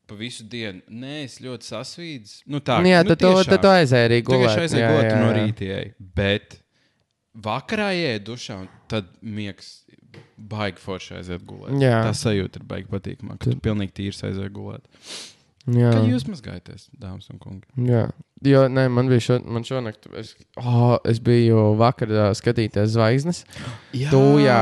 pa 0.10 0.16
visu 0.18 0.46
dienu 0.50 0.80
neesi 1.04 1.44
ļoti 1.46 1.68
sasvīdis, 1.74 2.38
nu 2.50 2.64
tā 2.66 2.80
jā, 2.82 3.04
nu, 3.04 3.12
tad, 3.12 3.20
to, 3.22 3.34
tad 3.46 3.62
tu 3.62 3.70
aizēji 3.70 4.08
arī 4.08 4.22
Tu 4.24 4.32
vienkārši 4.34 4.56
gulēt. 4.56 4.64
aizēji 4.64 4.82
Jā, 4.86 4.94
gulēt 4.94 5.10
jā, 5.10 5.18
un 5.18 5.22
no 5.26 5.30
jā. 5.30 5.44
rīta. 5.44 6.08
Bet 6.22 6.56
vakarā 7.46 7.92
ej 7.96 8.20
dušā, 8.28 8.62
un 8.64 8.70
tad 8.92 9.10
miegs 9.22 9.80
baigi 10.40 10.82
forši 10.82 11.20
aiziet 11.20 11.44
gulēt. 11.48 11.76
Jā. 11.82 12.00
Tā 12.08 12.14
sajūta 12.18 12.62
ir 12.62 12.70
baigi 12.70 12.90
patīkama, 12.92 13.38
ka 13.40 13.52
tu 13.52 13.60
pilnīgi 13.64 13.96
tīrs 14.02 14.24
aiziet 14.28 14.54
gulēt. 14.56 14.88
Jā. 15.70 15.92
Kā 15.94 16.02
jūs 16.08 16.24
mazgājaties, 16.26 16.88
dāmas 16.98 17.28
un 17.30 17.38
kungi? 17.42 17.68
Jā, 17.86 18.08
jo 18.48 18.62
nē, 18.72 18.88
man 18.94 19.10
bija 19.12 19.22
šo, 19.22 19.38
man 19.46 19.66
šonakt, 19.68 20.08
es, 20.18 20.32
oh, 20.58 20.96
es 21.06 21.20
biju 21.22 21.76
vakar 21.78 22.10
ā, 22.10 22.28
skatīties 22.38 22.96
zvaigznes. 22.96 23.44
Jā, 24.00 24.10
Tu, 24.14 24.22
jā. 24.46 24.60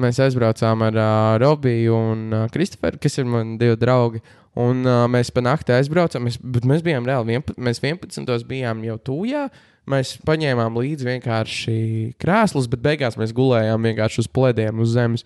Mēs 0.00 0.20
aizbraucām 0.24 0.84
ar 0.86 0.98
uh, 1.00 1.36
Robiju 1.42 1.96
un 1.96 2.24
uh, 2.30 2.46
Kristoferu, 2.54 3.00
kas 3.02 3.18
ir 3.20 3.28
mani 3.28 3.58
divi 3.60 3.76
draugi. 3.80 4.22
Un 4.58 4.86
uh, 4.86 5.04
mēs 5.10 5.30
pa 5.34 5.42
nakti 5.44 5.74
aizbraucām, 5.74 6.24
mēs, 6.26 6.38
bet 6.40 6.64
mēs 6.68 6.84
bijām 6.86 7.06
reāli 7.08 7.36
11. 7.36 7.58
Mēs 7.62 7.82
11. 7.84 8.46
bijām 8.48 8.80
jau 8.86 8.96
tūjā. 9.10 9.48
Mēs 9.88 10.16
paņēmām 10.28 10.76
līdzi 10.78 11.06
vienkārši 11.08 11.76
krēslus, 12.20 12.68
bet 12.70 12.82
beigās 12.84 13.16
mēs 13.20 13.32
gulējām 13.36 13.86
vienkārši 13.88 14.24
uz 14.24 14.28
plēdiem 14.36 14.82
uz 14.84 14.92
zemes. 14.92 15.24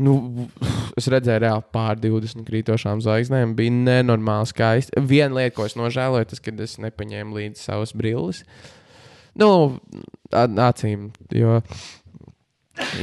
Nu, 0.00 0.14
es 0.96 1.08
redzēju, 1.12 1.42
reāli 1.44 1.64
pār 1.74 1.98
20 2.00 2.46
krītošām 2.48 3.02
zvaigznēm. 3.04 3.52
Bija 3.58 3.74
nenormāli 3.74 4.48
skaisti. 4.48 5.02
Viena 5.04 5.42
lieta, 5.42 5.54
ko 5.58 5.66
es 5.68 5.76
nožēloju, 5.76 6.30
tas, 6.30 6.40
ka 6.40 6.54
es 6.64 6.78
nepaņēmu 6.80 7.36
līdzi 7.36 7.60
savas 7.60 7.92
brilles. 7.96 8.40
Nu, 9.40 9.50
acīm, 10.32 11.10
jo, 11.36 11.58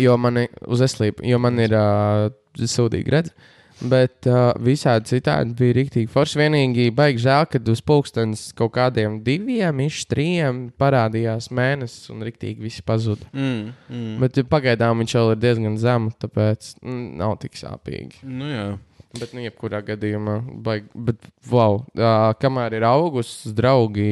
jo 0.02 0.18
man 0.20 0.42
ir 0.42 0.66
uz 0.66 0.82
eslību, 0.88 1.24
jo 1.30 1.40
man 1.42 1.62
ir 1.62 1.78
uh, 1.78 2.28
sūdīgi 2.58 3.14
redz. 3.14 3.32
Bet 3.78 4.26
uh, 4.26 4.56
visādi 4.64 5.12
citādi 5.12 5.54
bija 5.58 5.76
rīktīgi 5.78 6.10
forši. 6.10 6.40
Vienīgi 6.42 6.88
baigi 6.98 7.22
žēl, 7.28 7.46
kad 7.52 7.70
uz 7.70 7.82
pulkstenes 7.86 8.48
kaut 8.58 8.74
kādiem 8.78 9.20
diviem, 9.26 9.84
iš 9.86 10.04
trim 10.10 10.68
parādījās 10.82 11.52
mēnesis 11.54 12.10
un 12.14 12.26
rīktīgi 12.26 12.66
viss 12.66 12.86
pazuda. 12.86 13.30
Mm, 13.36 13.72
mm. 13.92 14.18
Bet 14.24 14.42
ja 14.42 14.48
pagaidām 14.50 15.04
viņš 15.04 15.18
vēl 15.20 15.34
ir 15.36 15.42
diezgan 15.44 15.78
zems, 15.82 16.18
tāpēc 16.24 16.74
mm, 16.82 17.08
nav 17.22 17.38
tik 17.44 17.60
sāpīgi. 17.60 18.24
Nu, 18.26 18.50
jā. 18.50 18.68
Bet, 19.18 19.32
nu, 19.34 19.42
jebkurā 19.42 19.80
gadījumā, 19.86 20.40
baigi. 20.66 20.90
Bet, 21.08 21.30
wow, 21.50 21.80
uh, 21.96 22.32
kamēr 22.42 22.76
ir 22.78 22.86
augusts, 22.86 23.48
draugi 23.56 24.08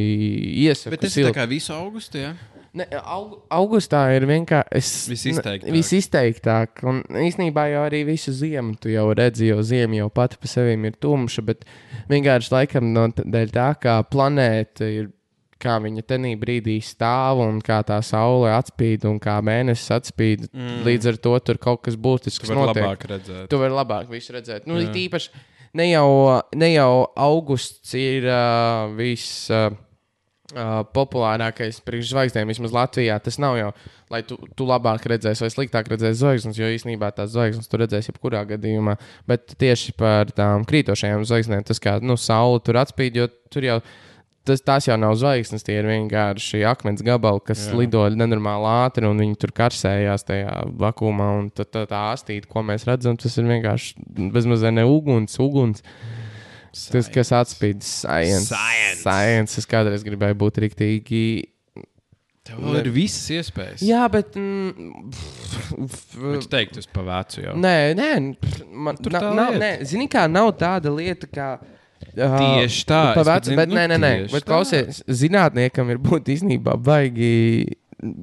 iesaka. 0.65 0.93
Bet 0.95 1.07
tas 1.07 1.17
ir 1.19 1.29
tā 1.29 1.35
kā 1.35 1.49
visu 1.49 1.73
augustu, 1.75 2.21
jā? 2.21 2.35
Ne, 2.75 2.85
aug, 3.07 3.37
augustā 3.55 4.01
ir 4.17 4.25
vienkārši 4.27 5.11
Visizteiktāk. 5.13 5.69
visizteiktāk. 5.71 6.81
Un 6.83 6.97
īsnībā 7.23 7.69
jau 7.71 7.83
arī 7.87 8.01
visu 8.09 8.33
ziemu 8.35 8.75
tu 8.83 8.91
jau 8.91 9.05
redzi, 9.15 9.47
jo 9.53 9.61
ziema 9.63 10.01
jau 10.01 10.09
pati 10.11 10.35
par 10.41 10.51
sevi 10.51 10.73
ir 10.89 10.97
tumša. 10.99 11.43
Bet 11.47 11.63
vienkārši 12.11 12.51
laikam 12.51 12.89
no 12.91 13.07
dēļ 13.15 13.53
tā, 13.55 13.69
kā 13.79 13.95
planēta 14.11 14.89
ir, 14.91 15.07
kā 15.65 15.77
viņa 15.81 16.03
tenī 16.03 16.33
brīdī 16.37 16.75
stāv 16.83 17.39
un 17.45 17.61
kā 17.63 17.79
tā 17.87 18.01
saule 18.03 18.51
atspīd 18.51 19.07
un 19.07 19.21
kā 19.23 19.37
mēnesis 19.39 19.95
atspīd. 19.95 20.49
Mm. 20.51 20.83
Līdz 20.85 21.13
ar 21.13 21.21
to 21.23 21.39
tur 21.47 21.57
kaut 21.63 21.85
kas 21.87 21.95
būtisks 21.95 22.51
Tu 22.51 22.53
notiek. 22.59 22.83
labāk 22.83 23.07
redzēt. 23.07 23.47
Tu 23.49 23.57
vari 23.63 23.73
labāk 23.73 24.11
visu 24.11 24.35
redzēt. 24.35 24.67
Nu, 24.67 24.75
īpaši 24.83 25.31
ne 25.79 25.87
jau, 25.93 26.11
ne 26.59 26.73
jau 26.75 26.91
augusts 27.15 27.95
ir 27.95 28.27
uh, 28.27 28.91
viss. 28.99 29.47
Uh, 29.49 29.71
Uh, 30.53 30.83
populārākais 30.93 31.79
priekšzvaigznēm, 31.87 32.51
vismaz 32.51 32.73
Latvijā, 32.75 33.15
tas 33.17 33.39
nav 33.41 33.55
jau, 33.57 33.71
lai 34.13 34.19
tu, 34.29 34.35
tu 34.53 34.67
labāk 34.69 35.07
redzēsi 35.09 35.41
vai 35.41 35.49
sliktāk 35.49 35.89
redzēsi 35.89 36.19
zvaigznes, 36.19 36.59
jo 36.59 36.69
īsnībā 36.69 37.09
tās 37.17 37.31
zvaigznes 37.33 37.71
tu 37.71 37.79
redzēsi 37.81 38.11
jebkurā 38.11 38.43
gadījumā. 38.51 38.93
Bet 39.25 39.55
tieši 39.57 39.95
par 39.97 40.29
tām 40.37 40.67
krītošajām 40.69 41.25
zvaigznēm, 41.25 41.65
tas 41.65 41.81
kā 41.81 41.95
nu, 42.05 42.13
saule 42.21 42.61
tur 42.61 42.77
atspīd, 42.77 43.17
jo 43.17 43.25
tur 43.49 43.65
jau 43.65 43.79
tas, 44.45 44.61
tās 44.61 44.85
jau 44.85 44.97
nav 45.01 45.15
zvaigznes, 45.19 45.65
tie 45.65 45.79
ir 45.79 45.89
vienkārši 45.89 46.61
akmens 46.69 47.01
gabali, 47.05 47.41
kas 47.45 47.65
Jā. 47.65 47.77
Lido 47.79 48.03
nenormāli 48.13 48.69
ātri 48.85 49.09
un 49.09 49.21
viņi 49.21 49.39
tur 49.41 49.53
karsējās 49.55 50.27
tajā 50.27 50.59
vakumā. 50.81 51.31
Un 51.39 51.49
tad 51.55 51.71
tā, 51.73 51.87
tā 51.89 52.03
astīte, 52.13 52.49
ko 52.51 52.61
mēs 52.65 52.85
redzam, 52.89 53.17
tas 53.17 53.37
ir 53.41 53.49
vienkārši 53.49 54.29
bezmazliet 54.35 54.77
ne 54.77 54.85
uguns, 54.89 55.39
uguns. 55.41 55.81
Tas, 56.75 57.07
kas 57.11 57.31
atspīd 57.31 57.83
science. 57.87 58.49
Science. 58.51 59.01
science. 59.01 59.59
Es 59.61 59.67
kādreiz 59.69 60.03
gribēju 60.03 60.35
būt 60.41 60.59
rīktīgi. 60.65 61.21
Tev 62.45 62.59
vēl 62.61 62.75
ir 62.83 62.89
visas 62.93 63.25
iespējas. 63.33 63.81
Jā, 63.81 64.03
bet. 64.11 64.35
Mm, 64.37 65.07
tu 66.19 66.49
teiktu, 66.51 66.77
tas 66.77 66.89
pa 66.93 67.01
vecu 67.07 67.41
jau. 67.41 67.55
nē, 67.57 67.77
nē, 67.97 68.09
man 68.69 68.99
Tur 68.99 69.15
nav. 69.15 69.31
lieta. 69.31 69.61
Nē, 69.63 69.71
zini, 69.89 70.05
kā 70.11 70.27
nav 70.29 70.51
tāda 70.59 70.93
lieta, 70.93 71.29
kā. 71.31 71.47
Uh, 72.15 72.35
Tieši 72.37 72.83
tā, 72.87 72.99
Pa 73.15 73.15
es 73.15 73.17
pat 73.17 73.29
vecu, 73.31 73.49
zinu, 73.49 73.57
bet 73.57 73.71
nu, 73.71 73.75
nē, 73.79 73.85
nē, 73.89 73.97
nē. 74.03 74.11
Bet 74.35 74.45
klausies, 74.45 75.01
zinātniekam 75.09 75.89
ir 75.89 75.97
būt 76.05 76.29
īstenībā 76.35 76.75
baigi. 76.85 77.31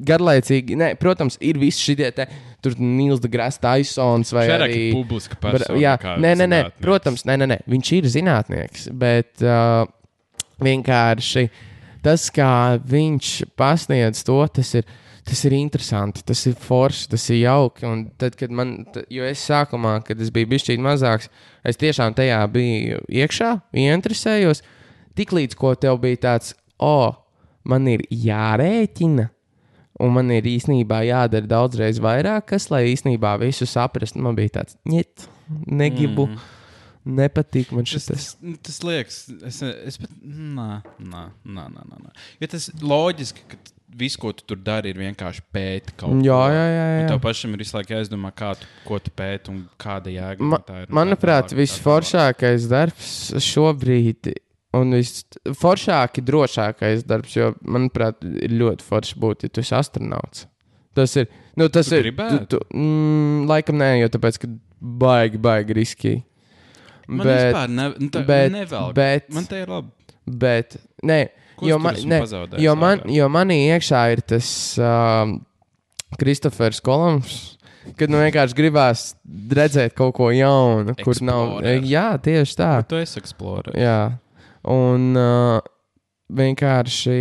Garlaicīgi, 0.09 0.76
nē, 0.78 0.93
protams, 1.01 1.39
ir 1.45 1.59
visi 1.61 1.89
šie 1.89 2.11
te 2.14 2.26
tur 2.62 2.76
Nils 2.78 3.22
Degrāts, 3.22 3.61
Taisons 3.62 4.33
vai 4.35 4.47
arī 4.55 4.80
publiska 4.95 5.39
persona. 5.43 5.78
Jā, 5.83 5.97
nē, 6.22 6.35
nē, 6.41 6.49
nē, 6.51 6.62
protams, 6.83 7.26
nē, 7.28 7.39
nē, 7.43 7.51
nē, 7.55 7.59
viņš 7.72 7.93
ir 7.99 8.09
zinātnieks, 8.14 8.89
bet 8.99 9.45
uh, 9.45 9.85
vienkārši 10.62 11.49
tas, 12.05 12.28
kā 12.35 12.78
viņš 12.78 13.33
pasniedz 13.59 14.26
to, 14.26 14.43
tas 14.61 14.76
ir. 14.80 14.99
Tas 15.22 15.39
ir 15.47 15.55
interesanti, 15.55 16.24
tas 16.26 16.41
ir 16.51 16.57
forši, 16.59 17.05
tas 17.12 17.28
ir 17.30 17.45
jauki. 17.45 17.85
Un 17.87 18.01
tad, 18.18 18.35
kad 18.35 18.51
man, 18.51 18.72
jo 19.07 19.22
es 19.22 19.45
sākumā, 19.47 19.93
kad 20.03 20.18
es 20.18 20.33
biju 20.35 20.49
bijis 20.51 20.66
mazāks, 20.83 21.28
es 21.62 21.78
tiešām 21.78 22.16
tajā 22.18 22.41
biju 22.51 22.99
iekšā, 23.07 23.53
ieinteresējos. 23.70 24.64
Tiklīdz 25.14 25.55
ko 25.61 25.76
tev 25.78 26.01
bija 26.03 26.24
tāds, 26.24 26.57
o, 26.74 26.91
oh, 26.91 27.14
man 27.70 27.87
ir 27.93 28.03
jārēķina, 28.11 29.28
un 30.03 30.14
man 30.16 30.30
ir 30.34 30.48
īstenībā 30.50 31.03
jādara 31.09 31.48
daudzreiz 31.50 32.00
vairāk, 32.03 32.48
kas, 32.55 32.68
lai 32.72 32.84
īstenībā 32.92 33.36
visu 33.42 33.68
saprastu, 33.70 34.22
man 34.24 34.36
bija 34.38 34.59
tāds, 34.61 34.76
ņet, 34.88 35.28
negribu, 35.70 36.26
mm. 36.30 36.48
nepatīk 37.18 37.70
man 37.76 37.86
Tas, 37.86 37.92
šis. 37.94 38.09
tas, 38.11 38.26
nu, 38.42 38.57
tas 38.62 38.80
liekas, 38.86 39.20
es, 39.48 39.62
es 39.92 40.00
pat. 40.03 40.11
Nā, 40.22 40.80
nā, 40.98 41.28
nā. 41.44 41.68
nā. 41.70 42.12
Jo 42.42 42.50
tas 42.55 42.68
loģiski, 42.82 43.46
ka 43.50 43.59
viss, 43.98 44.16
ko 44.16 44.30
tu 44.32 44.46
tur 44.48 44.57
dari, 44.64 44.88
ir 44.94 44.96
vienkārši 45.03 45.42
pētīt 45.53 45.90
kaut 46.00 46.22
Jā, 46.24 46.32
ko. 46.38 46.55
jā, 46.55 46.62
jā, 46.72 46.84
Un 46.92 47.03
jā. 47.03 47.09
tev 47.11 47.18
pašam 47.26 47.53
ir 47.53 47.61
visu 47.61 47.76
laiku 47.76 47.92
jāizdomā, 47.92 48.30
kā 48.32 48.55
tu, 48.57 48.68
ko 48.88 48.96
tu 49.05 49.12
pēti 49.18 49.53
un 49.53 49.59
kāda 49.82 50.14
jēga 50.14 50.48
Ma, 50.48 50.61
tā 50.64 50.78
ir. 50.86 50.94
manuprāt, 50.96 51.53
visforšākais 51.59 52.64
darbs 52.72 53.11
šobrīd. 53.44 54.32
Un 54.72 54.94
visforšākais, 54.96 56.24
drošākais 56.24 57.02
darbs, 57.04 57.34
jo, 57.36 57.50
manuprāt, 57.68 58.22
ir 58.24 58.54
ļoti 58.56 58.86
forši 58.86 59.18
būt, 59.20 59.44
ja 59.44 59.52
tu 59.52 59.60
esi 59.60 59.74
astronauts. 59.76 60.46
Tas 60.96 61.12
ir. 61.20 61.26
Nu, 61.56 61.66
tas 61.72 61.88
Tu 61.90 61.98
ir. 61.98 62.06
gribētu? 62.06 62.38
Tu, 62.46 62.56
tu, 62.56 62.60
mm, 62.76 63.46
laikam 63.50 63.76
nē, 63.80 63.90
jo 64.00 64.08
tāpēc, 64.14 64.38
ka 64.40 64.48
baigi, 64.80 65.40
baigi 65.44 65.76
riski. 65.76 66.14
tālāk. 66.22 67.12
Man 67.12 67.26
vispār 67.28 67.68
ne, 67.68 67.86
nu, 67.98 68.08
tā, 68.14 68.24
bet- 68.26 68.52
nevelk. 68.52 68.94
bet- 68.96 69.30
man 69.34 69.44
te 69.44 69.60
ir 69.60 69.66
labi. 69.68 69.90
Bet, 70.26 70.76
nē, 71.04 71.20
Ko 71.58 71.66
jo 71.68 71.78
man, 71.78 71.94
ne, 72.08 72.20
jo, 72.62 72.74
man, 72.78 73.00
jo 73.10 73.28
manī 73.28 73.58
iekšā 73.74 74.02
ir 74.14 74.20
tas 74.22 74.78
um, 74.78 75.40
Kristofers 76.18 76.80
Kolums. 76.80 77.58
Kad 77.98 78.08
nu 78.14 78.20
vienkārši 78.22 78.54
gribās 78.54 79.00
redzēt 79.26 79.96
kaut 79.98 80.14
ko 80.14 80.28
jaunu, 80.30 80.94
kur 81.02 81.18
nav. 81.20 81.58
Explorer. 81.58 81.82
Jā, 81.90 82.04
tieši 82.22 82.54
tā. 82.60 82.68
Bet 82.78 82.88
tu 82.92 83.00
esi 83.02 83.18
eksplorers. 83.18 83.74
Un 84.70 85.16
uh, 85.18 85.58
vienkārši, 86.30 87.16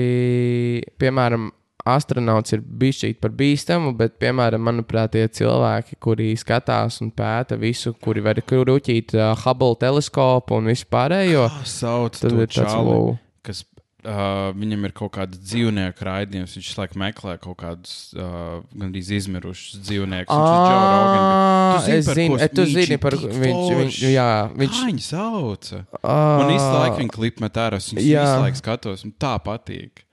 piemēram, 1.01 1.49
astronauts 1.89 2.53
ir 2.53 2.61
bijis 2.61 3.15
par 3.21 3.33
bīstamu, 3.37 3.95
bet, 3.97 4.17
piemēram, 4.21 4.61
manuprāt, 4.67 5.15
tie 5.15 5.25
cilvēki, 5.39 5.97
kuri 6.03 6.31
skatās 6.37 7.01
un 7.01 7.09
pēta 7.15 7.57
visu, 7.57 7.95
kuri 7.97 8.21
var 8.21 8.41
kruķīt 8.45 9.15
uh, 9.17 9.31
Hubble 9.43 9.79
teleskopu 9.81 10.59
un 10.59 10.69
visu 10.71 10.85
pārējo, 10.91 11.47
Kā 11.49 11.67
sauc 11.69 12.19
tad 12.19 12.29
to 12.35 12.45
ir 12.45 12.53
tāds 12.53 12.77
wow. 12.77 13.15
kas 13.45 13.65
uh, 14.05 14.51
viņam 14.57 14.85
ir 14.87 14.93
kaut 14.97 15.11
kāds 15.15 15.39
dzīvnieku 15.41 16.05
raidījums. 16.07 16.55
Viņš 16.57 16.69
laikam 16.79 17.01
meklē 17.03 17.35
kaut 17.41 17.57
kādus 17.61 17.95
uh, 18.17 18.59
gandrīz 18.73 19.09
izmirušus 19.19 19.81
dzīvniekus. 19.85 20.35
Ah, 20.35 21.87
es 21.87 22.05
par 22.09 22.19
zinu, 22.19 22.35
ko 22.35 22.43
e, 22.43 22.47
tu 22.51 22.65
zini 22.69 22.97
par 23.01 23.15
tik 23.17 23.33
viņš, 23.41 23.99
jā, 24.11 24.29
viņš, 24.57 24.77
Kā 24.77 24.87
viņi 24.91 25.03
sauca? 25.05 25.81
Ah. 26.01 26.37
Man 26.41 26.53
visu 26.53 26.69
laiku 26.75 27.01
viņa 27.03 27.15
klipa 27.17 27.45
met 27.45 27.59
ārā. 27.63 27.79
Es 27.81 27.91
viņu 27.93 28.05
Jā. 28.07 28.23
visu 28.27 28.45
laiku 28.45 28.61
skatos, 28.61 29.05
un 29.07 29.13
tā 29.21 29.35
patīk. 29.43 30.03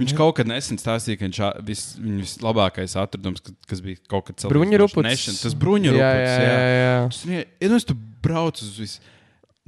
Viņš 0.00 0.14
kaut 0.16 0.38
kad 0.38 0.48
nesen 0.48 0.78
stāstīja, 0.80 1.18
ka 1.20 1.26
viņš 1.28 1.40
vis, 1.68 1.82
viņa 2.00 2.22
vislabākais 2.24 2.94
atradums, 2.96 3.42
ka- 3.44 3.52
kas 3.68 3.82
bija 3.84 4.00
kaut 4.08 4.30
kad 4.30 4.38
celties 4.40 4.54
Bruņurupucis. 4.56 5.42
Tas 5.42 5.56
bruņurupucis. 5.60 6.00
Jā, 6.00 6.12
jā, 6.16 6.38
jā, 6.40 6.78
jā. 6.80 6.94
Tas 7.10 7.24
ir- 7.28 7.48
Iedomājieties, 7.60 7.88
tu 7.90 7.96
brauc 8.24 8.62
uz 8.64 8.78
vis 8.80 8.94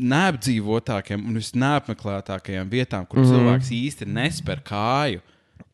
neapdzīvotākajām 0.00 1.26
un 1.28 1.38
visneapmeklētākajām 1.38 2.70
vietām, 2.72 3.06
kur 3.06 3.20
mm. 3.20 3.24
-hmm. 3.24 3.36
cilvēks 3.36 3.72
īsti 3.76 4.08
nesper 4.08 4.62
kāju, 4.64 5.20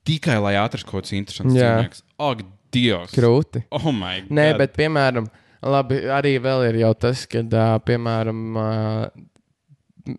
tikai 0.06 0.38
lai 0.42 0.56
atrastu 0.58 0.90
kaut 0.90 1.04
kāds 1.04 1.14
interesants 1.16 1.54
Jā. 1.54 1.88
Ak, 2.18 2.42
Dievs! 2.72 3.14
krūti. 3.16 3.62
Oh, 3.70 3.92
my 3.92 4.24
God! 4.24 4.34
Nē, 4.36 4.50
bet, 4.58 4.74
piemēram, 4.76 5.28
labi, 5.62 6.02
arī 6.12 6.34
vēl 6.42 6.66
ir 6.68 6.82
jau 6.82 6.92
tas, 7.06 7.24
ka, 7.30 7.40
uh, 7.40 7.78
piemēram, 7.80 8.42
uh, 8.58 10.16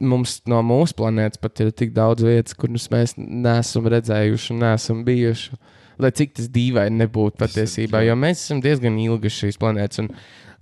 mums 0.00 0.38
no 0.48 0.62
mūsu 0.64 0.96
planētas 0.96 1.40
pat 1.42 1.60
ir 1.60 1.74
tik 1.76 1.92
daudz 1.96 2.24
vietas, 2.24 2.56
kuras 2.56 2.88
mēs 2.92 3.14
neesam 3.18 3.88
redzējuši 3.92 4.54
un 4.54 4.64
neesam 4.64 5.04
bijuši. 5.04 5.58
Lai 6.00 6.12
cik 6.16 6.36
tas 6.38 6.50
dīvaini 6.52 7.04
nebūtu 7.04 7.40
patiesībā, 7.40 8.04
jo 8.06 8.16
mēs 8.18 8.44
esam 8.44 8.62
diezgan 8.64 8.98
ilgi 9.02 9.32
šīs 9.36 9.60
planētas. 9.60 10.02
Un 10.04 10.10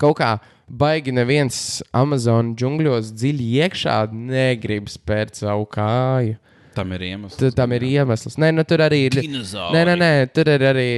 kaut 0.00 0.18
kā 0.20 0.34
baigi 0.68 1.14
neviens 1.14 1.80
Amazon 1.96 2.54
džungļos 2.58 3.14
dziļi 3.16 3.48
iekšā 3.64 3.98
negrib 4.12 4.90
spērt 4.92 5.40
savu 5.40 5.68
kāju. 5.72 6.36
tam 6.78 6.92
ir 6.94 7.02
iemesls. 7.08 7.38
Tad 7.40 7.56
tam 7.58 7.72
ir 7.74 7.84
iemesls. 7.88 8.36
Nē, 8.38 8.52
nu, 8.54 8.64
tur 8.68 8.84
arī 8.84 9.00
ir. 9.08 9.16
Dinozauri. 9.18 9.74
Nē, 9.74 9.80
nē, 9.88 9.94
nē, 9.98 10.10
tur 10.34 10.50
ir 10.52 10.64
arī 10.68 10.90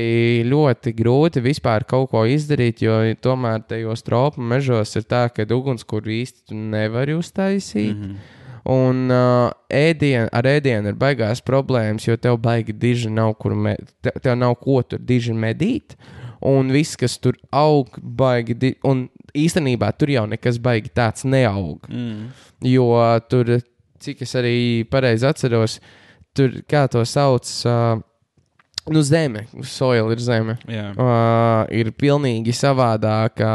ļoti 0.51 0.93
grūti 0.99 1.43
vispār 1.45 1.86
kaut 1.88 2.11
ko 2.12 2.26
izdarīt, 2.28 2.82
jo 2.84 2.99
tomēr 3.24 3.64
tajos 3.70 4.05
tropu 4.05 4.45
mežos 4.45 4.93
ir 5.01 5.07
tā, 5.09 5.24
ka 5.32 5.47
ugunskura 5.57 6.12
īsti 6.18 6.51
tu 6.51 6.59
nevari 6.59 7.16
uztaisīt. 7.16 7.95
Mm 7.95 8.05
-hmm. 8.05 8.39
Un 8.68 9.08
uh, 9.08 9.48
ēdien, 9.72 10.28
ar 10.36 10.48
ēdienu 10.48 10.92
ir 10.92 10.98
baigās 11.00 11.40
problēmas, 11.44 12.04
jo 12.08 12.16
tev 12.20 12.36
baigi 12.42 12.74
diži 12.76 13.12
nav, 13.12 13.34
kur 13.40 13.54
me, 13.56 13.76
te, 14.04 14.12
tev 14.20 14.36
nav 14.36 14.58
ko 14.61 14.82
tur 14.84 15.00
diži 15.00 15.32
medīt. 15.32 15.96
Un 16.44 16.72
viss, 16.72 16.96
kas 16.96 17.18
tur 17.20 17.36
aug, 17.52 17.96
baigi. 18.00 18.56
Di 18.56 18.74
un 18.88 19.06
īstenībā 19.36 19.90
tur 19.96 20.12
jau 20.12 20.26
nekas 20.28 20.61
baigi 20.61 20.92
tāds 20.96 21.26
neaug. 21.28 21.88
Mm. 21.88 22.30
Jo 22.68 22.92
tur, 23.28 23.58
cik 24.00 24.24
es 24.24 24.36
arī 24.36 24.54
pareizi 24.88 25.28
atceros, 25.28 25.78
tur 26.36 26.61
kā 26.68 26.86
to 26.92 27.04
sauc, 27.08 27.48
uh, 27.68 28.00
nu, 28.89 29.03
zeme, 29.03 29.45
soil 29.66 30.12
ir 30.14 30.22
zeme. 30.24 30.57
Jā. 30.70 30.91
Uh, 30.95 31.64
ir 31.74 31.93
pilnīgi 31.97 32.55
savādāka 32.57 33.51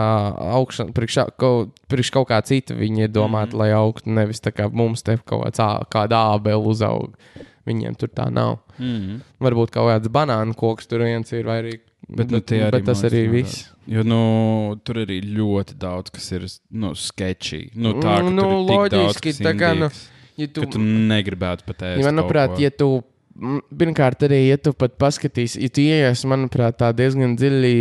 augšana, 0.57 0.93
priekš, 0.95 1.19
kaut, 1.41 1.73
priekš 1.91 2.13
kaut 2.13 2.29
kā 2.29 2.39
cita 2.45 2.77
viņi 2.77 3.07
ir 3.07 3.11
domāti, 3.15 3.55
mm. 3.55 3.61
lai 3.63 3.71
augtu. 3.77 4.13
Nevis 4.15 4.43
tā 4.43 4.53
kā 4.55 4.69
mums 4.69 5.05
te 5.05 5.17
kaut 5.23 5.47
kāds, 5.47 5.63
kāda 5.93 6.21
ābele 6.35 6.61
uzaug. 6.71 7.17
Viņiem 7.65 7.95
tur 7.97 8.11
tā 8.13 8.27
nav. 8.29 8.59
Mm. 8.77 9.23
Varbūt 9.41 9.73
kaut 9.73 9.89
kāds 9.89 10.11
banānu 10.13 10.53
koks 10.57 10.85
tur 10.91 11.01
viens 11.07 11.31
ir, 11.33 11.47
vai 11.49 11.61
arī. 11.63 11.77
Bet, 12.05 12.29
nu, 12.29 12.37
tie 12.37 12.59
arī, 12.67 12.77
bet 12.77 12.83
tas 12.85 12.99
arī 13.07 13.23
viss. 13.31 13.63
Jo 13.89 14.03
nu, 14.05 14.19
tur 14.85 14.99
arī 15.01 15.17
ļoti 15.25 15.73
daudz 15.81 16.13
kas 16.13 16.27
ir 16.37 16.45
nu, 16.69 16.91
sketchy. 16.93 17.71
Nu, 17.73 17.95
tā, 17.97 18.19
ka 18.19 18.27
Mm, 18.27 18.35
nu, 18.37 18.45
daudz, 18.45 18.69
loģiski, 18.69 19.33
kas 19.33 19.41
tā 19.41 19.55
kā, 19.57 19.71
nu, 19.77 19.89
Ja 20.35 20.47
tu, 20.51 20.65
tu 20.67 20.79
negribētu 20.83 21.63
pateikt. 21.63 22.01
Ja, 22.01 22.09
manuprāt, 22.09 22.57
ja 22.59 22.71
tu, 22.71 22.99
pirmkārt, 23.35 24.23
arī, 24.27 24.41
ja 24.49 24.59
tu 24.61 24.73
pat 24.77 24.95
paskatīsi, 25.01 25.61
ja 25.65 25.71
tu 25.73 25.83
ieies, 25.83 26.23
manuprāt, 26.29 26.77
tā 26.79 26.91
diezgan 26.95 27.35
dziļi 27.39 27.73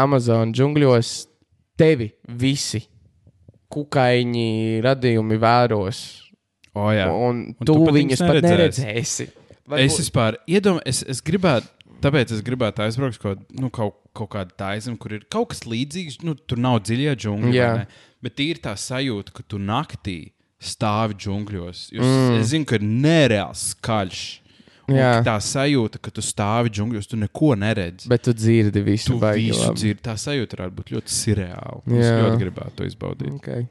Amazon 0.00 0.54
džungļos, 0.56 1.12
tevi 1.80 2.10
visi 2.40 2.82
kukaiņi 3.70 4.80
radījumi 4.84 5.38
vēros. 5.40 6.00
oh, 6.74 6.90
jā. 6.94 7.06
Un, 7.10 7.44
Un 7.58 7.66
tu, 7.66 7.74
tu 7.74 7.84
pat 7.84 7.94
viņus 7.96 8.22
viņus 8.22 8.24
pat 8.24 8.42
neredzēsi. 8.46 8.86
neredzēsi. 8.88 9.28
Es 9.86 10.00
vispār 10.00 10.40
iedomājos, 10.50 10.86
es, 10.90 11.02
es 11.14 11.22
gribētu, 11.22 11.68
tāpēc 12.02 12.32
es 12.34 12.42
gribētu 12.46 12.82
aizbraukt 12.82 13.20
kaut, 13.22 13.42
nu, 13.54 13.70
kaut, 13.74 14.00
kaut 14.16 14.32
kādu 14.32 14.56
taisnu, 14.58 14.96
kur 14.98 15.14
ir 15.14 15.26
kaut 15.30 15.52
kas 15.52 15.62
līdzīgs. 15.68 16.20
Nu, 16.26 16.34
tur 16.34 16.58
nav 16.58 16.80
vai 17.70 17.84
ne? 17.84 17.86
bet 18.24 18.42
ir 18.42 18.58
tā 18.64 18.74
sajūta, 18.78 19.34
ka 19.36 19.46
tu 19.46 19.60
naktī 19.62 20.18
stāvi 20.60 21.14
džungļos. 21.16 21.86
Jūs, 21.96 22.04
Mm. 22.04 22.38
Es 22.40 22.50
zinu, 22.52 22.66
ka 22.68 22.74
ir 22.76 22.84
nereāls 22.84 23.74
skaļš. 23.74 24.22
Tā 24.90 25.36
sajūta, 25.38 26.00
ka 26.02 26.10
tu 26.10 26.20
stāvi 26.20 26.68
džungļos, 26.74 27.06
tu 27.06 27.16
neko 27.16 27.54
neredzi. 27.54 28.08
Bet 28.10 28.24
tu 28.26 28.32
dzirdi 28.34 28.82
visu, 28.82 29.12
Tu 29.14 29.18
visu 29.38 29.60
labi. 29.62 29.76
dzirdi. 29.78 30.02
Tā 30.02 30.16
sajūta 30.18 30.56
varētu 30.58 30.74
būt 30.80 30.90
ļoti 30.96 31.14
sirreāla. 31.14 31.82
Es 31.86 32.10
ļoti 32.10 32.40
gribētu 32.42 32.74
to 32.80 32.84
izbaudīt. 32.88 33.34
Okay. 33.38 33.66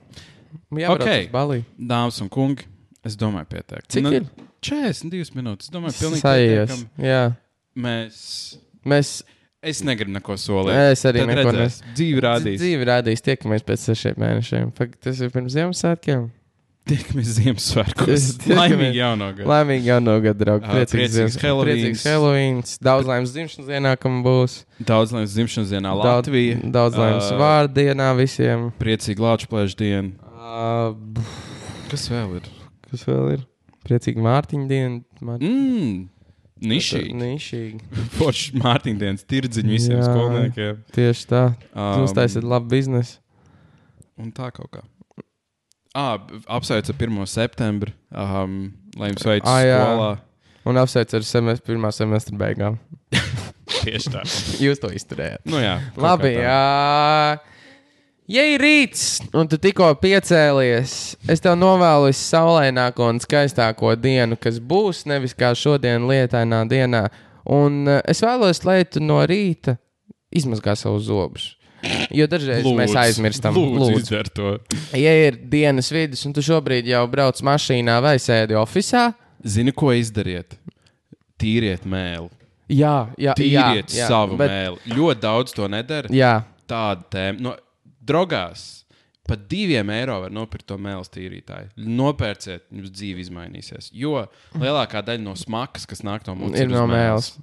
Jā, 0.80 0.90
Ok. 0.94 1.02
okay. 1.04 1.66
Dāmas 1.78 2.22
un 2.24 2.30
kungi, 2.30 2.64
es 3.04 3.18
domāju, 3.20 3.46
pietiek. 3.52 3.84
Cik 3.92 4.04
Nu, 4.04 4.12
ir? 4.16 4.24
42 4.62 5.36
minūtes. 5.36 5.68
Es 5.68 5.70
domāju, 5.70 5.98
pilnīgi 6.00 6.24
Sajies. 6.24 6.88
Mēs. 7.76 8.58
Mēs 8.86 9.24
Es 9.62 9.82
negribu 9.84 10.14
neko 10.16 10.38
solīt. 10.40 10.72
Es 10.94 11.04
arī 11.04 11.20
Tad 11.26 11.28
neko 11.36 11.52
redzēs. 11.52 11.82
Dzīve 11.94 12.22
rādīs. 12.24 12.60
dzīvi 12.62 12.86
rādīs, 12.88 13.20
tiekamies 13.22 13.62
pēc 13.68 13.82
sešiem 13.90 14.16
mēnešiem. 14.16 14.70
Fakt, 14.74 15.02
tas 15.04 15.20
ir 15.20 15.30
pirms 15.36 15.52
Ziemassvētkiem. 15.52 16.30
Tiekamies 16.90 17.34
Ziemassvētkos. 17.38 18.24
Laimīgi 18.60 18.98
jauno 19.00 19.28
gadu. 19.38 19.48
Laimīgi 19.50 19.90
jauno 19.92 20.16
gadu, 20.24 20.40
draugi. 20.42 20.70
Priecīgs, 20.72 20.96
priecīgs 20.96 21.38
Helovíns. 21.44 21.70
Priecīgs 21.76 22.06
Helovīns. 22.10 22.74
Daudz 22.86 23.10
laimes 23.10 23.34
dzimšanas 23.36 23.70
dienā, 23.70 23.92
kam 24.02 24.20
būs. 24.26 24.56
Daudz 24.90 25.14
laimes 25.16 25.36
dzimšanas 25.36 25.74
dienā 25.76 25.92
Daudz, 25.94 26.10
Latvijā. 26.30 26.60
daudz 26.74 26.98
laimes 27.00 27.30
Ā, 27.30 27.38
vārdienā 27.44 28.10
visiem. 28.18 28.70
Priecīgi 28.82 29.22
Latvijas 29.26 29.78
diena. 29.80 30.12
Uh, 30.40 31.30
Kas 31.92 32.08
vēl 32.12 32.40
ir? 32.40 32.50
kas 32.90 33.06
vēl 33.06 33.36
ir? 33.38 33.44
Priecīgi 33.86 34.22
Mārtiņa 34.26 34.68
diena. 34.70 35.00
Mār... 35.26 35.42
Mmm, 35.46 36.08
nišīgi. 36.74 37.14
Nišīgi. 37.22 37.82
Forši 38.18 38.58
Mārtiņa 38.62 39.02
dienas 39.06 39.26
tirdziņi 39.30 39.76
visiem 39.78 39.98
Jā. 40.00 40.06
skolniekiem. 40.10 40.80
Tieši 40.98 41.28
tā. 41.30 41.44
Um, 41.74 42.04
Jūs 42.04 42.14
taisat 42.18 42.46
labu 42.46 42.70
biznesu. 42.74 43.20
Un 44.20 44.34
tā 44.36 44.50
kaut 44.52 44.74
kā. 44.74 44.82
Ah, 45.98 46.20
apsveicu 46.46 46.94
ar 46.94 46.98
1. 47.02 47.26
septembri. 47.26 47.94
Um, 48.14 48.74
lai 48.98 49.10
jums 49.10 49.26
veicas 49.26 49.62
jā. 49.66 49.80
skolā. 49.82 50.10
Un 50.70 50.78
apsveicu 50.78 51.18
ar 51.18 51.26
semest, 51.26 51.64
pirmā 51.66 51.90
semestra 51.96 52.38
beigām. 52.38 52.78
Tieši 53.80 54.12
tā. 54.14 54.22
Jūs 54.62 54.82
to 54.84 54.92
izturējāt. 54.94 55.46
Nu 55.50 55.62
jā. 55.62 55.80
Labi, 55.98 56.36
jā. 56.38 57.40
Ja 58.30 58.44
ir 58.46 58.62
rīts, 58.62 59.24
un 59.34 59.50
tu 59.50 59.58
tikko 59.58 59.88
piecēlies, 60.04 60.92
es 61.34 61.42
tev 61.42 61.56
novēlu 61.58 62.12
visaulaināko 62.12 63.08
un 63.10 63.18
skaistāko 63.24 63.96
dienu, 63.98 64.38
kas 64.38 64.60
būs 64.62 65.08
nevis 65.10 65.34
kā 65.34 65.56
šodien, 65.58 66.06
lietainā 66.06 66.62
dienā. 66.70 67.08
Un 67.50 67.88
uh, 67.90 68.04
es 68.06 68.22
vēlos, 68.22 68.62
lai 68.70 68.84
tu 68.86 69.02
no 69.02 69.24
rīta 69.26 69.80
izmazgā 70.30 70.78
savus 70.78 71.08
zobus. 71.10 71.56
Jo 72.14 72.26
dažreiz 72.30 72.64
lūdzu, 72.66 72.76
mēs 72.80 72.96
aizmirstam, 73.00 73.56
Lūdzu, 73.56 74.18
lūdzu. 74.18 74.50
Ja 75.00 75.14
ir 75.28 75.38
dienas 75.52 75.92
vidus, 75.94 76.26
un 76.28 76.34
tu 76.36 76.44
šobrīd 76.46 76.90
jau 76.90 77.04
brauc 77.12 77.40
mašīnā 77.46 78.00
vai 78.04 78.18
sēdi 78.22 78.58
oficiālā, 78.60 79.14
Zini, 79.48 79.72
ko 79.72 79.94
izdariet? 79.96 80.58
Tīriet 81.40 81.86
mēlu. 81.88 82.28
jā, 82.68 83.08
jā, 83.16 83.32
jā, 83.32 83.36
Tīriet 83.40 83.94
jā, 83.96 84.10
savu 84.12 84.36
bet, 84.42 84.52
mēlu. 84.52 84.82
Ļoti 84.98 85.24
daudz 85.24 85.56
to 85.56 85.70
nedara. 85.72 86.12
Jā, 86.12 86.34
Tāda 86.70 87.08
tēma. 87.10 87.40
No, 87.42 87.56
drogās 88.04 88.66
pat 89.30 89.46
diviem 89.50 89.90
eiro 89.94 90.18
var 90.24 90.34
nopirkt 90.34 90.68
to 90.70 90.78
mēlu 90.82 91.06
tīrītāju. 91.14 91.70
Nopērciet, 91.86 92.66
jums 92.74 92.92
dzīve 92.94 93.22
izmainīsies. 93.24 93.92
Jo 93.96 94.26
lielākā 94.58 95.04
daļa 95.06 95.22
no 95.24 95.36
smakas, 95.38 95.86
kas 95.90 96.02
nāk 96.06 96.26
no 96.28 96.36
mums, 96.40 96.58
Ir 96.60 96.72
no 96.72 96.84
mēles. 96.90 97.36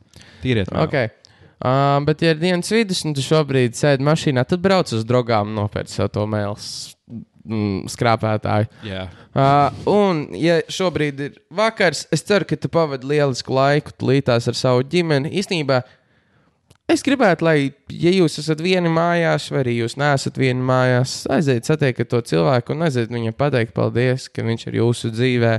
Tīriet 0.42 0.72
mēlu. 0.74 0.88
Okay. 0.88 1.12
Uh, 1.56 2.02
bet, 2.04 2.20
ja 2.20 2.34
ir 2.34 2.40
dienas 2.40 2.68
vidus, 2.68 3.00
un 3.08 3.14
tu 3.16 3.22
šobrīd 3.24 3.78
sēdi 3.78 4.04
mašīnā, 4.04 4.44
tad 4.44 4.60
brauc 4.60 4.90
uz 4.92 5.06
drogām 5.08 5.48
un 5.48 5.62
nopērc 5.62 5.88
sev 5.88 6.10
to 6.12 6.26
mēls 6.28 6.66
mm, 7.08 7.86
skrāpētāju. 7.88 8.68
Jā. 8.84 9.06
Uh, 9.32 9.78
un, 9.88 10.20
ja 10.36 10.58
šobrīd 10.68 11.22
ir 11.24 11.38
vakars, 11.56 12.04
es 12.12 12.26
ceru, 12.28 12.44
ka 12.48 12.58
tu 12.60 12.68
pavadi 12.72 13.08
lielisku 13.08 13.56
laiku 13.56 13.94
līdās 14.04 14.50
ar 14.52 14.58
savu 14.58 14.84
ģimeni. 14.92 15.32
Īstenībā 15.40 15.78
es 16.92 17.04
gribētu, 17.06 17.46
lai, 17.46 17.56
ja 17.88 18.12
jūs 18.12 18.36
esat 18.42 18.60
vieni 18.64 18.92
mājās, 18.92 19.48
vai 19.54 19.62
arī 19.64 19.78
jūs 19.78 19.96
neesat 20.00 20.36
vieni 20.40 20.60
mājās, 20.60 21.22
aiziet 21.32 21.68
satiekat 21.68 22.10
to 22.12 22.20
cilvēku 22.32 22.76
un 22.76 22.84
aiziet 22.84 23.12
viņam 23.12 23.36
pateikt 23.38 23.72
paldies, 23.76 24.28
ka 24.28 24.44
viņš 24.44 24.66
ir 24.68 24.76
jūsu 24.82 25.12
dzīvē. 25.14 25.54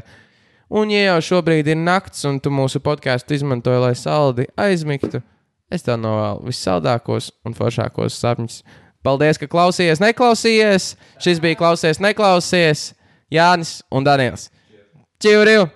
Un, 0.78 0.92
ja 0.92 1.08
jau 1.08 1.18
šobrīd 1.32 1.72
ir 1.72 1.82
nakts, 1.82 2.22
un 2.30 2.38
tu 2.44 2.52
mūsu 2.54 2.84
podkāstu 2.84 3.34
izmantoji, 3.38 3.82
lai 3.82 3.96
saldi 3.96 4.46
aizmigtu, 4.60 5.24
es 5.72 5.86
tev 5.86 6.00
novēlu 6.02 6.48
vissaldākos 6.50 7.32
un 7.48 7.56
foršākos 7.58 8.20
sapņus. 8.22 8.62
Paldies, 9.06 9.40
ka 9.40 9.48
klausījies, 9.48 10.02
neklausījies. 10.04 10.92
Šis 11.24 11.42
bija 11.44 11.60
klausies, 11.60 12.02
neklausies. 12.04 12.92
Jānis 13.32 13.82
un 13.92 14.08
Daniels. 14.08 14.50
Čau! 15.24 15.68